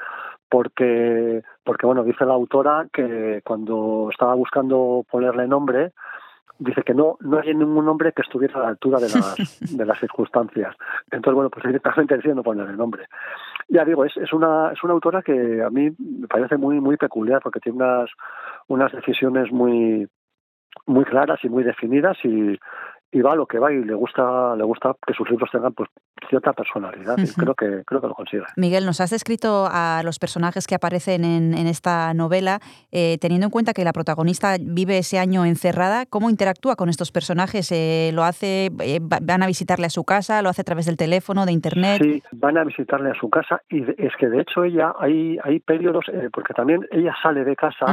porque, 0.49 1.43
porque 1.63 1.87
bueno, 1.87 2.03
dice 2.03 2.25
la 2.25 2.33
autora 2.33 2.89
que 2.91 3.43
cuando 3.45 4.09
estaba 4.11 4.35
buscando 4.35 5.05
ponerle 5.11 5.47
nombre, 5.47 5.93
dice 6.59 6.83
que 6.83 6.95
no, 6.95 7.19
no 7.21 7.41
hay 7.41 7.55
ningún 7.55 7.85
nombre 7.85 8.13
que 8.13 8.23
estuviera 8.23 8.59
a 8.61 8.63
la 8.63 8.69
altura 8.69 9.01
de 9.01 9.11
las, 9.11 9.61
de 9.77 9.85
las 9.85 10.01
circunstancias. 10.01 10.75
Entonces, 11.11 11.35
bueno, 11.35 11.51
pues 11.51 11.67
directamente 11.67 12.15
decidiendo 12.15 12.43
ponerle 12.43 12.77
nombre. 12.77 13.05
Ya 13.69 13.85
digo, 13.85 14.07
es, 14.07 14.17
es 14.17 14.33
una, 14.33 14.73
es 14.73 14.83
una 14.83 14.95
autora 14.95 15.21
que 15.21 15.63
a 15.63 15.69
mí 15.69 15.91
me 15.99 16.27
parece 16.27 16.57
muy, 16.57 16.81
muy 16.81 16.97
peculiar 16.97 17.43
porque 17.43 17.61
tiene 17.61 17.77
unas, 17.77 18.11
unas 18.69 18.93
decisiones 18.93 19.53
muy, 19.53 20.09
muy 20.87 21.05
claras 21.05 21.41
y 21.43 21.51
muy 21.51 21.65
definidas 21.65 22.17
y, 22.25 22.59
y 23.13 23.21
va 23.23 23.33
a 23.33 23.37
lo 23.37 23.47
que 23.47 23.59
va 23.59 23.73
y 23.73 23.83
le 23.85 23.95
gusta 23.95 24.55
le 24.57 24.65
gusta 24.65 24.95
que 25.07 25.15
sus 25.15 25.29
libros 25.31 25.51
tengan 25.51 25.73
pues 25.73 25.89
cierta 26.29 26.53
personalidad 26.53 27.17
y 27.19 27.27
creo 27.33 27.55
que 27.55 27.83
creo 27.85 28.01
que 28.01 28.07
lo 28.07 28.15
consigue. 28.15 28.43
Miguel, 28.57 28.85
nos 28.87 29.01
has 29.01 29.11
descrito 29.11 29.67
a 29.71 30.03
los 30.05 30.19
personajes 30.19 30.67
que 30.67 30.75
aparecen 30.75 31.25
en, 31.25 31.55
en 31.55 31.67
esta 31.67 32.13
novela, 32.15 32.61
eh, 32.93 33.17
teniendo 33.21 33.47
en 33.47 33.51
cuenta 33.51 33.73
que 33.73 33.85
la 33.85 33.93
protagonista 33.93 34.57
vive 34.61 34.99
ese 34.99 35.19
año 35.19 35.45
encerrada, 35.45 36.07
¿cómo 36.07 36.31
interactúa 36.31 36.77
con 36.77 36.89
estos 36.89 37.11
personajes? 37.11 37.73
Eh, 37.73 38.11
¿Lo 38.15 38.23
hace, 38.23 38.67
eh, 38.81 39.01
va- 39.01 39.19
van 39.23 39.43
a 39.43 39.47
visitarle 39.47 39.87
a 39.87 39.91
su 39.91 40.05
casa, 40.05 40.41
lo 40.43 40.49
hace 40.51 40.61
a 40.61 40.65
través 40.65 40.87
del 40.87 40.97
teléfono, 40.97 41.47
de 41.47 41.53
internet? 41.53 42.01
Sí, 42.03 42.23
van 42.33 42.59
a 42.59 42.65
visitarle 42.65 43.11
a 43.11 43.15
su 43.15 43.29
casa 43.31 43.63
y 43.71 43.83
es 43.83 44.15
que 44.19 44.29
de 44.29 44.41
hecho 44.43 44.63
ella 44.65 44.93
hay 45.01 45.39
hay 45.43 45.59
periodos 45.61 46.05
eh, 46.13 46.29
porque 46.33 46.55
también 46.55 46.87
ella 46.93 47.15
sale 47.23 47.45
de 47.45 47.57
casa 47.57 47.87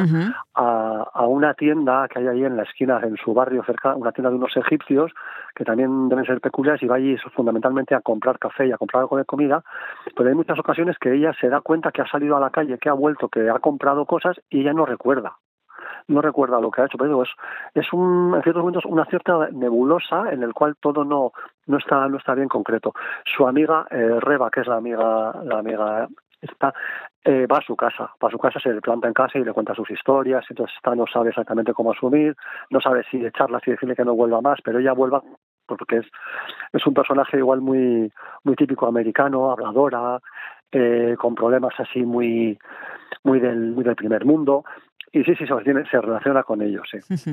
a, 0.53 1.09
a 1.13 1.27
una 1.27 1.53
tienda 1.53 2.07
que 2.09 2.19
hay 2.19 2.27
ahí 2.27 2.43
en 2.43 2.57
la 2.57 2.63
esquina 2.63 2.99
en 3.03 3.15
su 3.17 3.33
barrio 3.33 3.63
cerca 3.65 3.95
una 3.95 4.11
tienda 4.11 4.29
de 4.29 4.35
unos 4.35 4.55
egipcios 4.57 5.06
que 5.55 5.63
también 5.63 6.09
deben 6.09 6.25
ser 6.25 6.41
peculiares 6.41 6.81
y 6.83 6.87
va 6.87 6.95
allí 6.95 7.17
fundamentalmente 7.35 7.95
a 7.95 8.01
comprar 8.01 8.39
café 8.39 8.67
y 8.67 8.71
a 8.71 8.77
comprar 8.77 9.01
algo 9.01 9.17
de 9.17 9.25
comida 9.25 9.63
pero 10.15 10.29
hay 10.29 10.35
muchas 10.35 10.59
ocasiones 10.59 10.97
que 10.99 11.13
ella 11.13 11.33
se 11.39 11.49
da 11.49 11.61
cuenta 11.61 11.91
que 11.91 12.01
ha 12.01 12.07
salido 12.07 12.35
a 12.37 12.39
la 12.39 12.49
calle 12.49 12.77
que 12.77 12.89
ha 12.89 12.93
vuelto 12.93 13.29
que 13.29 13.49
ha 13.49 13.59
comprado 13.59 14.05
cosas 14.05 14.39
y 14.49 14.61
ella 14.61 14.73
no 14.73 14.85
recuerda 14.85 15.37
no 16.07 16.21
recuerda 16.21 16.59
lo 16.59 16.71
que 16.71 16.81
ha 16.81 16.85
hecho, 16.85 16.97
pero 16.97 17.09
digo, 17.09 17.23
es, 17.23 17.29
es 17.73 17.91
un, 17.93 18.33
en 18.35 18.41
ciertos 18.43 18.61
momentos 18.61 18.85
una 18.85 19.05
cierta 19.05 19.49
nebulosa 19.51 20.31
en 20.31 20.43
el 20.43 20.53
cual 20.53 20.75
todo 20.79 21.03
no, 21.03 21.33
no 21.65 21.77
está, 21.77 22.07
no 22.07 22.17
está 22.17 22.33
bien 22.33 22.47
concreto. 22.47 22.93
Su 23.25 23.47
amiga 23.47 23.85
eh, 23.89 24.19
Reba, 24.19 24.49
que 24.49 24.61
es 24.61 24.67
la 24.67 24.77
amiga, 24.77 25.33
la 25.43 25.59
amiga 25.59 26.07
esta, 26.41 26.73
eh, 27.23 27.47
va 27.47 27.57
a 27.57 27.61
su 27.61 27.75
casa, 27.75 28.11
va 28.23 28.27
a 28.27 28.31
su 28.31 28.37
casa, 28.37 28.59
se 28.59 28.73
le 28.73 28.81
planta 28.81 29.07
en 29.07 29.13
casa 29.13 29.37
y 29.37 29.43
le 29.43 29.53
cuenta 29.53 29.73
sus 29.73 29.89
historias, 29.89 30.45
entonces 30.49 30.75
esta 30.75 30.95
no 30.95 31.05
sabe 31.07 31.29
exactamente 31.29 31.73
cómo 31.73 31.91
asumir, 31.91 32.35
no 32.69 32.79
sabe 32.79 33.03
si 33.09 33.25
echarla, 33.25 33.59
si 33.59 33.71
decirle 33.71 33.95
que 33.95 34.05
no 34.05 34.15
vuelva 34.15 34.41
más, 34.41 34.59
pero 34.63 34.79
ella 34.79 34.93
vuelva 34.93 35.21
porque 35.67 35.97
es, 35.97 36.05
es 36.71 36.87
un 36.87 36.93
personaje 36.93 37.37
igual 37.37 37.61
muy, 37.61 38.11
muy 38.43 38.55
típico 38.55 38.87
americano, 38.87 39.51
habladora, 39.51 40.19
eh, 40.71 41.15
con 41.19 41.35
problemas 41.35 41.73
así 41.77 42.03
muy, 42.03 42.57
muy 43.23 43.39
del, 43.39 43.73
muy 43.73 43.83
del 43.83 43.95
primer 43.95 44.25
mundo, 44.25 44.63
y 45.17 45.23
sí, 45.23 45.35
sí, 45.35 45.45
se, 45.47 46.01
relaciona 46.01 46.43
con 46.43 46.61
ellos, 46.61 46.83
sí. 46.91 47.31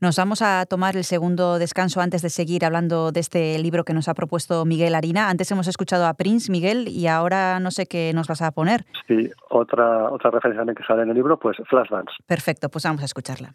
Nos 0.00 0.16
vamos 0.16 0.42
a 0.42 0.64
tomar 0.66 0.96
el 0.96 1.02
segundo 1.02 1.58
descanso 1.58 2.00
antes 2.00 2.22
de 2.22 2.30
seguir 2.30 2.64
hablando 2.64 3.10
de 3.10 3.18
este 3.18 3.58
libro 3.58 3.84
que 3.84 3.92
nos 3.92 4.08
ha 4.08 4.14
propuesto 4.14 4.64
Miguel 4.64 4.94
Harina. 4.94 5.28
Antes 5.28 5.50
hemos 5.50 5.66
escuchado 5.66 6.06
a 6.06 6.14
Prince, 6.14 6.52
Miguel, 6.52 6.86
y 6.86 7.08
ahora 7.08 7.58
no 7.58 7.72
sé 7.72 7.86
qué 7.86 8.12
nos 8.14 8.28
vas 8.28 8.42
a 8.42 8.52
poner. 8.52 8.84
Sí, 9.08 9.28
otra, 9.50 10.10
otra 10.10 10.30
referencia 10.30 10.60
también 10.60 10.76
que 10.76 10.84
sale 10.84 11.02
en 11.02 11.08
el 11.08 11.16
libro, 11.16 11.38
pues 11.38 11.56
Flashdance. 11.68 12.12
Perfecto, 12.26 12.68
pues 12.68 12.84
vamos 12.84 13.02
a 13.02 13.06
escucharla. 13.06 13.54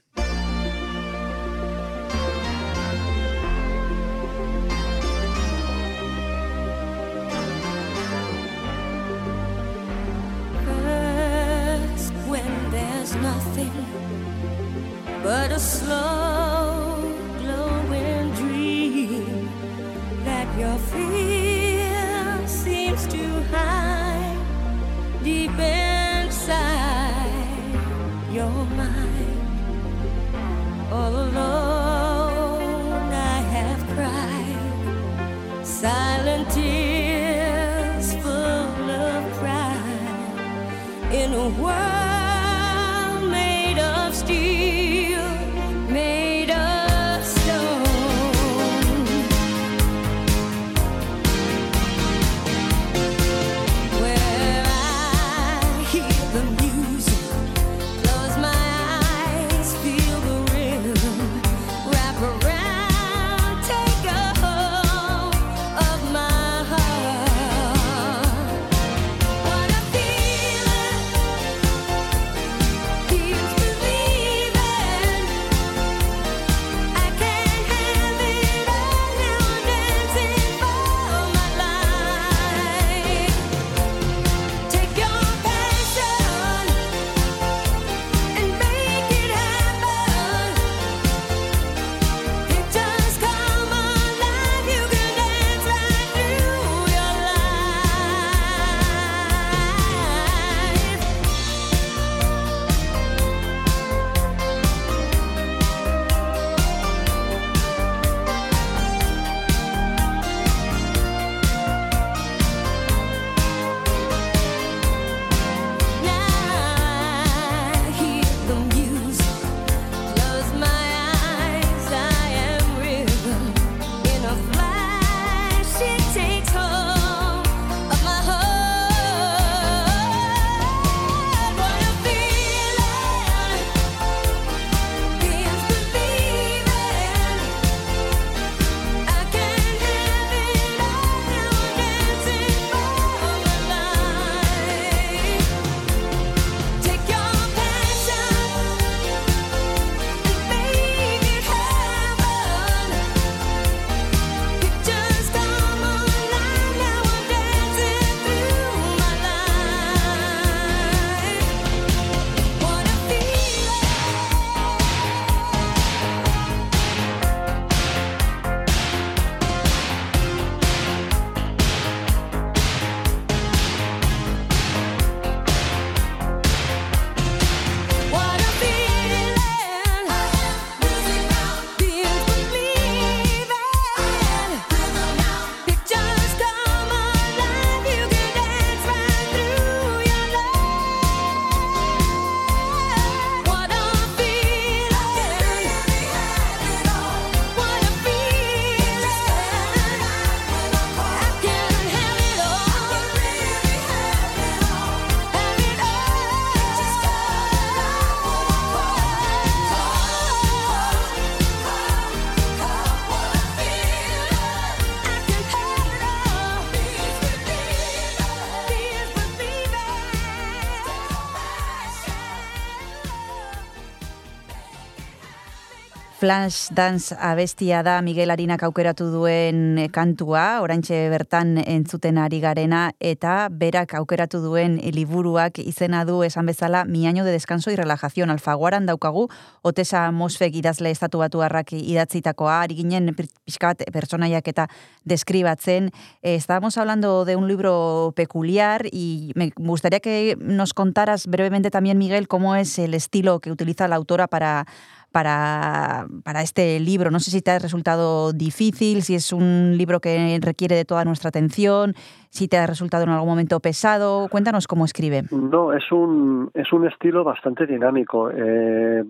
Flash 226.24 226.70
Dance 226.72 227.14
abestia 227.20 227.84
da 227.84 228.02
Miguel 228.02 228.32
Arinak 228.32 228.62
aukeratu 228.64 229.10
duen 229.12 229.90
kantua, 229.92 230.62
oraintxe 230.64 231.10
bertan 231.12 231.58
entzuten 231.60 232.16
ari 232.16 232.40
garena, 232.40 232.94
eta 233.04 233.50
berak 233.52 233.92
aukeratu 234.00 234.40
duen 234.40 234.78
liburuak 234.96 235.60
izena 235.60 236.06
du 236.08 236.22
esan 236.24 236.46
bezala 236.48 236.86
Mi 236.86 237.08
año 237.08 237.26
de 237.26 237.34
descanso 237.34 237.72
y 237.72 237.76
relajación. 237.76 238.30
Alfaguaran 238.30 238.86
daukagu, 238.86 239.28
Otesa 239.64 240.10
Mosfek 240.12 240.56
idazle 240.56 240.92
estatu 240.92 241.20
batuarrak 241.20 241.74
idatzitakoa, 241.74 242.62
ari 242.62 242.80
ginen 242.80 243.12
pir- 243.18 243.28
pixka 243.44 243.74
bat 243.74 243.84
pertsonaiak 243.92 244.48
eta 244.48 244.70
deskribatzen. 245.04 245.92
Estábamos 246.22 246.78
hablando 246.78 247.26
de 247.26 247.36
un 247.36 247.50
libro 247.50 248.14
peculiar 248.16 248.86
y 248.94 249.34
me 249.36 249.52
gustaría 249.58 250.00
que 250.00 250.38
nos 250.40 250.74
contaras 250.74 251.28
brevemente 251.28 251.70
también, 251.70 251.98
Miguel, 251.98 252.30
cómo 252.30 252.56
es 252.56 252.80
el 252.80 252.94
estilo 252.94 253.42
que 253.42 253.52
utiliza 253.52 253.90
la 253.90 253.98
autora 253.98 254.28
para 254.28 254.66
para, 255.14 256.08
para 256.26 256.42
este 256.42 256.80
libro. 256.80 257.12
No 257.12 257.20
sé 257.20 257.32
si 257.32 257.42
te 257.42 257.52
ha 257.52 257.60
resultado 257.60 258.34
difícil, 258.34 259.04
si 259.04 259.14
es 259.16 259.32
un 259.32 259.78
libro 259.78 260.00
que 260.02 260.40
requiere 260.42 260.76
de 260.76 260.86
toda 260.86 261.06
nuestra 261.06 261.30
atención, 261.30 261.94
si 262.30 262.48
te 262.48 262.58
ha 262.58 262.66
resultado 262.66 263.04
en 263.04 263.12
algún 263.12 263.30
momento 263.30 263.60
pesado. 263.60 264.28
Cuéntanos 264.30 264.68
cómo 264.68 264.86
escribe. 264.86 265.22
No, 265.32 265.72
es 265.72 265.90
un, 265.92 266.50
es 266.56 266.74
un 266.74 266.88
estilo 266.88 267.24
bastante 267.24 267.68
dinámico. 267.68 268.32
Eh, 268.32 269.04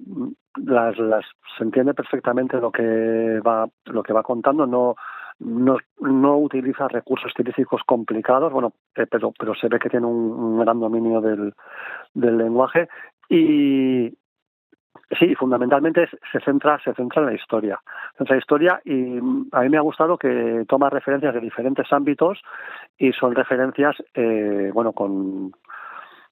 las, 0.58 0.98
las, 1.00 1.26
se 1.58 1.64
entiende 1.64 1.94
perfectamente 1.94 2.58
lo 2.58 2.70
que 2.70 3.40
va, 3.40 3.66
lo 3.86 4.04
que 4.04 4.14
va 4.14 4.24
contando. 4.24 4.68
No, 4.68 4.96
no, 5.40 5.78
no 6.02 6.38
utiliza 6.38 6.90
recursos 6.90 7.30
estilísticos 7.30 7.82
complicados, 7.86 8.52
bueno, 8.52 8.74
eh, 8.96 9.08
pero, 9.10 9.32
pero 9.40 9.56
se 9.56 9.70
ve 9.70 9.80
que 9.80 9.90
tiene 9.90 10.06
un, 10.06 10.32
un 10.32 10.60
gran 10.60 10.82
dominio 10.82 11.22
del, 11.22 11.54
del 12.14 12.38
lenguaje. 12.38 12.90
Y, 13.30 14.14
Sí, 15.20 15.36
fundamentalmente 15.36 16.08
se 16.32 16.40
centra 16.40 16.80
se 16.84 16.94
centra 16.94 17.22
en 17.22 17.28
la 17.28 17.34
historia. 17.34 17.80
En 18.20 18.26
la 18.30 18.38
historia 18.38 18.82
y 18.86 18.94
mm, 18.94 19.50
a 19.52 19.62
mí 19.62 19.70
me 19.70 19.78
ha 19.78 19.82
gustado 19.82 20.18
que 20.18 20.66
toma 20.68 20.90
referencias 20.90 21.34
de 21.34 21.42
diferentes 21.42 21.92
ámbitos 21.92 22.42
y 22.98 23.12
son 23.14 23.36
referencias, 23.36 23.96
eh, 24.14 24.72
bueno, 24.74 24.94
con 24.94 25.52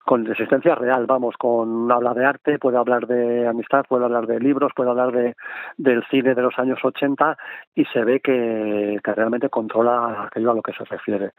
con 0.04 0.26
existencia 0.28 0.74
real, 0.74 1.06
vamos, 1.06 1.36
con 1.38 1.92
habla 1.92 2.14
de 2.16 2.26
arte, 2.26 2.58
puede 2.58 2.78
hablar 2.78 3.06
de 3.06 3.48
amistad, 3.48 3.86
puede 3.88 4.06
hablar 4.06 4.26
de 4.26 4.40
libros, 4.40 4.72
puede 4.76 4.90
hablar 4.90 5.12
de 5.12 5.36
del 5.78 6.04
cine 6.10 6.34
de 6.34 6.42
los 6.42 6.58
años 6.58 6.80
80 6.84 7.38
y 7.76 7.86
se 7.86 8.04
ve 8.04 8.20
que, 8.20 9.00
que 9.04 9.14
realmente 9.14 9.50
controla 9.50 10.24
aquello 10.24 10.52
a 10.52 10.56
lo 10.56 10.62
que 10.62 10.74
se 10.74 10.86
refiere. 10.86 11.32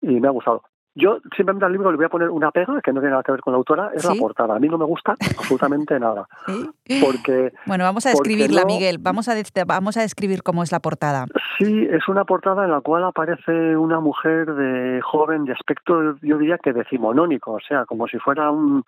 Y 0.00 0.18
me 0.20 0.28
ha 0.28 0.30
gustado. 0.30 0.62
Yo 0.98 1.18
simplemente 1.36 1.64
al 1.66 1.72
libro 1.72 1.90
le 1.90 1.96
voy 1.98 2.06
a 2.06 2.08
poner 2.08 2.30
una 2.30 2.50
pega 2.50 2.80
que 2.82 2.90
no 2.92 3.00
tiene 3.00 3.10
nada 3.10 3.22
que 3.22 3.30
ver 3.30 3.42
con 3.42 3.52
la 3.52 3.58
autora, 3.58 3.90
es 3.94 4.02
¿Sí? 4.02 4.08
la 4.08 4.14
portada. 4.18 4.56
A 4.56 4.58
mí 4.58 4.66
no 4.68 4.78
me 4.78 4.86
gusta 4.86 5.12
absolutamente 5.12 6.00
nada. 6.00 6.26
¿Sí? 6.46 7.00
Porque 7.04 7.52
Bueno, 7.66 7.84
vamos 7.84 8.06
a 8.06 8.10
describirla, 8.10 8.62
no- 8.62 8.66
Miguel. 8.66 8.96
Vamos 8.98 9.28
a, 9.28 9.34
vamos 9.66 9.96
a 9.98 10.00
describir 10.00 10.42
cómo 10.42 10.62
es 10.62 10.72
la 10.72 10.80
portada. 10.80 11.26
Sí, 11.58 11.86
es 11.90 12.08
una 12.08 12.24
portada 12.24 12.64
en 12.64 12.70
la 12.70 12.80
cual 12.80 13.04
aparece 13.04 13.76
una 13.76 14.00
mujer 14.00 14.54
de 14.54 15.00
joven, 15.02 15.44
de 15.44 15.52
aspecto, 15.52 16.16
yo 16.22 16.38
diría 16.38 16.56
que 16.58 16.72
decimonónico, 16.72 17.52
o 17.52 17.60
sea, 17.60 17.84
como 17.84 18.08
si 18.08 18.18
fuera 18.18 18.50
un, 18.50 18.82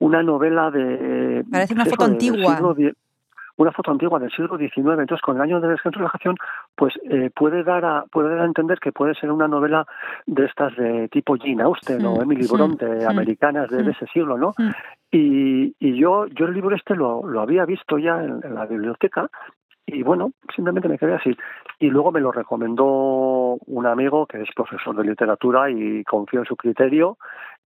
una 0.00 0.22
novela 0.22 0.70
de... 0.70 1.44
Parece 1.50 1.72
una 1.74 1.86
foto 1.86 2.04
antigua. 2.04 2.60
die- 2.76 2.92
una 3.58 3.72
foto 3.72 3.90
antigua 3.90 4.18
del 4.18 4.30
siglo 4.30 4.56
XIX. 4.56 5.00
Entonces, 5.00 5.20
con 5.20 5.36
el 5.36 5.42
año 5.42 5.60
de 5.60 5.76
relajación, 5.76 6.36
pues 6.74 6.94
eh, 7.10 7.30
puede 7.34 7.62
dar 7.64 7.84
a 7.84 8.04
puede 8.10 8.30
dar 8.30 8.40
a 8.40 8.44
entender 8.44 8.78
que 8.78 8.92
puede 8.92 9.14
ser 9.14 9.30
una 9.30 9.48
novela 9.48 9.86
de 10.26 10.46
estas 10.46 10.74
de 10.76 11.08
tipo 11.08 11.36
Jane 11.36 11.62
Austen 11.62 12.04
o 12.06 12.22
Emily 12.22 12.44
mm, 12.44 12.52
Bronte, 12.52 13.06
americanas 13.06 13.68
de, 13.68 13.82
de 13.82 13.90
ese 13.90 14.06
siglo, 14.06 14.38
¿no? 14.38 14.54
Y, 15.10 15.74
y 15.78 15.98
yo, 15.98 16.26
yo 16.26 16.46
el 16.46 16.54
libro 16.54 16.76
este 16.76 16.94
lo, 16.94 17.26
lo 17.26 17.40
había 17.40 17.64
visto 17.64 17.98
ya 17.98 18.22
en, 18.22 18.40
en 18.44 18.54
la 18.54 18.66
biblioteca 18.66 19.28
y 19.86 20.02
bueno, 20.02 20.32
simplemente 20.54 20.88
me 20.88 20.98
quedé 20.98 21.14
así. 21.14 21.34
Y 21.78 21.88
luego 21.88 22.12
me 22.12 22.20
lo 22.20 22.30
recomendó 22.30 23.56
un 23.66 23.86
amigo 23.86 24.26
que 24.26 24.42
es 24.42 24.48
profesor 24.54 24.94
de 24.94 25.04
literatura 25.04 25.70
y 25.70 26.04
confío 26.04 26.40
en 26.40 26.46
su 26.46 26.56
criterio 26.56 27.16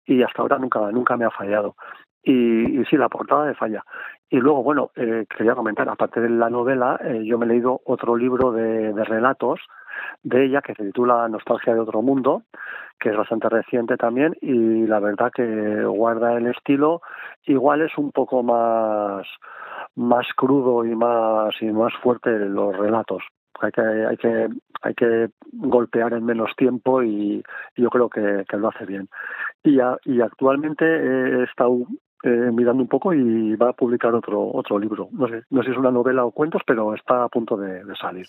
y 0.06 0.22
hasta 0.22 0.40
ahora 0.40 0.58
nunca, 0.58 0.90
nunca 0.92 1.16
me 1.16 1.24
ha 1.24 1.30
fallado. 1.30 1.74
Y, 2.22 2.80
y 2.80 2.84
sí, 2.84 2.96
la 2.96 3.08
portada 3.08 3.46
de 3.46 3.54
falla. 3.54 3.84
Y 4.32 4.38
luego, 4.38 4.62
bueno, 4.62 4.90
eh, 4.96 5.26
quería 5.28 5.54
comentar, 5.54 5.86
aparte 5.90 6.18
de 6.22 6.30
la 6.30 6.48
novela, 6.48 6.98
eh, 7.04 7.20
yo 7.22 7.36
me 7.36 7.44
he 7.44 7.48
leído 7.50 7.82
otro 7.84 8.16
libro 8.16 8.50
de, 8.50 8.94
de 8.94 9.04
relatos 9.04 9.60
de 10.22 10.46
ella 10.46 10.62
que 10.62 10.74
se 10.74 10.84
titula 10.84 11.28
Nostalgia 11.28 11.74
de 11.74 11.80
otro 11.80 12.00
mundo, 12.00 12.42
que 12.98 13.10
es 13.10 13.16
bastante 13.16 13.50
reciente 13.50 13.98
también 13.98 14.34
y 14.40 14.86
la 14.86 15.00
verdad 15.00 15.30
que 15.34 15.84
guarda 15.84 16.32
el 16.38 16.46
estilo, 16.46 17.02
igual 17.44 17.82
es 17.82 17.98
un 17.98 18.10
poco 18.10 18.42
más 18.42 19.26
más 19.96 20.26
crudo 20.34 20.86
y 20.86 20.96
más 20.96 21.54
y 21.60 21.66
más 21.66 21.92
fuerte 22.02 22.30
los 22.30 22.74
relatos. 22.74 23.22
Hay 23.60 23.70
que 23.70 23.82
hay 23.82 24.16
que 24.16 24.48
hay 24.80 24.94
que 24.94 25.28
golpear 25.52 26.14
en 26.14 26.24
menos 26.24 26.56
tiempo 26.56 27.02
y, 27.02 27.42
yo 27.76 27.90
creo 27.90 28.08
que, 28.08 28.44
que 28.48 28.56
lo 28.56 28.68
hace 28.68 28.86
bien. 28.86 29.08
Y, 29.62 29.78
a- 29.80 29.98
y 30.04 30.22
actualmente 30.22 30.84
he 30.86 31.44
estado 31.44 31.76
eh, 32.24 32.50
mirando 32.52 32.82
un 32.82 32.88
poco 32.88 33.12
y 33.12 33.56
va 33.56 33.70
a 33.70 33.72
publicar 33.72 34.14
otro 34.14 34.48
otro 34.52 34.78
libro. 34.78 35.08
No 35.10 35.26
sé, 35.26 35.42
no 35.50 35.60
sé 35.62 35.66
si 35.66 35.72
es 35.72 35.78
una 35.78 35.90
novela 35.90 36.24
o 36.24 36.30
cuentos, 36.30 36.62
pero 36.64 36.94
está 36.94 37.24
a 37.24 37.28
punto 37.28 37.56
de, 37.56 37.82
salir. 38.00 38.26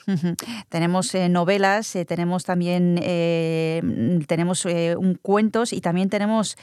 Tenemos 0.70 1.14
eh, 1.14 1.30
novelas, 1.30 1.96
eh, 1.96 2.04
tenemos 2.04 2.44
también 2.44 2.96
tenemos 4.28 4.66
un 4.66 5.18
cuentos 5.22 5.74
y 5.74 5.82
también 5.82 6.10
tenemos, 6.10 6.58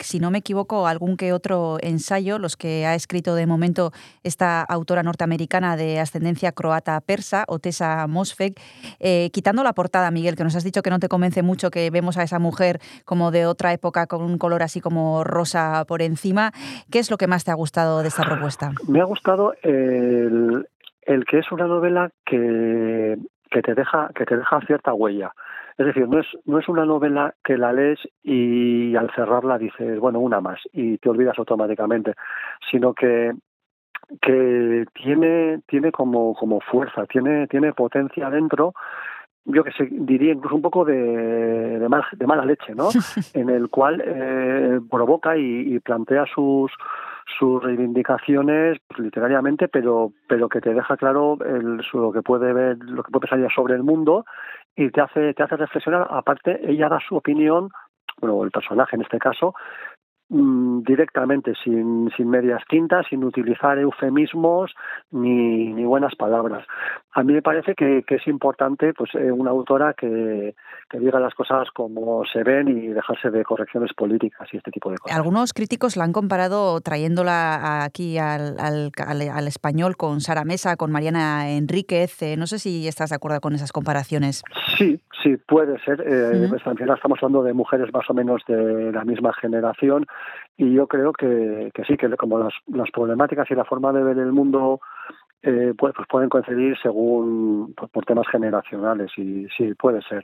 si 0.00 0.18
no 0.18 0.30
me 0.30 0.38
equivoco, 0.38 0.86
algún 0.86 1.16
que 1.16 1.32
otro 1.32 1.78
ensayo, 1.80 2.38
los 2.38 2.56
que 2.56 2.86
ha 2.86 2.94
escrito 2.94 3.34
de 3.34 3.46
momento 3.46 3.92
esta 4.22 4.62
autora 4.62 5.02
norteamericana 5.02 5.76
de 5.76 6.00
ascendencia 6.00 6.52
croata 6.52 7.00
persa, 7.00 7.44
Otesa 7.48 8.06
Mosfeg. 8.08 8.54
Quitando 9.32 9.62
la 9.62 9.72
portada, 9.72 10.10
Miguel, 10.10 10.36
que 10.36 10.44
nos 10.44 10.56
has 10.56 10.64
dicho 10.64 10.82
que 10.82 10.90
no 10.90 10.98
te 10.98 11.08
convence 11.08 11.42
mucho 11.42 11.70
que 11.70 11.90
vemos 11.90 12.18
a 12.18 12.22
esa 12.24 12.38
mujer 12.38 12.80
como 13.04 13.30
de 13.30 13.46
otra 13.46 13.72
época 13.72 14.06
con 14.06 14.22
un 14.22 14.38
color 14.38 14.62
así 14.62 14.80
como 14.80 15.24
rosa 15.24 15.84
por 15.86 16.02
encima, 16.02 16.52
¿qué 16.90 16.98
es 16.98 17.10
lo 17.10 17.16
que 17.16 17.26
más 17.26 17.44
te 17.44 17.50
ha 17.50 17.54
gustado 17.54 18.02
de 18.02 18.08
esta 18.08 18.24
propuesta? 18.24 18.72
Me 18.88 19.00
ha 19.00 19.04
gustado 19.04 19.54
el, 19.62 20.66
el 21.02 21.24
que 21.24 21.38
es 21.38 21.52
una 21.52 21.66
novela 21.66 22.10
que, 22.24 23.16
que 23.50 23.62
te 23.62 23.74
deja 23.74 24.10
que 24.14 24.24
te 24.24 24.36
deja 24.36 24.60
cierta 24.66 24.92
huella. 24.92 25.32
Es 25.76 25.86
decir, 25.86 26.08
no 26.08 26.20
es 26.20 26.26
no 26.44 26.58
es 26.58 26.68
una 26.68 26.84
novela 26.84 27.34
que 27.42 27.56
la 27.58 27.72
lees 27.72 27.98
y 28.22 28.94
al 28.96 29.10
cerrarla 29.14 29.58
dices, 29.58 29.98
bueno, 29.98 30.20
una 30.20 30.40
más 30.40 30.60
y 30.72 30.98
te 30.98 31.08
olvidas 31.08 31.38
automáticamente, 31.38 32.14
sino 32.70 32.94
que 32.94 33.32
que 34.20 34.84
tiene 34.92 35.60
tiene 35.66 35.90
como 35.90 36.34
como 36.34 36.60
fuerza, 36.60 37.06
tiene 37.06 37.46
tiene 37.48 37.72
potencia 37.72 38.30
dentro 38.30 38.74
yo 39.46 39.62
que 39.64 39.72
sé, 39.72 39.88
diría 39.90 40.32
incluso 40.32 40.54
un 40.56 40.62
poco 40.62 40.84
de, 40.84 40.94
de, 41.78 41.88
mal- 41.88 42.04
de 42.12 42.26
mala 42.26 42.44
leche, 42.44 42.74
¿no? 42.74 42.88
en 43.34 43.50
el 43.50 43.68
cual 43.68 44.02
eh, 44.04 44.80
provoca 44.90 45.36
y, 45.36 45.74
y 45.74 45.80
plantea 45.80 46.24
sus 46.34 46.72
sus 47.38 47.62
reivindicaciones 47.64 48.78
pues, 48.86 49.00
literariamente, 49.00 49.68
pero 49.68 50.12
pero 50.28 50.48
que 50.48 50.60
te 50.60 50.74
deja 50.74 50.96
claro 50.96 51.38
el, 51.44 51.82
su- 51.82 51.98
lo 51.98 52.12
que 52.12 52.22
puede 52.22 52.52
ver, 52.52 52.76
lo 52.84 53.02
que 53.02 53.10
puede 53.10 53.22
pensar 53.22 53.38
ella 53.38 53.48
sobre 53.54 53.74
el 53.74 53.82
mundo 53.82 54.24
y 54.76 54.90
te 54.90 55.00
hace 55.00 55.32
te 55.34 55.42
hace 55.42 55.56
reflexionar. 55.56 56.06
Aparte, 56.10 56.60
ella 56.70 56.88
da 56.88 56.98
su 57.00 57.16
opinión, 57.16 57.70
bueno, 58.20 58.44
el 58.44 58.50
personaje 58.50 58.96
en 58.96 59.02
este 59.02 59.18
caso, 59.18 59.54
directamente, 60.28 61.52
sin, 61.62 62.10
sin 62.16 62.28
medias 62.28 62.62
tintas, 62.68 63.06
sin 63.08 63.24
utilizar 63.24 63.78
eufemismos 63.78 64.72
ni, 65.10 65.72
ni 65.72 65.84
buenas 65.84 66.14
palabras. 66.16 66.66
A 67.12 67.22
mí 67.22 67.32
me 67.32 67.42
parece 67.42 67.74
que, 67.74 68.02
que 68.06 68.16
es 68.16 68.26
importante 68.26 68.92
pues 68.94 69.10
eh, 69.14 69.30
una 69.30 69.50
autora 69.50 69.94
que, 69.94 70.54
que 70.90 70.98
diga 70.98 71.20
las 71.20 71.34
cosas 71.34 71.68
como 71.72 72.24
se 72.24 72.42
ven 72.42 72.68
y 72.68 72.88
dejarse 72.88 73.30
de 73.30 73.44
correcciones 73.44 73.92
políticas 73.94 74.48
y 74.52 74.56
este 74.56 74.70
tipo 74.70 74.90
de 74.90 74.98
cosas. 74.98 75.16
Algunos 75.16 75.52
críticos 75.52 75.96
la 75.96 76.04
han 76.04 76.12
comparado 76.12 76.80
trayéndola 76.80 77.84
aquí 77.84 78.18
al, 78.18 78.58
al- 78.58 78.90
al- 79.06 79.28
al 79.30 79.46
español 79.46 79.96
con 79.96 80.20
Sara 80.20 80.44
Mesa, 80.44 80.76
con 80.76 80.90
Mariana 80.90 81.50
Enríquez. 81.50 82.20
Eh, 82.22 82.36
no 82.36 82.46
sé 82.46 82.58
si 82.58 82.88
estás 82.88 83.10
de 83.10 83.16
acuerdo 83.16 83.40
con 83.40 83.54
esas 83.54 83.72
comparaciones. 83.72 84.42
Sí, 84.76 85.00
sí, 85.22 85.36
puede 85.46 85.78
ser. 85.84 86.02
Eh, 86.06 86.46
pues, 86.48 86.62
estamos 86.66 87.18
hablando 87.22 87.42
de 87.44 87.52
mujeres 87.52 87.92
más 87.92 88.08
o 88.10 88.14
menos 88.14 88.42
de 88.48 88.90
la 88.92 89.04
misma 89.04 89.32
generación 89.34 90.06
y 90.56 90.72
yo 90.72 90.86
creo 90.86 91.12
que, 91.12 91.70
que 91.74 91.84
sí, 91.84 91.96
que 91.96 92.08
como 92.16 92.38
las, 92.38 92.54
las 92.66 92.90
problemáticas 92.90 93.50
y 93.50 93.54
la 93.54 93.64
forma 93.64 93.92
de 93.92 94.02
ver 94.02 94.18
el 94.18 94.32
mundo 94.32 94.80
eh, 95.42 95.74
pues, 95.76 95.92
pues 95.94 96.08
pueden 96.08 96.28
coincidir 96.28 96.76
según 96.82 97.74
por, 97.76 97.90
por 97.90 98.04
temas 98.04 98.26
generacionales 98.28 99.10
y 99.16 99.46
sí, 99.56 99.74
puede 99.74 100.00
ser. 100.02 100.22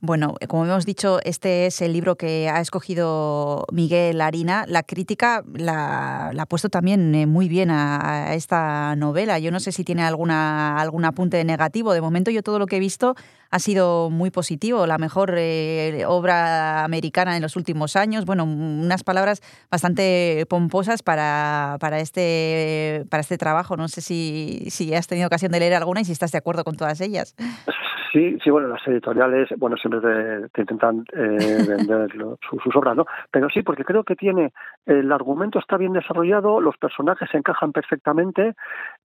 Bueno, 0.00 0.34
como 0.48 0.64
hemos 0.64 0.84
dicho, 0.86 1.20
este 1.24 1.66
es 1.66 1.80
el 1.80 1.92
libro 1.92 2.16
que 2.16 2.48
ha 2.48 2.60
escogido 2.60 3.66
Miguel 3.72 4.20
Harina. 4.20 4.64
La 4.66 4.82
crítica 4.82 5.44
la, 5.54 6.30
ha 6.30 6.46
puesto 6.46 6.68
también 6.68 7.14
eh, 7.14 7.26
muy 7.26 7.48
bien 7.48 7.70
a, 7.70 8.30
a 8.30 8.34
esta 8.34 8.96
novela. 8.96 9.38
Yo 9.38 9.50
no 9.50 9.60
sé 9.60 9.72
si 9.72 9.84
tiene 9.84 10.02
alguna, 10.02 10.78
algún 10.80 11.04
apunte 11.04 11.44
negativo. 11.44 11.92
De 11.92 12.00
momento 12.00 12.30
yo 12.30 12.42
todo 12.42 12.58
lo 12.58 12.66
que 12.66 12.76
he 12.76 12.80
visto 12.80 13.14
ha 13.52 13.58
sido 13.58 14.08
muy 14.10 14.30
positivo. 14.30 14.86
La 14.86 14.98
mejor 14.98 15.34
eh, 15.36 16.04
obra 16.06 16.84
americana 16.84 17.36
en 17.36 17.42
los 17.42 17.54
últimos 17.54 17.96
años. 17.96 18.24
Bueno, 18.24 18.44
unas 18.44 19.04
palabras 19.04 19.42
bastante 19.70 20.46
pomposas 20.48 21.02
para, 21.02 21.76
para, 21.78 22.00
este, 22.00 23.04
para 23.10 23.20
este 23.20 23.36
trabajo. 23.36 23.76
No 23.76 23.88
sé 23.88 24.00
si, 24.00 24.66
si 24.70 24.94
has 24.94 25.06
tenido 25.06 25.26
ocasión 25.26 25.52
de 25.52 25.60
leer 25.60 25.74
alguna 25.74 26.00
y 26.00 26.06
si 26.06 26.12
estás 26.12 26.32
de 26.32 26.38
acuerdo 26.38 26.64
con 26.64 26.76
todas 26.76 27.00
ellas. 27.02 27.36
Sí, 28.12 28.38
sí, 28.44 28.50
bueno, 28.50 28.68
las 28.68 28.86
editoriales, 28.86 29.48
bueno, 29.56 29.76
siempre 29.78 30.00
te, 30.00 30.48
te 30.50 30.60
intentan 30.60 31.04
eh, 31.12 31.64
vender 31.68 32.14
lo- 32.14 32.38
su- 32.48 32.58
sus 32.58 32.76
obras, 32.76 32.94
¿no? 32.94 33.06
Pero 33.30 33.48
sí, 33.48 33.62
porque 33.62 33.84
creo 33.84 34.04
que 34.04 34.16
tiene, 34.16 34.52
el 34.86 35.10
argumento 35.10 35.58
está 35.58 35.76
bien 35.78 35.94
desarrollado, 35.94 36.60
los 36.60 36.76
personajes 36.76 37.30
se 37.30 37.38
encajan 37.38 37.72
perfectamente 37.72 38.54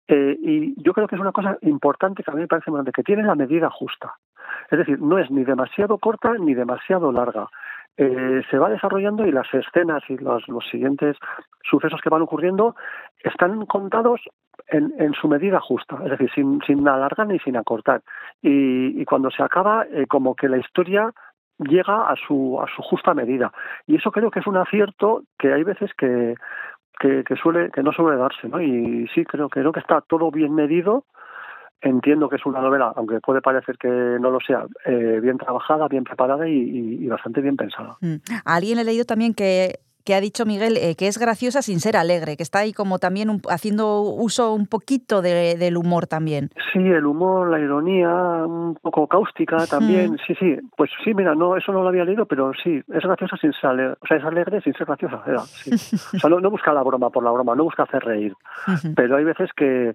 eh, 0.08 0.38
y 0.40 0.82
yo 0.84 0.94
creo 0.94 1.08
que 1.08 1.16
es 1.16 1.22
una 1.22 1.32
cosa 1.32 1.58
importante 1.62 2.22
que 2.24 2.30
a 2.32 2.34
mí 2.36 2.42
me 2.42 2.48
parece 2.48 2.70
importante, 2.70 2.92
que 2.92 3.04
tiene 3.04 3.24
la 3.24 3.36
medida 3.36 3.70
justa. 3.70 4.14
Es 4.70 4.78
decir, 4.78 5.02
no 5.02 5.18
es 5.18 5.32
ni 5.32 5.44
demasiado 5.44 5.98
corta 5.98 6.34
ni 6.40 6.54
demasiado 6.54 7.12
larga. 7.12 7.48
Eh, 7.98 8.42
se 8.50 8.58
va 8.58 8.70
desarrollando 8.70 9.26
y 9.28 9.32
las 9.32 9.54
escenas 9.54 10.02
y 10.10 10.18
los, 10.18 10.48
los 10.48 10.68
siguientes 10.70 11.18
sucesos 11.64 12.00
que 12.02 12.10
van 12.10 12.22
ocurriendo 12.22 12.76
están 13.24 13.66
contados 13.66 14.22
en, 14.68 14.94
en 14.98 15.14
su 15.14 15.28
medida 15.28 15.60
justa, 15.60 15.98
es 16.04 16.12
decir, 16.12 16.32
sin, 16.34 16.62
sin 16.66 16.88
alargar 16.88 17.28
ni 17.28 17.38
sin 17.40 17.58
acortar. 17.58 18.02
Y, 18.42 19.00
y 19.00 19.06
cuando 19.06 19.30
se 19.30 19.44
acaba, 19.44 19.86
eh, 19.92 20.08
como 20.08 20.36
que 20.36 20.48
la 20.48 20.58
historia 20.58 21.12
llega 21.60 22.10
a 22.10 22.16
su, 22.16 22.60
a 22.62 22.68
su 22.74 22.82
justa 22.82 23.14
medida. 23.14 23.52
Y 23.86 23.98
eso 23.98 24.12
creo 24.12 24.32
que 24.32 24.40
es 24.40 24.48
un 24.48 24.58
acierto 24.58 25.24
que 25.38 25.54
hay 25.54 25.64
veces 25.64 25.92
que, 25.96 26.36
que, 27.00 27.24
que 27.24 27.36
suele, 27.36 27.70
que 27.72 27.84
no 27.84 27.92
suele 27.92 28.18
darse, 28.18 28.48
¿no? 28.48 28.62
Y 28.62 29.08
sí, 29.14 29.26
creo, 29.26 29.50
creo 29.50 29.72
que 29.72 29.80
está 29.80 30.02
todo 30.02 30.32
bien 30.32 30.56
medido. 30.56 31.04
Entiendo 31.82 32.30
que 32.30 32.36
es 32.36 32.46
una 32.46 32.62
novela, 32.62 32.94
aunque 32.96 33.20
puede 33.20 33.42
parecer 33.42 33.78
que 33.78 33.88
no 33.88 34.30
lo 34.30 34.40
sea, 34.40 34.66
eh, 34.86 35.20
bien 35.22 35.38
trabajada, 35.38 35.88
bien 35.88 36.04
preparada 36.04 36.48
y, 36.48 36.54
y- 36.54 37.04
y 37.06 37.08
bastante 37.08 37.42
bien 37.42 37.58
pensada. 37.58 37.98
Mm. 38.02 38.16
Alguien 38.46 38.80
he 38.80 38.84
leído 38.84 39.06
también 39.06 39.34
que 39.34 39.80
que 40.04 40.16
ha 40.16 40.20
dicho 40.20 40.48
Miguel 40.48 40.78
eh, 40.78 40.96
que 40.96 41.06
es 41.08 41.20
graciosa 41.20 41.62
sin 41.62 41.80
ser 41.80 41.96
alegre, 41.96 42.36
que 42.36 42.42
está 42.42 42.58
ahí 42.58 42.74
como 42.74 42.98
también 42.98 43.30
un- 43.30 43.40
haciendo 43.52 44.02
uso 44.02 44.52
un 44.52 44.66
poquito 44.66 45.22
de- 45.22 45.56
del 45.60 45.78
humor 45.78 46.08
también. 46.08 46.50
Sí, 46.74 46.80
el 46.80 47.06
humor, 47.06 47.52
la 47.52 47.60
ironía, 47.60 48.10
un 48.10 48.74
poco 48.82 49.08
cáustica 49.08 49.68
también. 49.68 50.18
Sí, 50.26 50.34
sí. 50.40 50.58
Pues 50.76 50.90
sí, 51.04 51.14
mira, 51.14 51.36
no, 51.36 51.56
eso 51.56 51.72
no 51.72 51.84
lo 51.84 51.90
había 51.90 52.04
leído, 52.04 52.26
pero 52.26 52.52
sí, 52.64 52.82
es 52.92 53.04
graciosa 53.04 53.38
sin 53.38 53.54
ser 53.54 53.70
alegre. 53.70 53.94
O 54.02 54.08
sea, 54.08 54.18
es 54.18 54.24
alegre 54.24 54.60
sin 54.62 54.74
ser 54.74 54.88
graciosa. 54.88 55.22
Era, 55.28 55.40
sí. 55.42 55.70
O 56.16 56.20
sea, 56.20 56.30
no, 56.32 56.40
no 56.40 56.50
busca 56.50 56.74
la 56.74 56.82
broma 56.82 57.12
por 57.12 57.24
la 57.24 57.30
broma, 57.30 57.54
no 57.56 57.64
busca 57.66 57.84
hacer 57.84 58.04
reír. 58.04 58.34
Pero 58.96 59.18
hay 59.18 59.24
veces 59.24 59.52
que, 59.56 59.94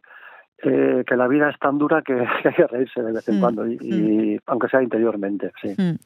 eh, 0.63 1.05
que 1.07 1.17
la 1.17 1.29
vida 1.29 1.51
es 1.51 1.59
tan 1.59 1.79
dura 1.79 2.03
que, 2.07 2.15
hay 2.15 2.55
que 2.55 2.67
reírse 2.67 3.03
de 3.03 3.13
vez 3.13 3.29
en 3.29 3.37
Mm, 3.37 3.41
cuando, 3.41 3.67
y, 3.67 3.75
y 3.83 4.39
aunque 4.47 4.69
sea 4.69 4.83
interiormente, 4.83 5.53
sí. 5.63 5.75
Mm. 5.77 5.97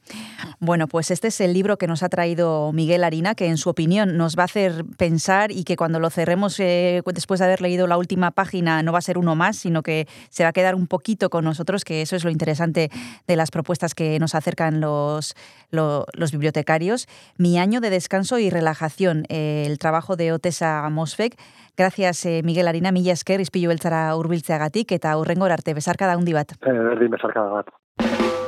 Bueno, 0.59 0.89
pues 0.89 1.11
este 1.11 1.29
es 1.29 1.41
el 1.41 1.53
libro 1.53 1.77
que 1.79 1.87
nos 1.87 2.03
ha 2.03 2.09
traído 2.09 2.73
Miguel 2.73 3.05
Harina, 3.05 3.35
que 3.35 3.47
en 3.47 3.57
su 3.57 3.71
opinión 3.71 4.17
nos 4.17 4.37
va 4.37 4.43
a 4.43 4.45
hacer 4.47 4.85
pensar 4.99 5.53
y 5.53 5.65
que 5.65 5.77
cuando 5.77 6.01
lo 6.01 6.11
cerremos 6.11 6.59
eh, 6.61 7.03
después 7.15 7.39
de 7.41 7.47
haber 7.47 7.61
leído 7.63 7.87
la 7.87 7.97
última 7.97 8.31
página 8.33 8.83
no 8.83 8.93
va 8.93 8.99
a 8.99 9.03
ser 9.03 9.17
uno 9.19 9.37
más, 9.37 9.57
sino 9.57 9.83
que 9.83 10.07
se 10.29 10.43
va 10.43 10.49
a 10.51 10.53
quedar 10.53 10.75
un 10.75 10.87
poquito 10.87 11.31
con 11.31 11.45
nosotros, 11.45 11.85
que 11.85 12.03
eso 12.03 12.17
es 12.17 12.25
lo 12.25 12.31
interesante 12.31 12.91
de 13.27 13.37
las 13.37 13.51
propuestas 13.51 13.95
que 13.95 14.19
nos 14.19 14.35
acercan 14.35 14.81
los, 14.81 15.35
lo- 15.71 16.07
los 16.15 16.33
bibliotecarios. 16.33 17.07
Mi 17.39 17.59
año 17.59 17.81
de 17.81 17.91
descanso 17.91 18.39
y 18.39 18.51
relajación, 18.51 19.25
eh, 19.29 19.65
el 19.67 19.79
trabajo 19.79 20.17
de 20.17 20.33
Otesa 20.33 20.89
Mosfek. 20.91 21.37
Gracias, 21.81 22.27
eh, 22.27 22.43
Miguel 22.45 22.69
Harina, 22.69 22.91
mila 22.93 23.15
esker, 23.17 23.41
izpilu 23.41 23.71
beltzara 23.71 24.03
urbiltzeagatik, 24.21 24.93
eta 24.99 25.15
hurrengor 25.17 25.55
arte, 25.55 25.73
besarkada 25.73 26.13
handi 26.13 26.37
bat. 26.37 26.53
Eh, 26.61 26.77
berdin 26.77 27.17
bezarkada 27.17 27.49
bat. 27.57 28.40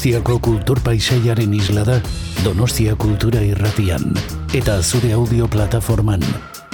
Donostiako 0.00 0.40
kultur 0.40 0.80
paisaiaren 0.80 1.52
isla 1.52 1.82
da 1.84 2.00
Donostia 2.40 2.96
Kultura 2.96 3.44
Irratian 3.44 4.16
eta 4.56 4.80
zure 4.80 5.12
audio 5.12 5.44
plataforman 5.44 6.24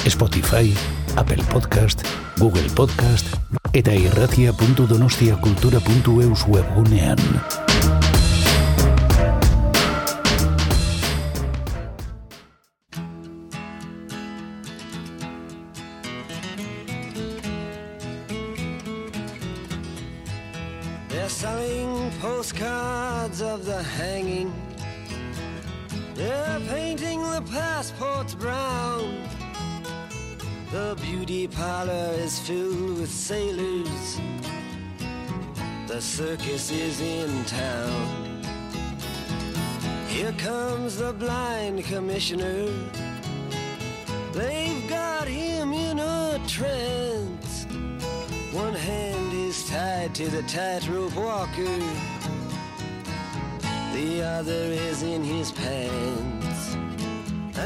Spotify, 0.06 0.70
Apple 1.18 1.42
Podcast, 1.50 2.06
Google 2.38 2.70
Podcast 2.78 3.26
eta 3.74 3.90
irratia.donostiakultura.eus 3.98 6.46
webgunean. 6.46 7.18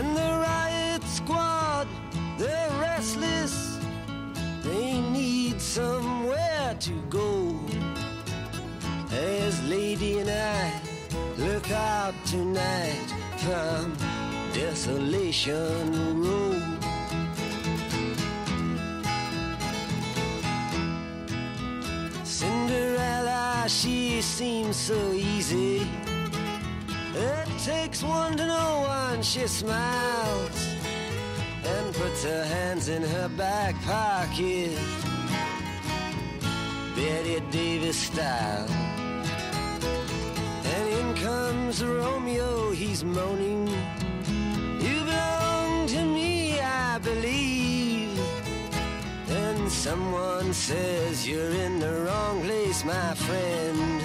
And 0.01 0.17
the 0.17 0.33
riot 0.49 1.03
squad, 1.03 1.87
they're 2.39 2.71
restless. 2.81 3.79
They 4.63 4.99
need 4.99 5.61
somewhere 5.61 6.75
to 6.81 6.93
go. 7.11 7.61
As 9.13 9.63
Lady 9.69 10.21
and 10.21 10.31
I 10.31 10.73
look 11.37 11.71
out 11.71 12.15
tonight 12.25 13.09
from 13.45 13.95
Desolation 14.55 16.23
Road. 16.25 16.63
Cinderella, 22.25 23.67
she 23.69 24.23
seems 24.23 24.77
so 24.77 25.13
easy. 25.13 25.87
Takes 27.65 28.03
one 28.03 28.37
to 28.37 28.47
know 28.47 28.81
one. 28.87 29.23
She 29.23 29.47
smiles 29.47 30.66
and 31.65 31.95
puts 31.95 32.24
her 32.24 32.45
hands 32.45 32.89
in 32.89 33.03
her 33.03 33.28
back 33.28 33.74
pocket. 33.82 34.78
Betty 36.97 37.41
Davis 37.51 37.97
style. 37.97 38.69
And 40.74 40.89
in 40.89 41.15
comes 41.16 41.85
Romeo, 41.85 42.70
he's 42.70 43.05
moaning. 43.05 43.69
You 44.81 45.05
belong 45.05 45.87
to 45.89 46.05
me, 46.05 46.61
I 46.61 46.99
believe. 46.99 48.19
And 49.28 49.70
someone 49.70 50.55
says 50.55 51.28
you're 51.28 51.51
in 51.51 51.78
the 51.78 51.93
wrong 52.05 52.43
place, 52.43 52.85
my 52.85 53.15
friend. 53.15 54.03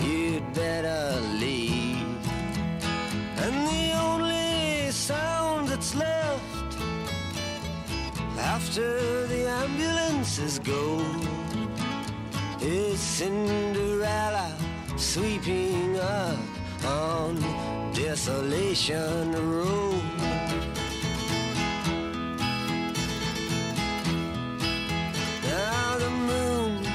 You'd 0.00 0.54
better 0.54 1.20
leave. 1.38 1.61
Left 5.94 6.76
after 8.38 9.26
the 9.26 9.48
ambulances 9.48 10.58
go 10.58 11.04
is 12.60 12.98
Cinderella 12.98 14.56
sweeping 14.96 15.98
up 15.98 16.38
on 16.84 17.36
Desolation 17.92 19.32
Road. 19.32 20.02
Now 25.42 25.98
the 25.98 26.10
moon 26.10 26.86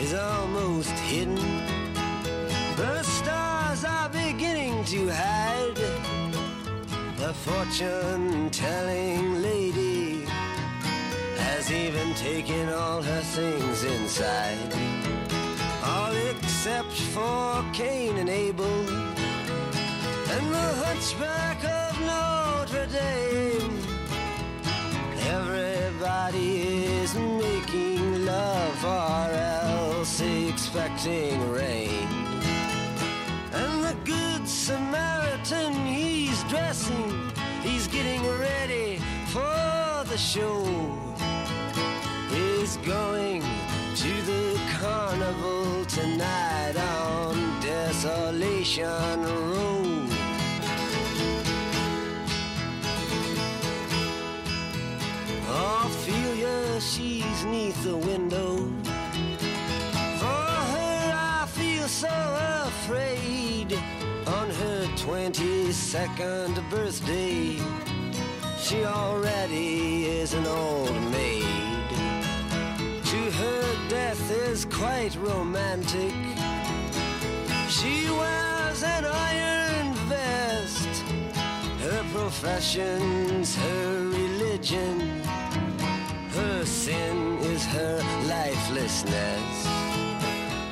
is 0.00 0.14
almost 0.14 0.90
hidden. 0.90 1.63
Fortune 7.42 8.50
telling 8.50 9.42
lady 9.42 10.24
has 11.36 11.70
even 11.70 12.14
taken 12.14 12.68
all 12.68 13.02
her 13.02 13.20
things 13.20 13.84
inside. 13.84 14.74
All 15.84 16.14
except 16.30 16.92
for 16.92 17.64
Cain 17.72 18.16
and 18.18 18.28
Abel 18.28 18.78
and 20.34 20.46
the 20.54 20.68
hunchback 20.84 21.62
of 21.64 22.00
Notre 22.00 22.86
Dame. 22.86 23.78
Everybody 25.26 26.84
is 27.00 27.14
making 27.14 28.24
love 28.24 28.84
or 28.84 29.30
else 29.32 30.20
expecting 30.20 31.50
rain. 31.50 32.08
And 33.52 33.84
the 33.84 33.96
good 34.04 34.46
Samaritan, 34.48 35.86
dressing, 36.54 37.32
he's 37.62 37.88
getting 37.88 38.22
ready 38.38 39.00
for 39.34 40.04
the 40.12 40.16
show. 40.16 40.62
He's 42.30 42.76
going 42.76 43.42
to 44.02 44.12
the 44.30 44.60
carnival 44.78 45.84
tonight 45.86 46.76
on 46.76 47.34
Desolation 47.60 49.20
Road. 49.50 50.10
Ophelia, 55.48 56.80
she's 56.80 57.44
neath 57.46 57.82
the 57.82 57.96
window. 57.96 58.58
For 60.20 60.44
her, 60.72 61.12
I 61.14 61.46
feel 61.48 61.88
so 61.88 62.53
22nd 65.32 66.68
birthday, 66.68 67.56
she 68.58 68.84
already 68.84 70.04
is 70.04 70.34
an 70.34 70.44
old 70.44 70.92
maid. 71.10 71.88
To 73.04 73.30
her, 73.40 73.88
death 73.88 74.30
is 74.30 74.66
quite 74.66 75.16
romantic. 75.16 76.12
She 77.70 78.10
wears 78.10 78.82
an 78.82 79.06
iron 79.06 79.94
vest. 80.12 81.02
Her 81.80 82.04
profession's 82.12 83.56
her 83.56 84.00
religion. 84.02 85.22
Her 86.34 86.66
sin 86.66 87.38
is 87.38 87.64
her 87.64 87.96
lifelessness. 88.28 89.66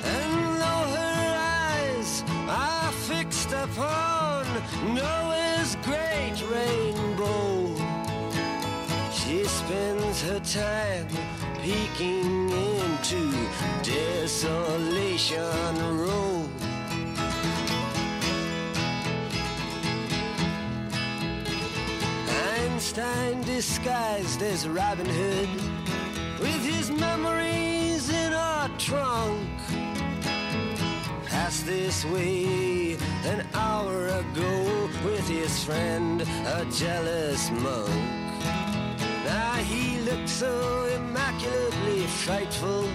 And 0.04 0.60
though 0.60 0.86
her 0.98 1.36
eyes 1.38 2.22
are 2.50 2.92
fixed 2.92 3.52
upon 3.52 4.11
Noah's 4.52 5.76
great 5.76 6.36
rainbow, 6.50 7.74
she 9.10 9.44
spends 9.44 10.20
her 10.22 10.40
time 10.40 11.08
peeking 11.62 12.50
into 12.50 13.32
Desolation 13.82 15.40
Road. 15.98 16.50
Einstein 22.28 23.40
disguised 23.42 24.42
as 24.42 24.68
Robin 24.68 25.06
Hood 25.06 25.48
with 26.40 26.62
his 26.62 26.90
memories 26.90 28.10
in 28.10 28.34
a 28.34 28.70
trunk. 28.76 29.61
Passed 31.32 31.64
this 31.64 32.04
way 32.04 32.98
an 33.24 33.46
hour 33.54 34.06
ago 34.08 34.90
with 35.02 35.26
his 35.26 35.64
friend, 35.64 36.20
a 36.20 36.66
jealous 36.70 37.50
monk. 37.50 37.88
Now 39.24 39.54
he 39.64 39.98
looked 40.00 40.28
so 40.28 40.84
immaculately 40.94 42.06
frightful 42.24 42.86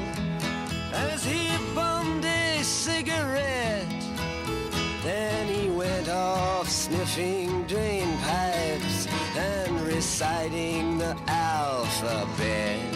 as 0.94 1.26
he 1.26 1.50
bummed 1.74 2.26
a 2.26 2.62
cigarette. 2.62 3.88
Then 5.04 5.48
he 5.48 5.72
went 5.72 6.08
off 6.08 6.70
sniffing 6.70 7.64
drain 7.64 8.08
pipes 8.20 9.08
and 9.36 9.82
reciting 9.82 11.00
the 11.00 11.18
alphabet. 11.28 12.87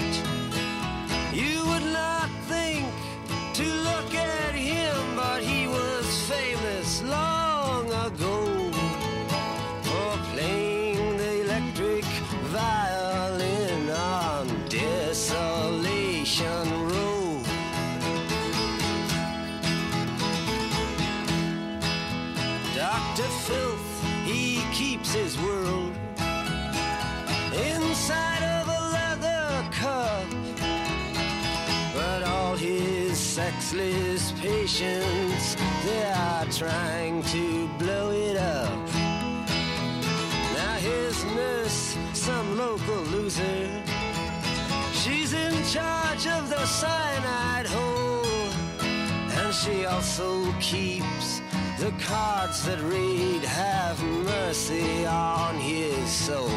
She 49.64 49.86
also 49.86 50.52
keeps 50.60 51.40
the 51.78 51.94
cards 52.00 52.66
that 52.66 52.80
read 52.82 53.44
"Have 53.44 54.02
mercy 54.04 55.06
on 55.06 55.56
his 55.56 56.10
soul." 56.10 56.50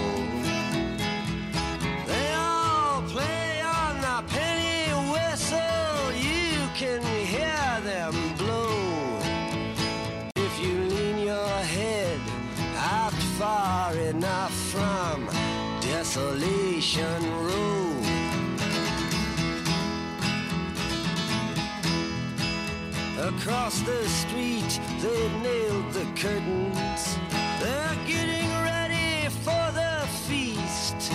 They 2.06 2.28
all 2.35 3.02
play 3.14 3.60
on 3.60 4.01
the 4.01 4.18
penny 4.32 4.89
whistle. 5.12 6.12
You 6.31 6.56
can 6.81 7.02
hear 7.35 7.70
them 7.90 8.14
blow. 8.39 9.18
If 10.36 10.55
you 10.64 10.74
lean 10.94 11.18
your 11.18 11.56
head 11.76 12.18
out 12.78 13.18
far 13.39 13.94
enough 13.97 14.55
from 14.72 15.28
Desolation 15.82 17.44
Across 23.39 23.81
the 23.82 24.09
street, 24.09 24.81
they've 25.01 25.43
nailed 25.43 25.93
the 25.93 26.06
curtains. 26.16 27.19
They're 27.61 27.98
getting 28.06 28.48
ready 28.62 29.28
for 29.44 29.65
the 29.73 30.06
feast. 30.27 31.11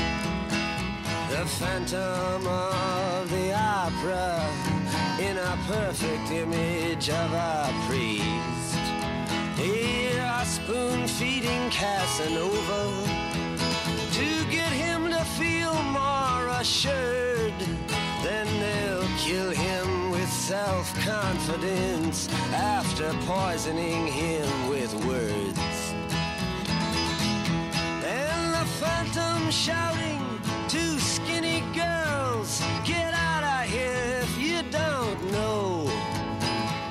The 1.29 1.45
phantom 1.59 2.45
of 2.45 3.29
the 3.31 3.53
opera 3.53 4.45
in 5.19 5.37
a 5.37 5.57
perfect 5.67 6.31
image 6.31 7.09
of 7.09 7.33
a 7.33 7.73
priest. 7.87 8.83
Here 9.57 10.21
are 10.21 10.45
spoon 10.45 11.07
feeding 11.07 11.69
Casanova 11.69 13.29
to 14.13 14.51
get 14.51 14.71
him 14.71 15.09
to 15.09 15.23
feel 15.39 15.73
more 15.83 16.47
assured. 16.59 17.59
Then 18.23 18.47
they'll 18.59 19.07
kill 19.17 19.51
him 19.51 19.88
with 20.49 20.57
self 20.57 20.93
confidence 21.05 22.27
after 22.53 23.13
poisoning 23.26 24.07
him 24.07 24.69
with 24.69 24.93
words. 25.05 25.93
And 28.03 28.53
the 28.53 28.65
phantom 28.80 29.51
shouting 29.51 30.21
to 30.69 30.99
skinny 30.99 31.61
girls, 31.76 32.61
Get 32.85 33.13
out 33.13 33.43
of 33.43 33.69
here 33.69 34.21
if 34.21 34.38
you 34.38 34.63
don't 34.71 35.31
know. 35.31 35.85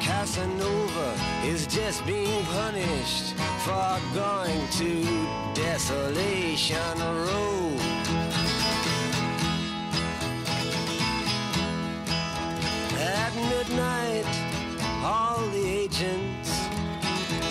Casanova 0.01 1.15
is 1.45 1.67
just 1.67 2.05
being 2.07 2.45
punished 2.45 3.35
for 3.65 4.01
going 4.15 4.69
to 4.79 5.05
Desolation 5.55 6.99
Road. 6.99 7.98
At 13.09 13.35
midnight, 13.35 14.27
all 15.03 15.41
the 15.49 15.67
agents 15.67 16.51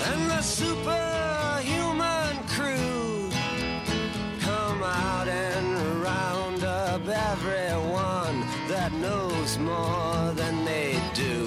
and 0.06 0.30
the 0.30 0.42
superhuman 0.42 2.38
crew 2.48 3.32
come 4.40 4.84
out 4.84 5.28
and 5.28 6.02
round 6.04 6.64
up 6.64 7.02
everyone 7.08 8.46
that 8.68 8.92
knows 9.02 9.58
more 9.58 10.32
than 10.36 10.64
they 10.64 11.02
do. 11.16 11.46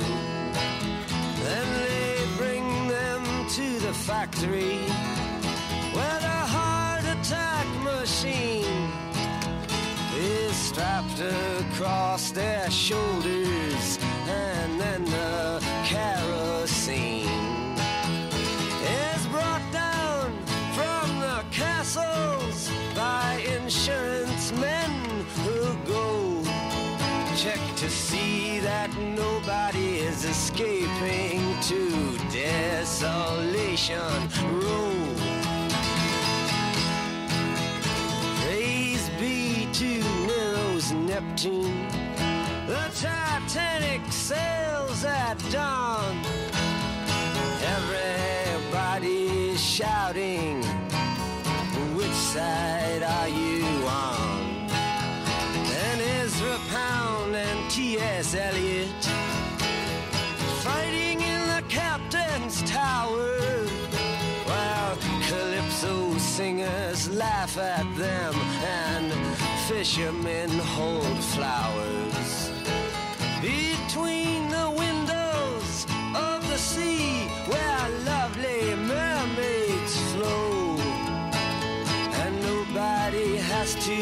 Then 1.44 1.66
they 1.78 2.26
bring 2.36 2.88
them 2.88 3.22
to 3.50 3.78
the 3.78 3.94
factory 3.94 4.78
where 5.94 6.18
the 6.18 6.40
heart 6.56 7.04
attack 7.04 7.66
machine 7.84 8.90
is 10.16 10.56
strapped 10.56 11.20
across 11.20 12.32
their 12.32 12.68
shoulders 12.70 13.99
and 14.30 14.80
then 14.80 15.04
the 15.04 15.60
kerosene 15.84 17.26
is 19.12 19.26
brought 19.26 19.66
down 19.72 20.32
from 20.76 21.06
the 21.20 21.44
castles 21.50 22.70
by 22.94 23.42
insurance 23.58 24.52
men 24.52 24.90
who 25.42 25.74
go 25.84 26.42
check 27.36 27.60
to 27.76 27.88
see 27.88 28.58
that 28.60 28.90
nobody 29.16 29.98
is 29.98 30.24
escaping 30.24 31.40
to 31.62 31.80
desolation 32.30 33.98
road 34.60 35.20
Praise 38.42 39.08
be 39.18 39.68
to 39.72 40.02
Nero's 40.26 40.92
Neptune. 40.92 41.99
The 42.70 42.88
Titanic 42.94 44.00
sails 44.12 45.04
at 45.04 45.34
dawn. 45.50 46.22
Everybody's 48.62 49.60
shouting, 49.60 50.62
which 51.96 52.12
side 52.12 53.02
are 53.02 53.28
you 53.28 53.64
on? 53.88 54.70
And 54.70 56.00
Ezra 56.22 56.58
Pound 56.68 57.34
and 57.34 57.68
T.S. 57.72 58.36
Eliot 58.36 59.04
fighting 60.62 61.20
in 61.22 61.40
the 61.48 61.64
captain's 61.68 62.62
tower 62.70 63.66
while 64.46 64.96
calypso 65.26 66.16
singers 66.18 67.10
laugh 67.10 67.58
at 67.58 67.82
them 67.96 68.34
and 68.62 69.12
fishermen 69.66 70.50
hold 70.50 71.18
flowers 71.34 72.19
between 74.00 74.48
the 74.48 74.70
windows 74.78 75.86
of 76.14 76.48
the 76.48 76.56
sea 76.56 77.26
where 77.46 77.88
lovely 78.04 78.74
mermaids 78.74 79.96
flow. 80.12 80.78
And 82.22 82.42
nobody 82.42 83.36
has 83.36 83.74
to 83.74 83.96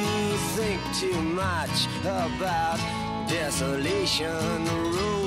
think 0.56 0.80
too 0.94 1.20
much 1.20 1.86
about 2.04 2.78
desolation 3.28 4.64
road 4.94 5.17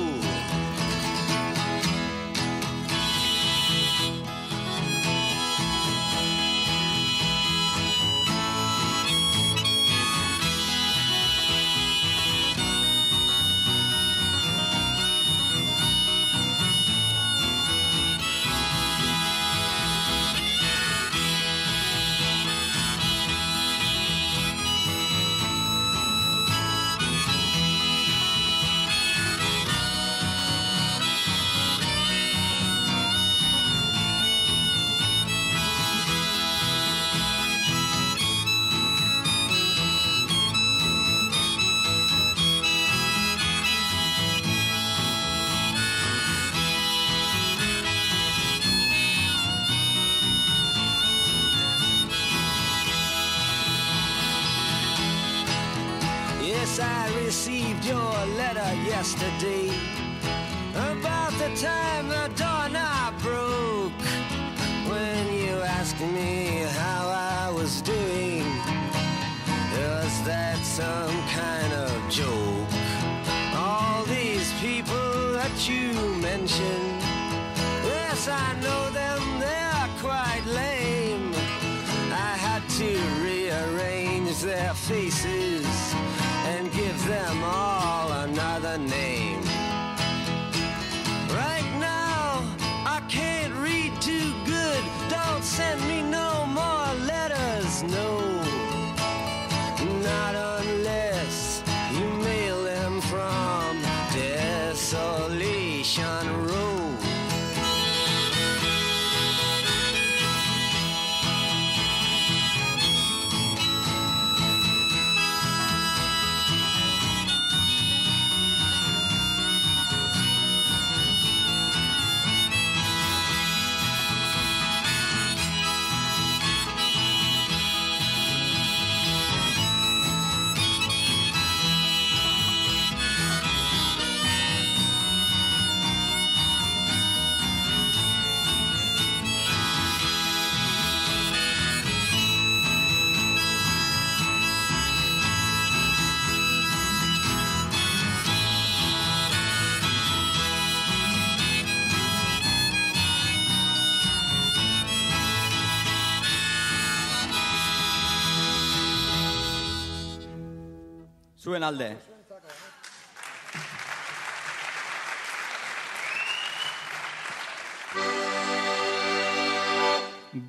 Zuen 161.62 161.64
alde. 161.64 161.98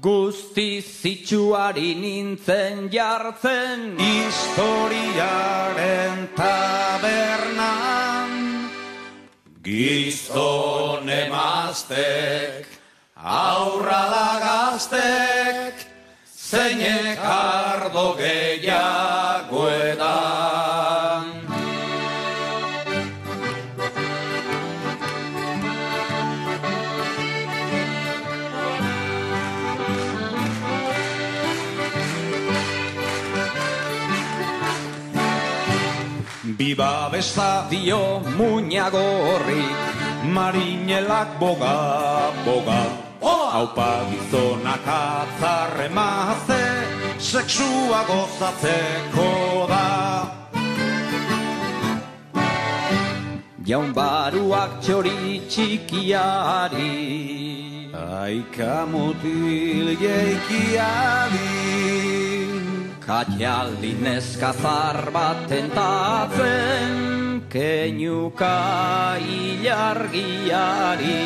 Guzti 0.01 0.81
zitsuari 0.81 1.95
nintzen 1.99 2.89
jartzen 2.91 3.99
Historiaren 3.99 5.09
tabernan 6.37 8.31
Gizton 9.63 11.09
emaztek 11.09 12.67
Aurrala 13.17 14.39
gaztek 14.47 15.75
Zeinek 16.53 17.19
ardo 17.19 18.15
gehiago 18.19 19.72
Biba 36.73 37.13
besta 37.13 37.69
dio 37.69 38.25
muñagorri 38.33 39.69
Marinelak 40.25 41.37
boga, 41.39 42.33
boga. 42.47 42.89
Haupa 43.21 44.09
gizonak 44.09 44.81
atzarre 44.89 45.89
maze 45.93 46.65
Sexua 47.19 48.01
gozatzeko 48.09 49.69
da. 49.69 49.85
Jaun 53.69 53.93
baruak 53.93 54.81
txori 54.81 55.45
txikiari 55.53 56.97
Aika 57.93 58.89
mutil 58.89 59.93
jeikiadi 60.01 61.53
Ka 63.07 63.25
tie 63.27 63.47
al 63.47 63.75
di 63.83 63.93
neska 63.99 64.53
far 64.55 65.11
baten 65.11 65.67
tatzen 65.75 67.43
keñuka 67.51 69.19
i 69.19 69.59
largiari 69.65 71.25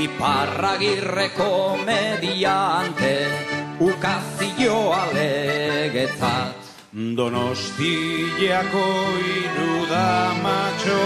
i 0.00 0.08
parragirre 0.18 1.28
komedia 1.36 2.56
ante 2.80 3.16
u 3.78 3.88
casillo 4.00 4.78
alegetas 5.02 6.64
da 9.90 10.32
matxo 10.44 11.02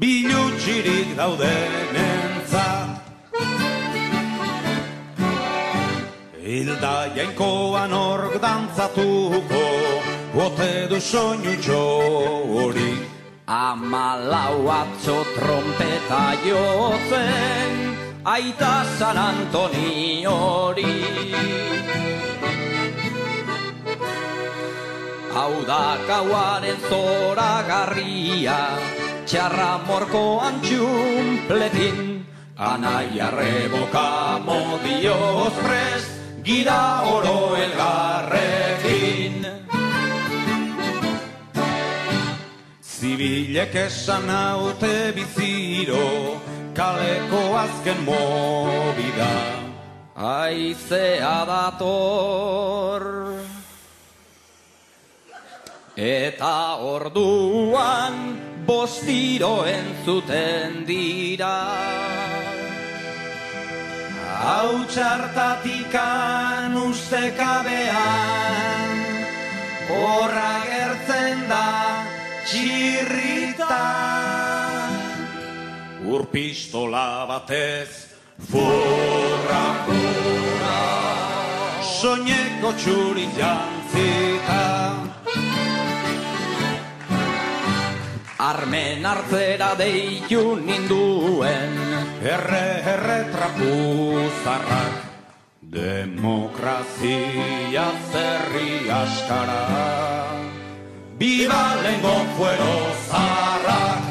billu 0.00 0.42
chirigrauden 0.62 2.31
Hilda 6.52 7.08
jainkoan 7.16 7.92
ork 7.96 8.34
dantzatuko 8.42 9.60
Bote 10.34 10.72
du 10.90 10.98
soinutxo 11.00 11.78
hori 12.52 12.90
Amalau 13.58 14.58
atzo 14.74 15.16
trompeta 15.32 16.20
jotzen 16.44 17.72
Aita 18.34 18.74
San 18.98 19.16
Antoni 19.16 20.26
hori. 20.28 20.92
Hau 25.32 25.54
da 25.72 25.82
gauaren 26.06 26.80
zoragarria 26.88 28.62
Txarra 29.24 29.72
morkoan 29.88 30.60
txumpletin 30.66 32.18
Anaia 32.72 33.36
reboka 33.40 34.10
modioz 34.44 35.54
prest 35.64 36.21
Gira 36.42 37.06
oro 37.06 37.54
elgarrekin. 37.54 39.46
Zibilek 42.82 43.74
esan 43.74 44.26
haute 44.30 45.12
biziro 45.14 46.40
Kaleko 46.74 47.42
azken 47.58 48.02
mobida 48.06 49.30
Aizea 50.16 51.46
dator. 51.46 53.02
Eta 55.94 56.76
orduan 56.82 58.14
bostiro 58.66 59.62
entzuten 59.66 60.86
dira 60.86 61.58
Hau 64.40 64.88
txartatikan 64.88 66.72
ustekabean 66.88 68.96
Horra 69.92 70.52
gertzen 70.64 71.44
da 71.50 71.66
txirrita. 72.46 73.80
Urpistola 76.08 77.26
batez 77.28 78.12
Furra, 78.50 79.64
furra. 79.86 80.80
Soñeko 82.00 82.72
txuri 82.80 83.28
jantzita 83.36 84.62
Armen 88.42 89.06
hartzera 89.06 89.70
deitu 89.78 90.56
ninduen. 90.58 91.78
Erre, 92.26 92.66
erre 92.94 93.18
trapuzarrak 93.30 95.12
Demokrazia 95.72 97.06
zerri 98.12 98.90
askara. 98.90 99.62
Biba 101.16 101.64
lengo 101.84 102.16
fuero 102.36 102.74
zarrak. 103.08 104.02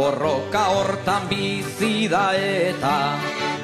Borroka 0.00 0.64
hortan 0.74 1.28
bizi 1.30 2.08
da 2.08 2.34
eta 2.34 2.96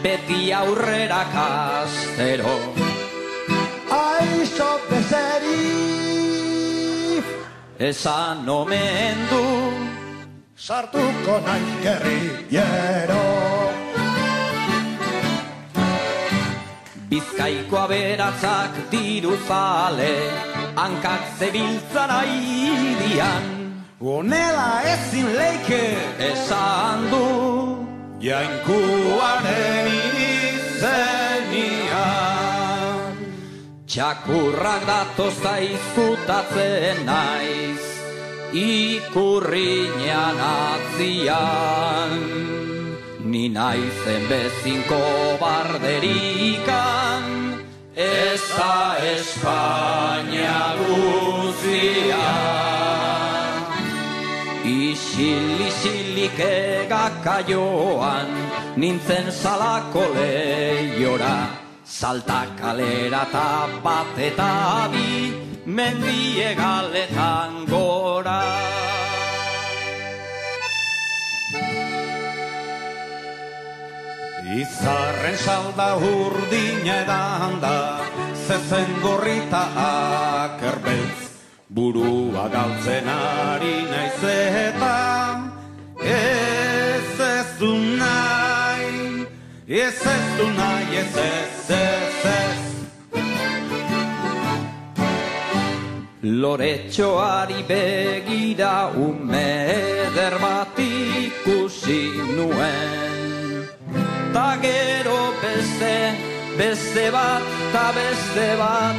beti 0.05 0.52
aurrera 0.52 1.24
kastero. 1.35 2.56
Aixo 3.90 4.70
bezeri 4.86 5.88
Esan 7.78 8.48
omen 8.48 9.18
du 9.30 9.44
sartuko 10.56 11.34
naiz 11.46 11.68
gerrillero 11.84 13.26
Bizkaiko 17.10 17.78
aberatzak 17.84 18.74
diru 18.90 19.36
zale 19.46 20.10
Hankak 20.74 21.22
zebiltzan 21.38 22.10
aidian 22.16 23.46
Honela 24.00 24.82
ezin 24.94 25.30
leike 25.38 25.84
Esan 26.32 27.06
du 27.14 27.24
jainkuaren 28.26 29.88
izenian. 30.26 31.27
Txakurrak 33.89 34.82
datoz 34.85 35.32
zaizkutatzen 35.40 36.98
naiz, 37.09 37.85
ikurriñan 38.52 40.36
atzian. 40.44 42.12
Ni 43.24 43.48
naizen 43.48 44.28
bezinko 44.28 45.01
barderikan, 45.40 47.24
ez 47.97 48.44
da 48.52 49.01
Espainia 49.15 50.77
guzian. 50.82 52.19
Isil, 54.69 55.65
isilik 55.65 56.36
egakaioan, 56.44 58.28
nintzen 58.77 59.32
salako 59.32 60.05
lehiora, 60.12 61.57
salta 61.89 62.44
kalera 62.60 63.23
eta 63.24 63.81
bat 63.82 64.19
eta 64.20 64.89
bi, 64.93 65.32
mendie 65.65 66.55
galetan 66.55 67.65
gora. 67.65 68.43
Izarren 74.59 75.36
salda 75.36 75.89
urdina 75.97 77.01
edan 77.02 77.60
da, 77.65 77.77
zezen 78.47 78.94
gorrita 79.02 79.65
akerbeltz, 79.89 81.20
burua 81.69 82.48
galtzen 82.52 83.09
ari 83.16 83.77
naiz 83.93 84.24
eta, 84.24 85.47
ez 89.68 90.06
ez 90.06 90.36
du 90.38 90.46
nahi, 90.46 90.96
ez 90.96 91.16
ez 91.16 91.70
ez 91.70 92.24
ez. 92.24 92.60
Loretxoari 96.20 97.62
begira 97.68 98.90
ume 98.96 99.50
eder 100.06 100.38
bat 100.40 100.78
ikusi 100.78 102.02
nuen 102.36 103.68
Ta 104.32 104.56
gero 104.62 105.20
beste, 105.42 105.94
beste 106.56 107.10
bat, 107.10 107.42
ta 107.72 107.92
beste 107.92 108.48
bat. 108.56 108.96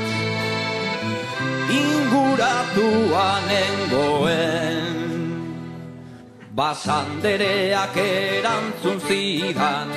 Inguratuan 1.82 3.42
nengoen 3.50 4.99
Basandereak 6.60 7.96
erantzun 7.96 8.98
zidan. 9.08 9.88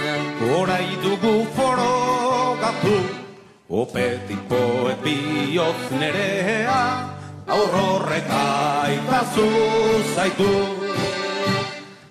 Horai 0.47 0.94
dugu 1.02 1.43
forogatu, 1.56 2.94
opetik 3.66 4.44
poet 4.47 5.02
bihotz 5.02 5.90
nerea, 5.98 6.82
aurrorrek 7.51 8.30
aitazu 8.30 9.48
zaitu. 10.14 10.52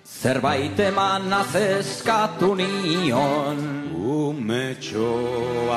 Zerbait 0.03 0.79
emanaz 0.89 1.55
eskatu 1.55 2.51
nion. 2.59 3.63
Umetxo 3.95 5.15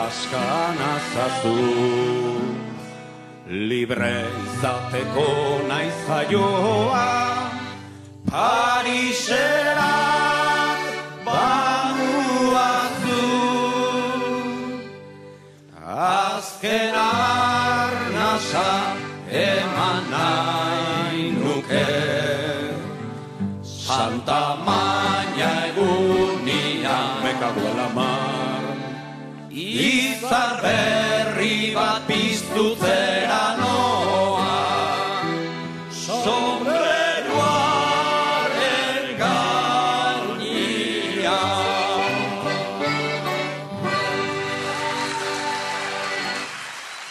askan 0.02 0.82
azazu, 0.90 1.58
libre 3.70 4.16
izateko 4.42 5.30
naiz 5.70 5.98
jaioa, 6.10 7.43
Parisera 8.34 9.94
bamuazu. 11.26 13.20
Azken 15.78 16.96
arnasa 17.02 18.70
eman 19.30 20.02
nahi 20.14 21.22
nuke. 21.38 21.86
Santa 23.62 24.42
Maña 24.66 25.52
egunian 25.70 27.06
Mekago 27.22 27.70
mar. 27.94 28.62
Izar 29.54 30.58
berri 30.64 31.70
bat 31.78 32.02
piztu 32.10 32.66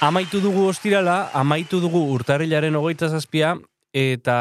Amaitu 0.04 0.42
dugu 0.44 0.66
ostirala, 0.68 1.30
amaitu 1.32 1.78
dugu 1.80 2.02
urtarrilaren 2.12 2.76
hogeita 2.76 3.08
zazpia, 3.08 3.54
eta 3.96 4.36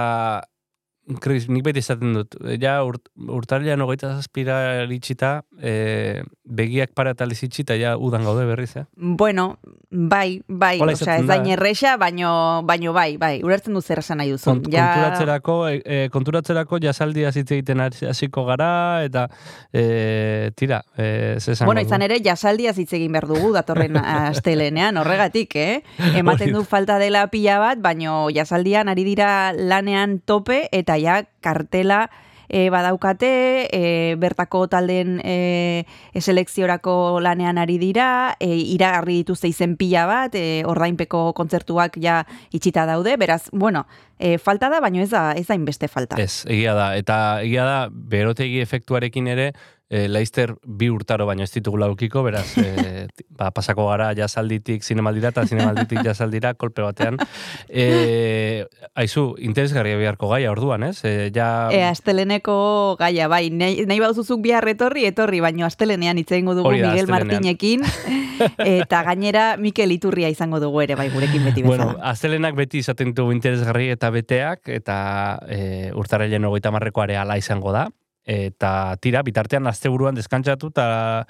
Chris, 1.20 1.48
nik 1.48 1.64
beti 1.66 1.80
esaten 1.82 2.12
dut, 2.14 2.36
ja 2.60 2.78
urt, 2.86 3.09
urtarrilan 3.16 3.80
hogeita 3.84 4.14
zazpira 4.16 4.84
litxita, 4.86 5.43
e, 5.60 6.22
begiak 6.44 6.93
para 6.94 7.12
eta 7.16 7.26
lizitxita, 7.26 7.76
ja 7.80 7.97
udan 7.97 8.24
gaude 8.24 8.44
berriz, 8.47 8.76
eh? 8.76 8.84
Bueno, 8.97 9.59
bai, 9.90 10.43
bai, 10.48 10.78
Hola 10.80 10.93
osea, 10.94 11.16
izaten 11.16 11.24
ez 11.24 11.28
da, 11.28 11.34
dain 11.36 11.51
eh? 11.51 11.55
erresa, 11.56 11.97
baino, 12.01 12.62
baino 12.68 12.93
bai, 12.93 13.16
bai, 13.20 13.43
ulertzen 13.44 13.74
du 13.74 13.82
zer 13.82 13.98
esan 14.02 14.18
nahi 14.22 14.30
duzun. 14.34 14.60
Kont, 14.62 14.70
konturatzerako, 14.72 15.56
e, 15.68 16.09
konturatzerako 16.12 16.78
jasaldia 16.82 17.30
hitz 17.34 17.51
egiten 17.51 17.80
hasi- 17.80 18.06
hasiko 18.09 18.44
gara, 18.48 19.05
eta 19.05 19.26
e, 19.72 20.51
tira, 20.56 20.82
e, 20.97 21.36
zesan 21.40 21.66
Bueno, 21.66 21.80
izan 21.80 22.02
ere, 22.02 22.18
jasaldia 22.24 22.72
hitz 22.76 22.93
egin 22.93 23.12
behar 23.12 23.26
dugu 23.30 23.52
datorren 23.55 23.97
astelenean, 24.32 24.97
horregatik, 25.01 25.56
eh? 25.56 25.82
Ematen 26.16 26.52
du 26.52 26.64
falta 26.64 26.98
dela 26.98 27.26
pila 27.32 27.59
bat, 27.62 27.80
baino 27.82 28.28
jasaldian 28.34 28.89
ari 28.93 29.05
dira 29.05 29.52
lanean 29.52 30.18
tope, 30.20 30.68
eta 30.72 30.97
ja 31.03 31.24
kartela 31.43 32.07
e, 32.53 32.69
badaukate, 32.70 33.33
e, 33.73 34.15
bertako 34.20 34.66
taldeen 34.70 35.16
e, 35.24 35.85
selekziorako 36.20 37.19
lanean 37.24 37.59
ari 37.59 37.79
dira, 37.81 38.37
e, 38.39 38.53
iragarri 38.74 39.23
dituzte 39.23 39.49
izen 39.49 39.74
pila 39.81 40.05
bat, 40.07 40.37
e, 40.37 40.62
ordainpeko 40.69 41.31
kontzertuak 41.39 41.97
ja 42.03 42.20
itxita 42.53 42.85
daude, 42.87 43.16
beraz, 43.16 43.47
bueno, 43.53 43.87
e, 44.19 44.37
falta 44.39 44.69
da, 44.70 44.83
baino 44.85 45.01
ez 45.03 45.11
da, 45.11 45.33
ez 45.33 45.47
da 45.49 45.57
inbeste 45.59 45.89
falta. 45.89 46.20
Ez, 46.20 46.45
egia 46.47 46.77
da. 46.77 46.93
Eta 47.01 47.16
egia 47.43 47.65
da, 47.66 47.79
berotegi 47.91 48.61
efektuarekin 48.62 49.33
ere, 49.33 49.53
e, 49.93 50.09
Leicester 50.09 50.55
bi 50.64 50.89
urtaro 50.89 51.27
baino 51.28 51.44
ez 51.44 51.51
ditugula 51.52 51.90
ukiko, 51.93 52.23
beraz, 52.24 52.47
e, 52.56 53.06
ba, 53.39 53.51
pasako 53.52 53.86
gara 53.90 54.09
jasalditik 54.16 54.82
zinemaldira 54.82 55.31
eta 55.35 55.44
zinemalditik 55.47 56.01
jasaldira, 56.09 56.55
kolpe 56.55 56.82
batean. 56.82 57.20
E, 57.69 58.64
aizu, 58.97 59.35
interesgarria 59.44 60.01
beharko 60.01 60.32
gaia 60.32 60.51
orduan, 60.55 60.89
ez? 60.89 61.05
E, 61.05 61.31
ja, 61.36 61.69
E, 61.73 61.85
asteleneko 61.85 62.97
gaia, 62.98 63.28
bai, 63.28 63.44
nahi, 63.52 63.85
nahi 63.89 64.01
baduzuzuk 64.01 64.40
bihar 64.43 64.66
etorri, 64.73 65.05
etorri, 65.10 65.44
baino 65.44 65.69
astelenean 65.69 66.19
hitz 66.19 66.31
egingo 66.32 66.56
dugu 66.56 66.73
da, 66.73 66.94
Miguel. 66.94 67.12
Martinekin, 67.12 67.85
eta 68.78 69.05
gainera 69.05 69.47
Mikel 69.60 69.93
Iturria 69.93 70.32
izango 70.32 70.62
dugu 70.62 70.86
ere, 70.86 70.97
bai, 70.97 71.10
gurekin 71.12 71.44
beti 71.44 71.66
bezala. 71.66 71.93
Bueno, 71.93 72.06
astelenak 72.09 72.56
beti 72.56 72.81
izaten 72.81 73.12
ditugu 73.12 73.36
interesgarri 73.36 73.93
eta 73.93 74.09
beteak, 74.14 74.73
eta 74.73 74.97
e, 75.44 75.90
urtarrilen 75.93 76.48
hogeita 76.48 76.73
marreko 76.73 77.05
areala 77.05 77.36
izango 77.36 77.77
da. 77.77 77.90
Eta 78.24 78.97
tira, 79.03 79.23
bitartean 79.27 79.66
asteburuan 79.66 80.15
deskantzatu 80.15 80.70
eta 80.74 81.27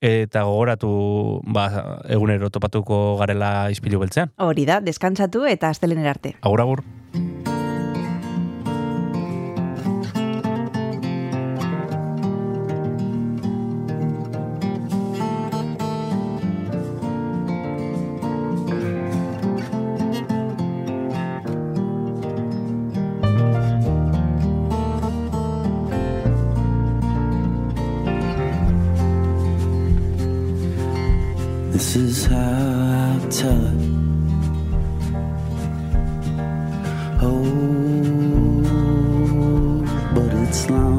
eta 0.00 0.42
gogoratu 0.44 1.40
ba, 1.48 1.66
egunero 2.12 2.50
topatuko 2.52 3.16
garela 3.18 3.70
ispilu 3.72 4.00
beltzean. 4.02 4.32
Hori 4.36 4.66
da, 4.68 4.80
deskantzatu 4.84 5.46
eta 5.48 5.70
astelener 5.72 6.08
arte. 6.12 6.34
Agur, 6.42 6.60
agur. 6.60 6.84
This 31.76 31.94
is 31.96 32.24
how 32.24 32.38
I 32.38 33.28
tell 33.28 33.66
it. 33.66 33.76
Oh, 37.20 37.44
but 40.14 40.32
it's 40.48 40.70
long. 40.70 40.95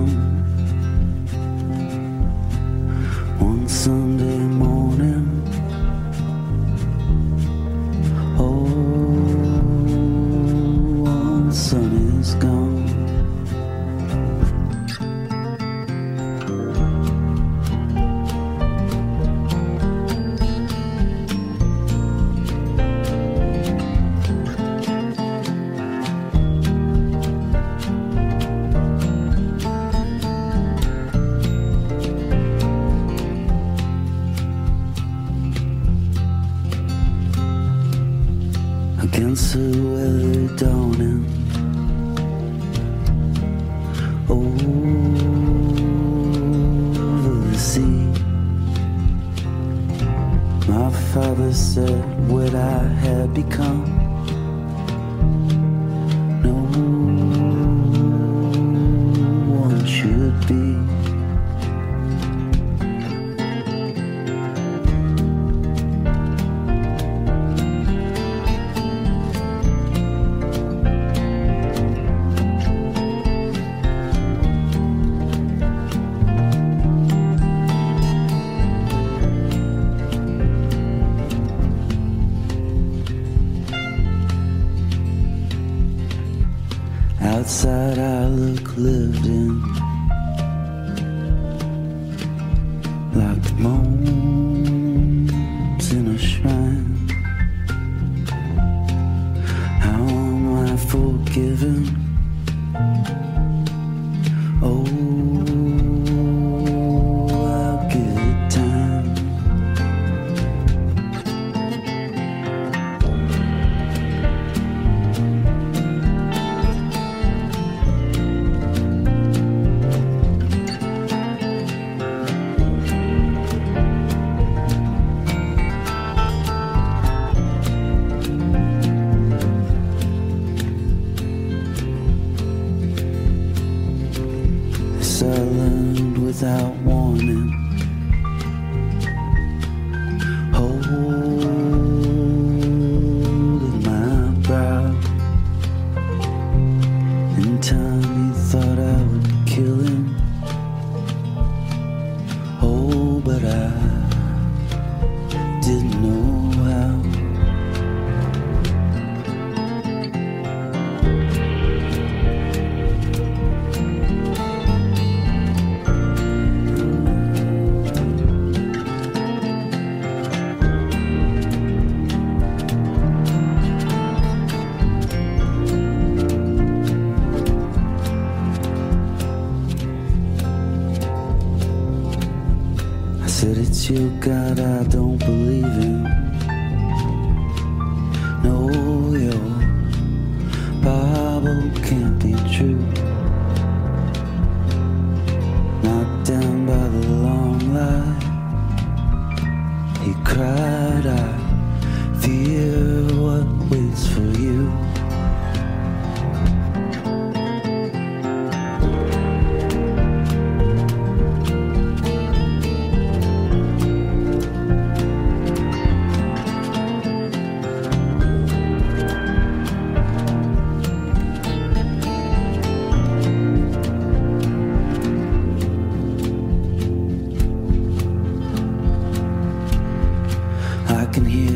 Can 231.18 231.26
hear 231.26 231.47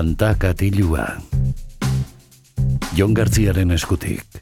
Kanta 0.00 0.30
katilua. 0.32 1.02
Jon 2.96 3.12
Gartziaren 3.12 3.68
eskutik. 3.74 4.38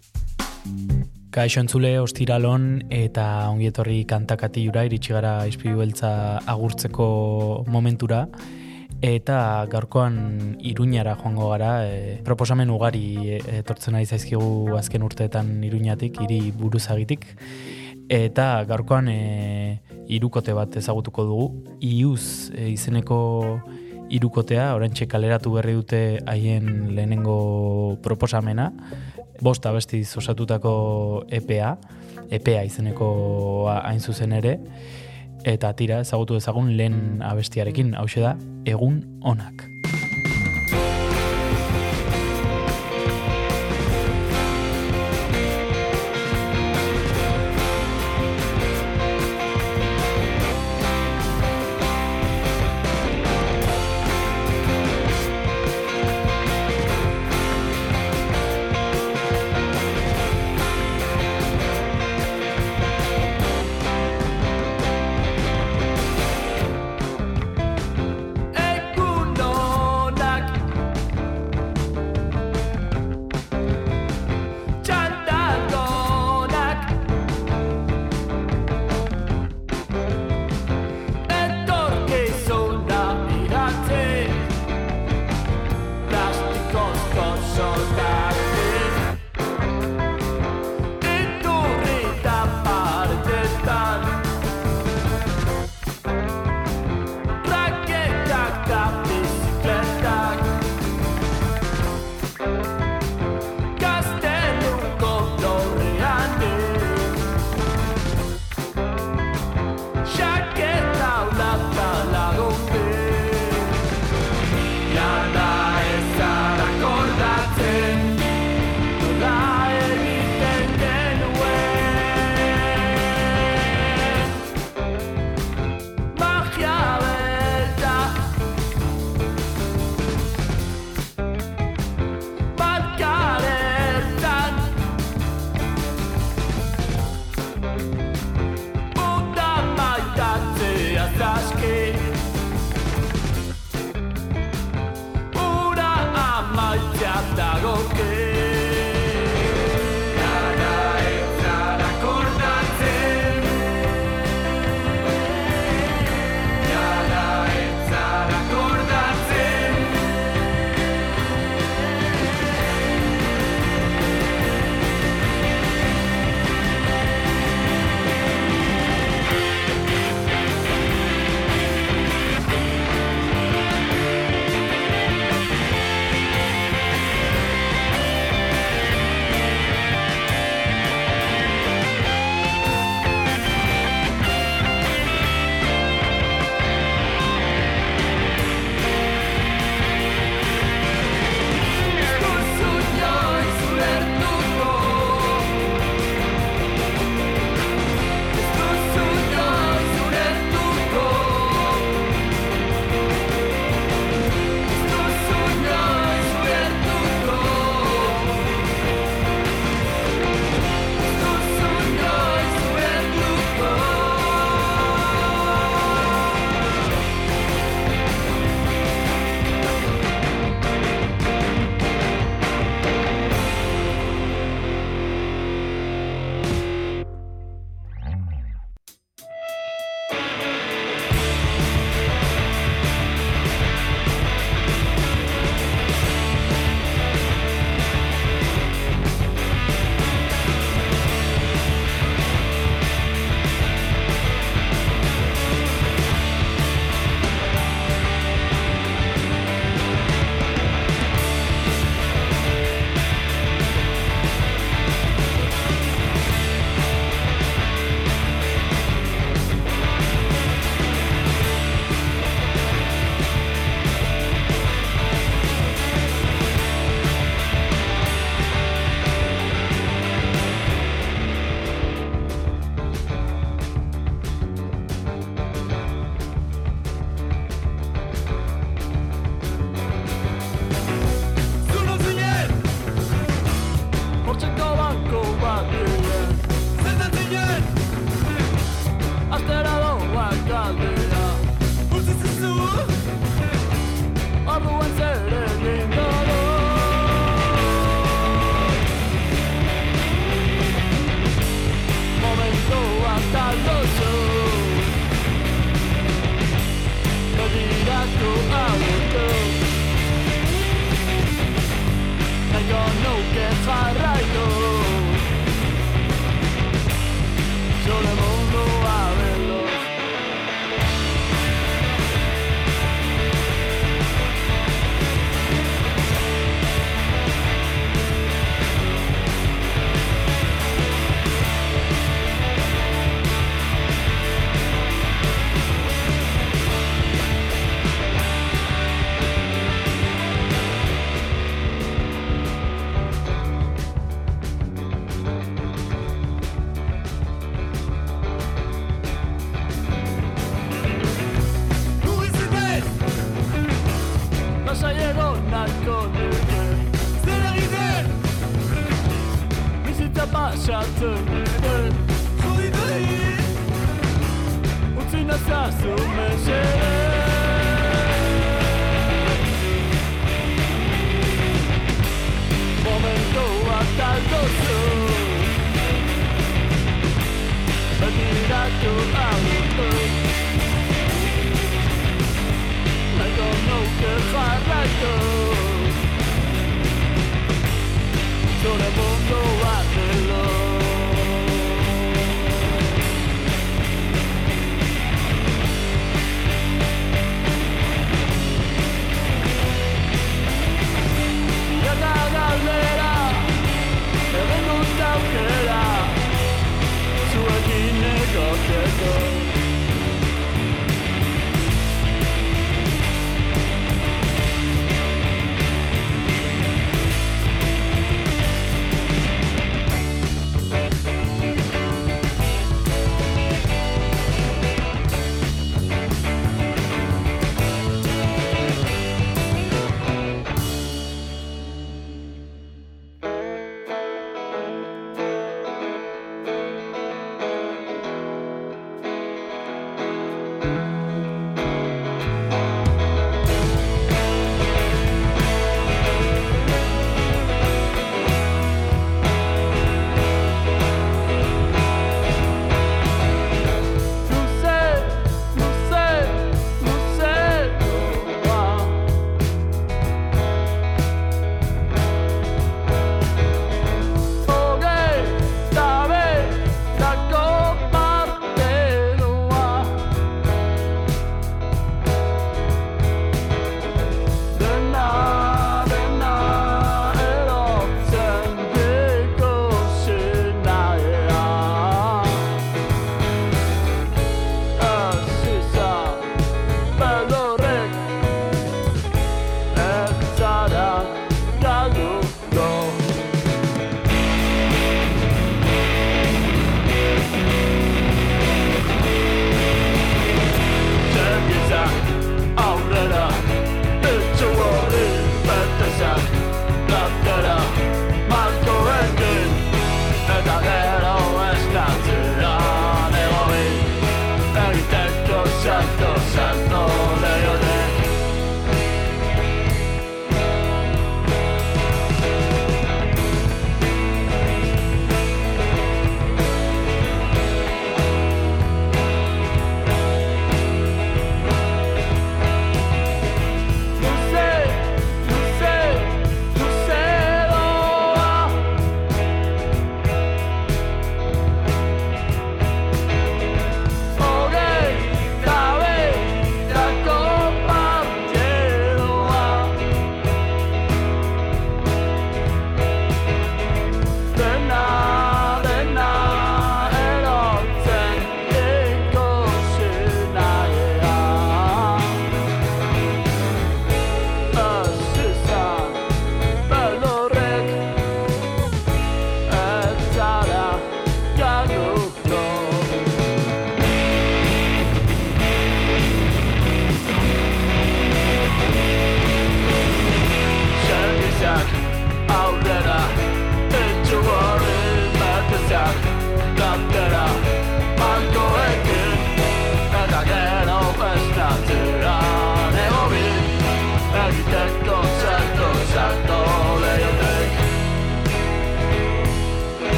Kaixo 1.35 1.59
entzule 1.65 1.91
ostiralon 1.99 2.85
eta 2.95 3.25
ongietorri 3.51 4.05
kantakati 4.07 4.63
jura 4.69 4.85
iritsi 4.87 5.17
gara 5.17 5.33
izpilu 5.51 5.81
beltza 5.81 6.13
agurtzeko 6.55 7.09
momentura 7.75 8.21
eta 9.03 9.41
gaurkoan 9.73 10.21
iruñara 10.63 11.17
joango 11.19 11.51
gara 11.51 11.73
e, 11.89 11.99
proposamen 12.23 12.71
ugari 12.71 13.03
e, 13.25 13.43
etortzen 13.59 13.99
ari 13.99 14.07
zaizkigu 14.07 14.79
azken 14.79 15.03
urteetan 15.11 15.51
iruñatik, 15.67 16.23
hiri 16.23 16.53
buruzagitik 16.55 17.27
eta 18.21 18.63
gaurkoan 18.71 19.11
e, 19.11 19.19
irukote 20.07 20.55
bat 20.55 20.79
ezagutuko 20.79 21.27
dugu 21.27 21.51
iuz 21.83 22.55
e, 22.55 22.71
izeneko 22.77 23.19
irukotea, 24.11 24.73
orantxe 24.77 25.07
kaleratu 25.11 25.53
berri 25.57 25.75
dute 25.77 26.01
haien 26.27 26.95
lehenengo 26.97 27.99
proposamena, 28.03 28.71
bost 29.41 29.67
abestiz 29.67 30.17
osatutako 30.19 31.25
EPA, 31.31 31.77
EPA 32.31 32.65
izeneko 32.69 33.11
hain 33.73 34.01
zuzen 34.01 34.35
ere, 34.37 34.59
eta 35.47 35.73
tira 35.79 36.03
ezagutu 36.05 36.39
dezagun 36.39 36.75
lehen 36.77 37.23
abestiarekin, 37.25 37.95
hau 37.97 38.09
da, 38.17 38.37
egun 38.67 39.03
onak. 39.23 39.78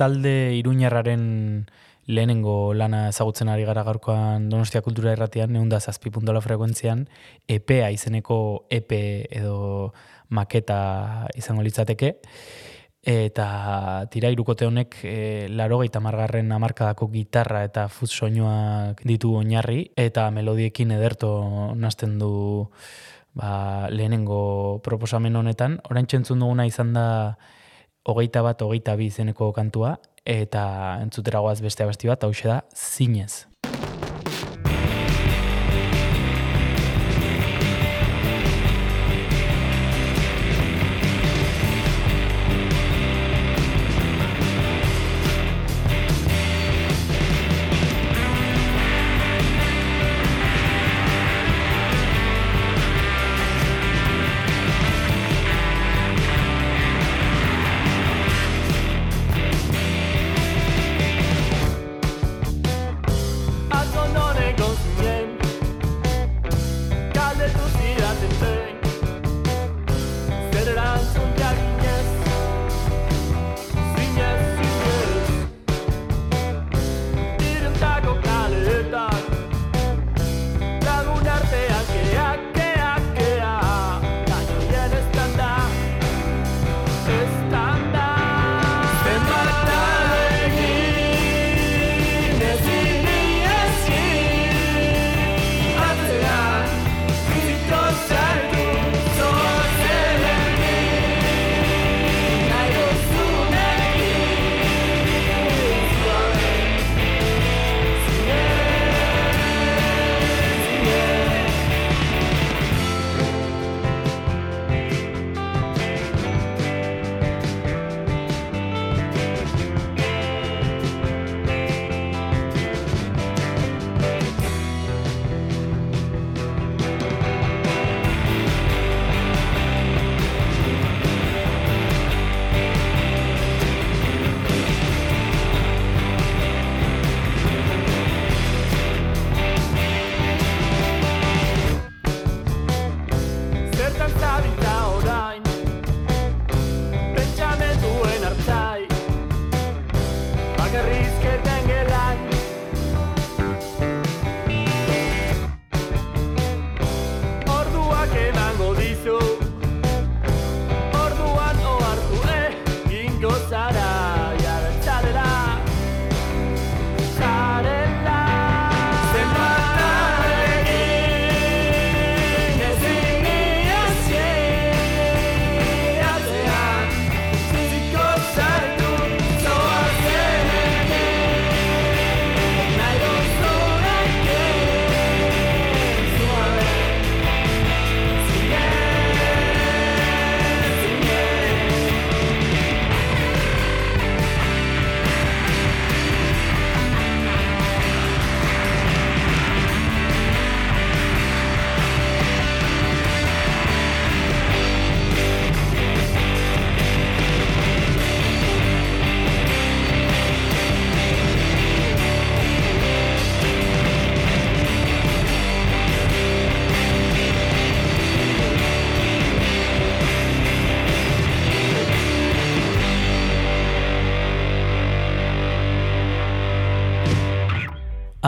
Talde 0.00 0.56
iruñarraren 0.56 1.66
lehenengo 2.06 2.72
lana 2.72 3.10
ezagutzen 3.10 3.50
ari 3.52 3.66
gara 3.68 3.82
gaurkoan 3.84 4.48
Donostia 4.48 4.80
Kultura 4.80 5.12
Irratian, 5.12 5.52
neunda 5.52 5.80
zazpi 5.80 6.08
puntola 6.10 6.40
frekuentzian, 6.40 7.04
EPEA 7.46 7.90
izeneko 7.92 8.64
EP 8.72 8.94
edo 9.28 9.92
maketa 10.32 11.28
izango 11.36 11.62
litzateke. 11.66 12.14
Eta 13.00 13.46
tira 14.12 14.32
irukote 14.32 14.66
honek 14.68 14.96
e, 15.04 15.46
laro 15.52 15.78
gaita 15.84 16.00
margarren 16.04 16.50
amarkadako 16.52 17.08
gitarra 17.12 17.62
eta 17.68 17.86
fuz 17.88 18.10
soinuak 18.10 19.04
ditu 19.08 19.36
oinarri 19.36 19.86
eta 19.96 20.26
melodiekin 20.32 20.92
ederto 20.96 21.30
nazten 21.76 22.18
du 22.20 22.32
ba, 23.32 23.88
lehenengo 23.92 24.80
proposamen 24.84 25.36
honetan. 25.36 25.80
Orain 25.88 26.08
txentzun 26.08 26.40
duguna 26.44 26.68
izan 26.68 26.92
da 26.96 27.08
hogeita 28.08 28.42
bat, 28.42 28.62
hogeita 28.62 28.96
bi 28.96 29.10
izeneko 29.10 29.52
kantua 29.56 29.96
eta 30.24 30.64
entzuteragoaz 31.02 31.60
beste 31.64 31.84
abesti 31.84 32.10
bat, 32.10 32.24
hau 32.24 32.32
da, 32.44 32.62
zinez. 32.76 33.49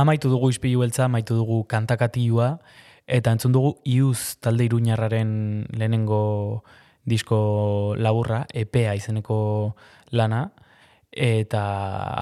Amaitu 0.03 0.31
dugu 0.33 0.51
ispilu 0.51 0.83
beltza, 0.83 1.07
amaitu 1.07 1.37
dugu 1.39 1.63
kantakatiua, 1.71 2.57
eta 3.07 3.35
entzun 3.35 3.53
dugu 3.55 3.77
iuz 3.87 4.39
talde 4.43 4.67
iruñarraren 4.67 5.31
lehenengo 5.79 6.65
disko 7.07 7.95
laburra, 7.99 8.45
EPEA 8.55 8.97
izeneko 8.99 9.39
lana, 10.11 10.49
eta 11.13 11.63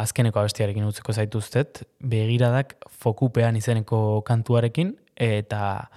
azkeneko 0.00 0.42
abestiarekin 0.42 0.84
utziko 0.88 1.14
zaituztet, 1.14 1.84
begiradak 2.00 2.74
fokupean 3.00 3.56
izeneko 3.56 4.22
kantuarekin, 4.26 4.96
eta 5.16 5.90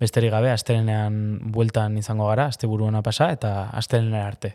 besterik 0.00 0.32
gabe, 0.32 0.50
astelenean 0.50 1.52
bueltan 1.52 1.98
izango 2.00 2.30
gara, 2.32 2.48
asteburuana 2.48 3.04
pasa, 3.06 3.30
eta 3.36 3.68
astelenean 3.76 4.26
arte. 4.26 4.54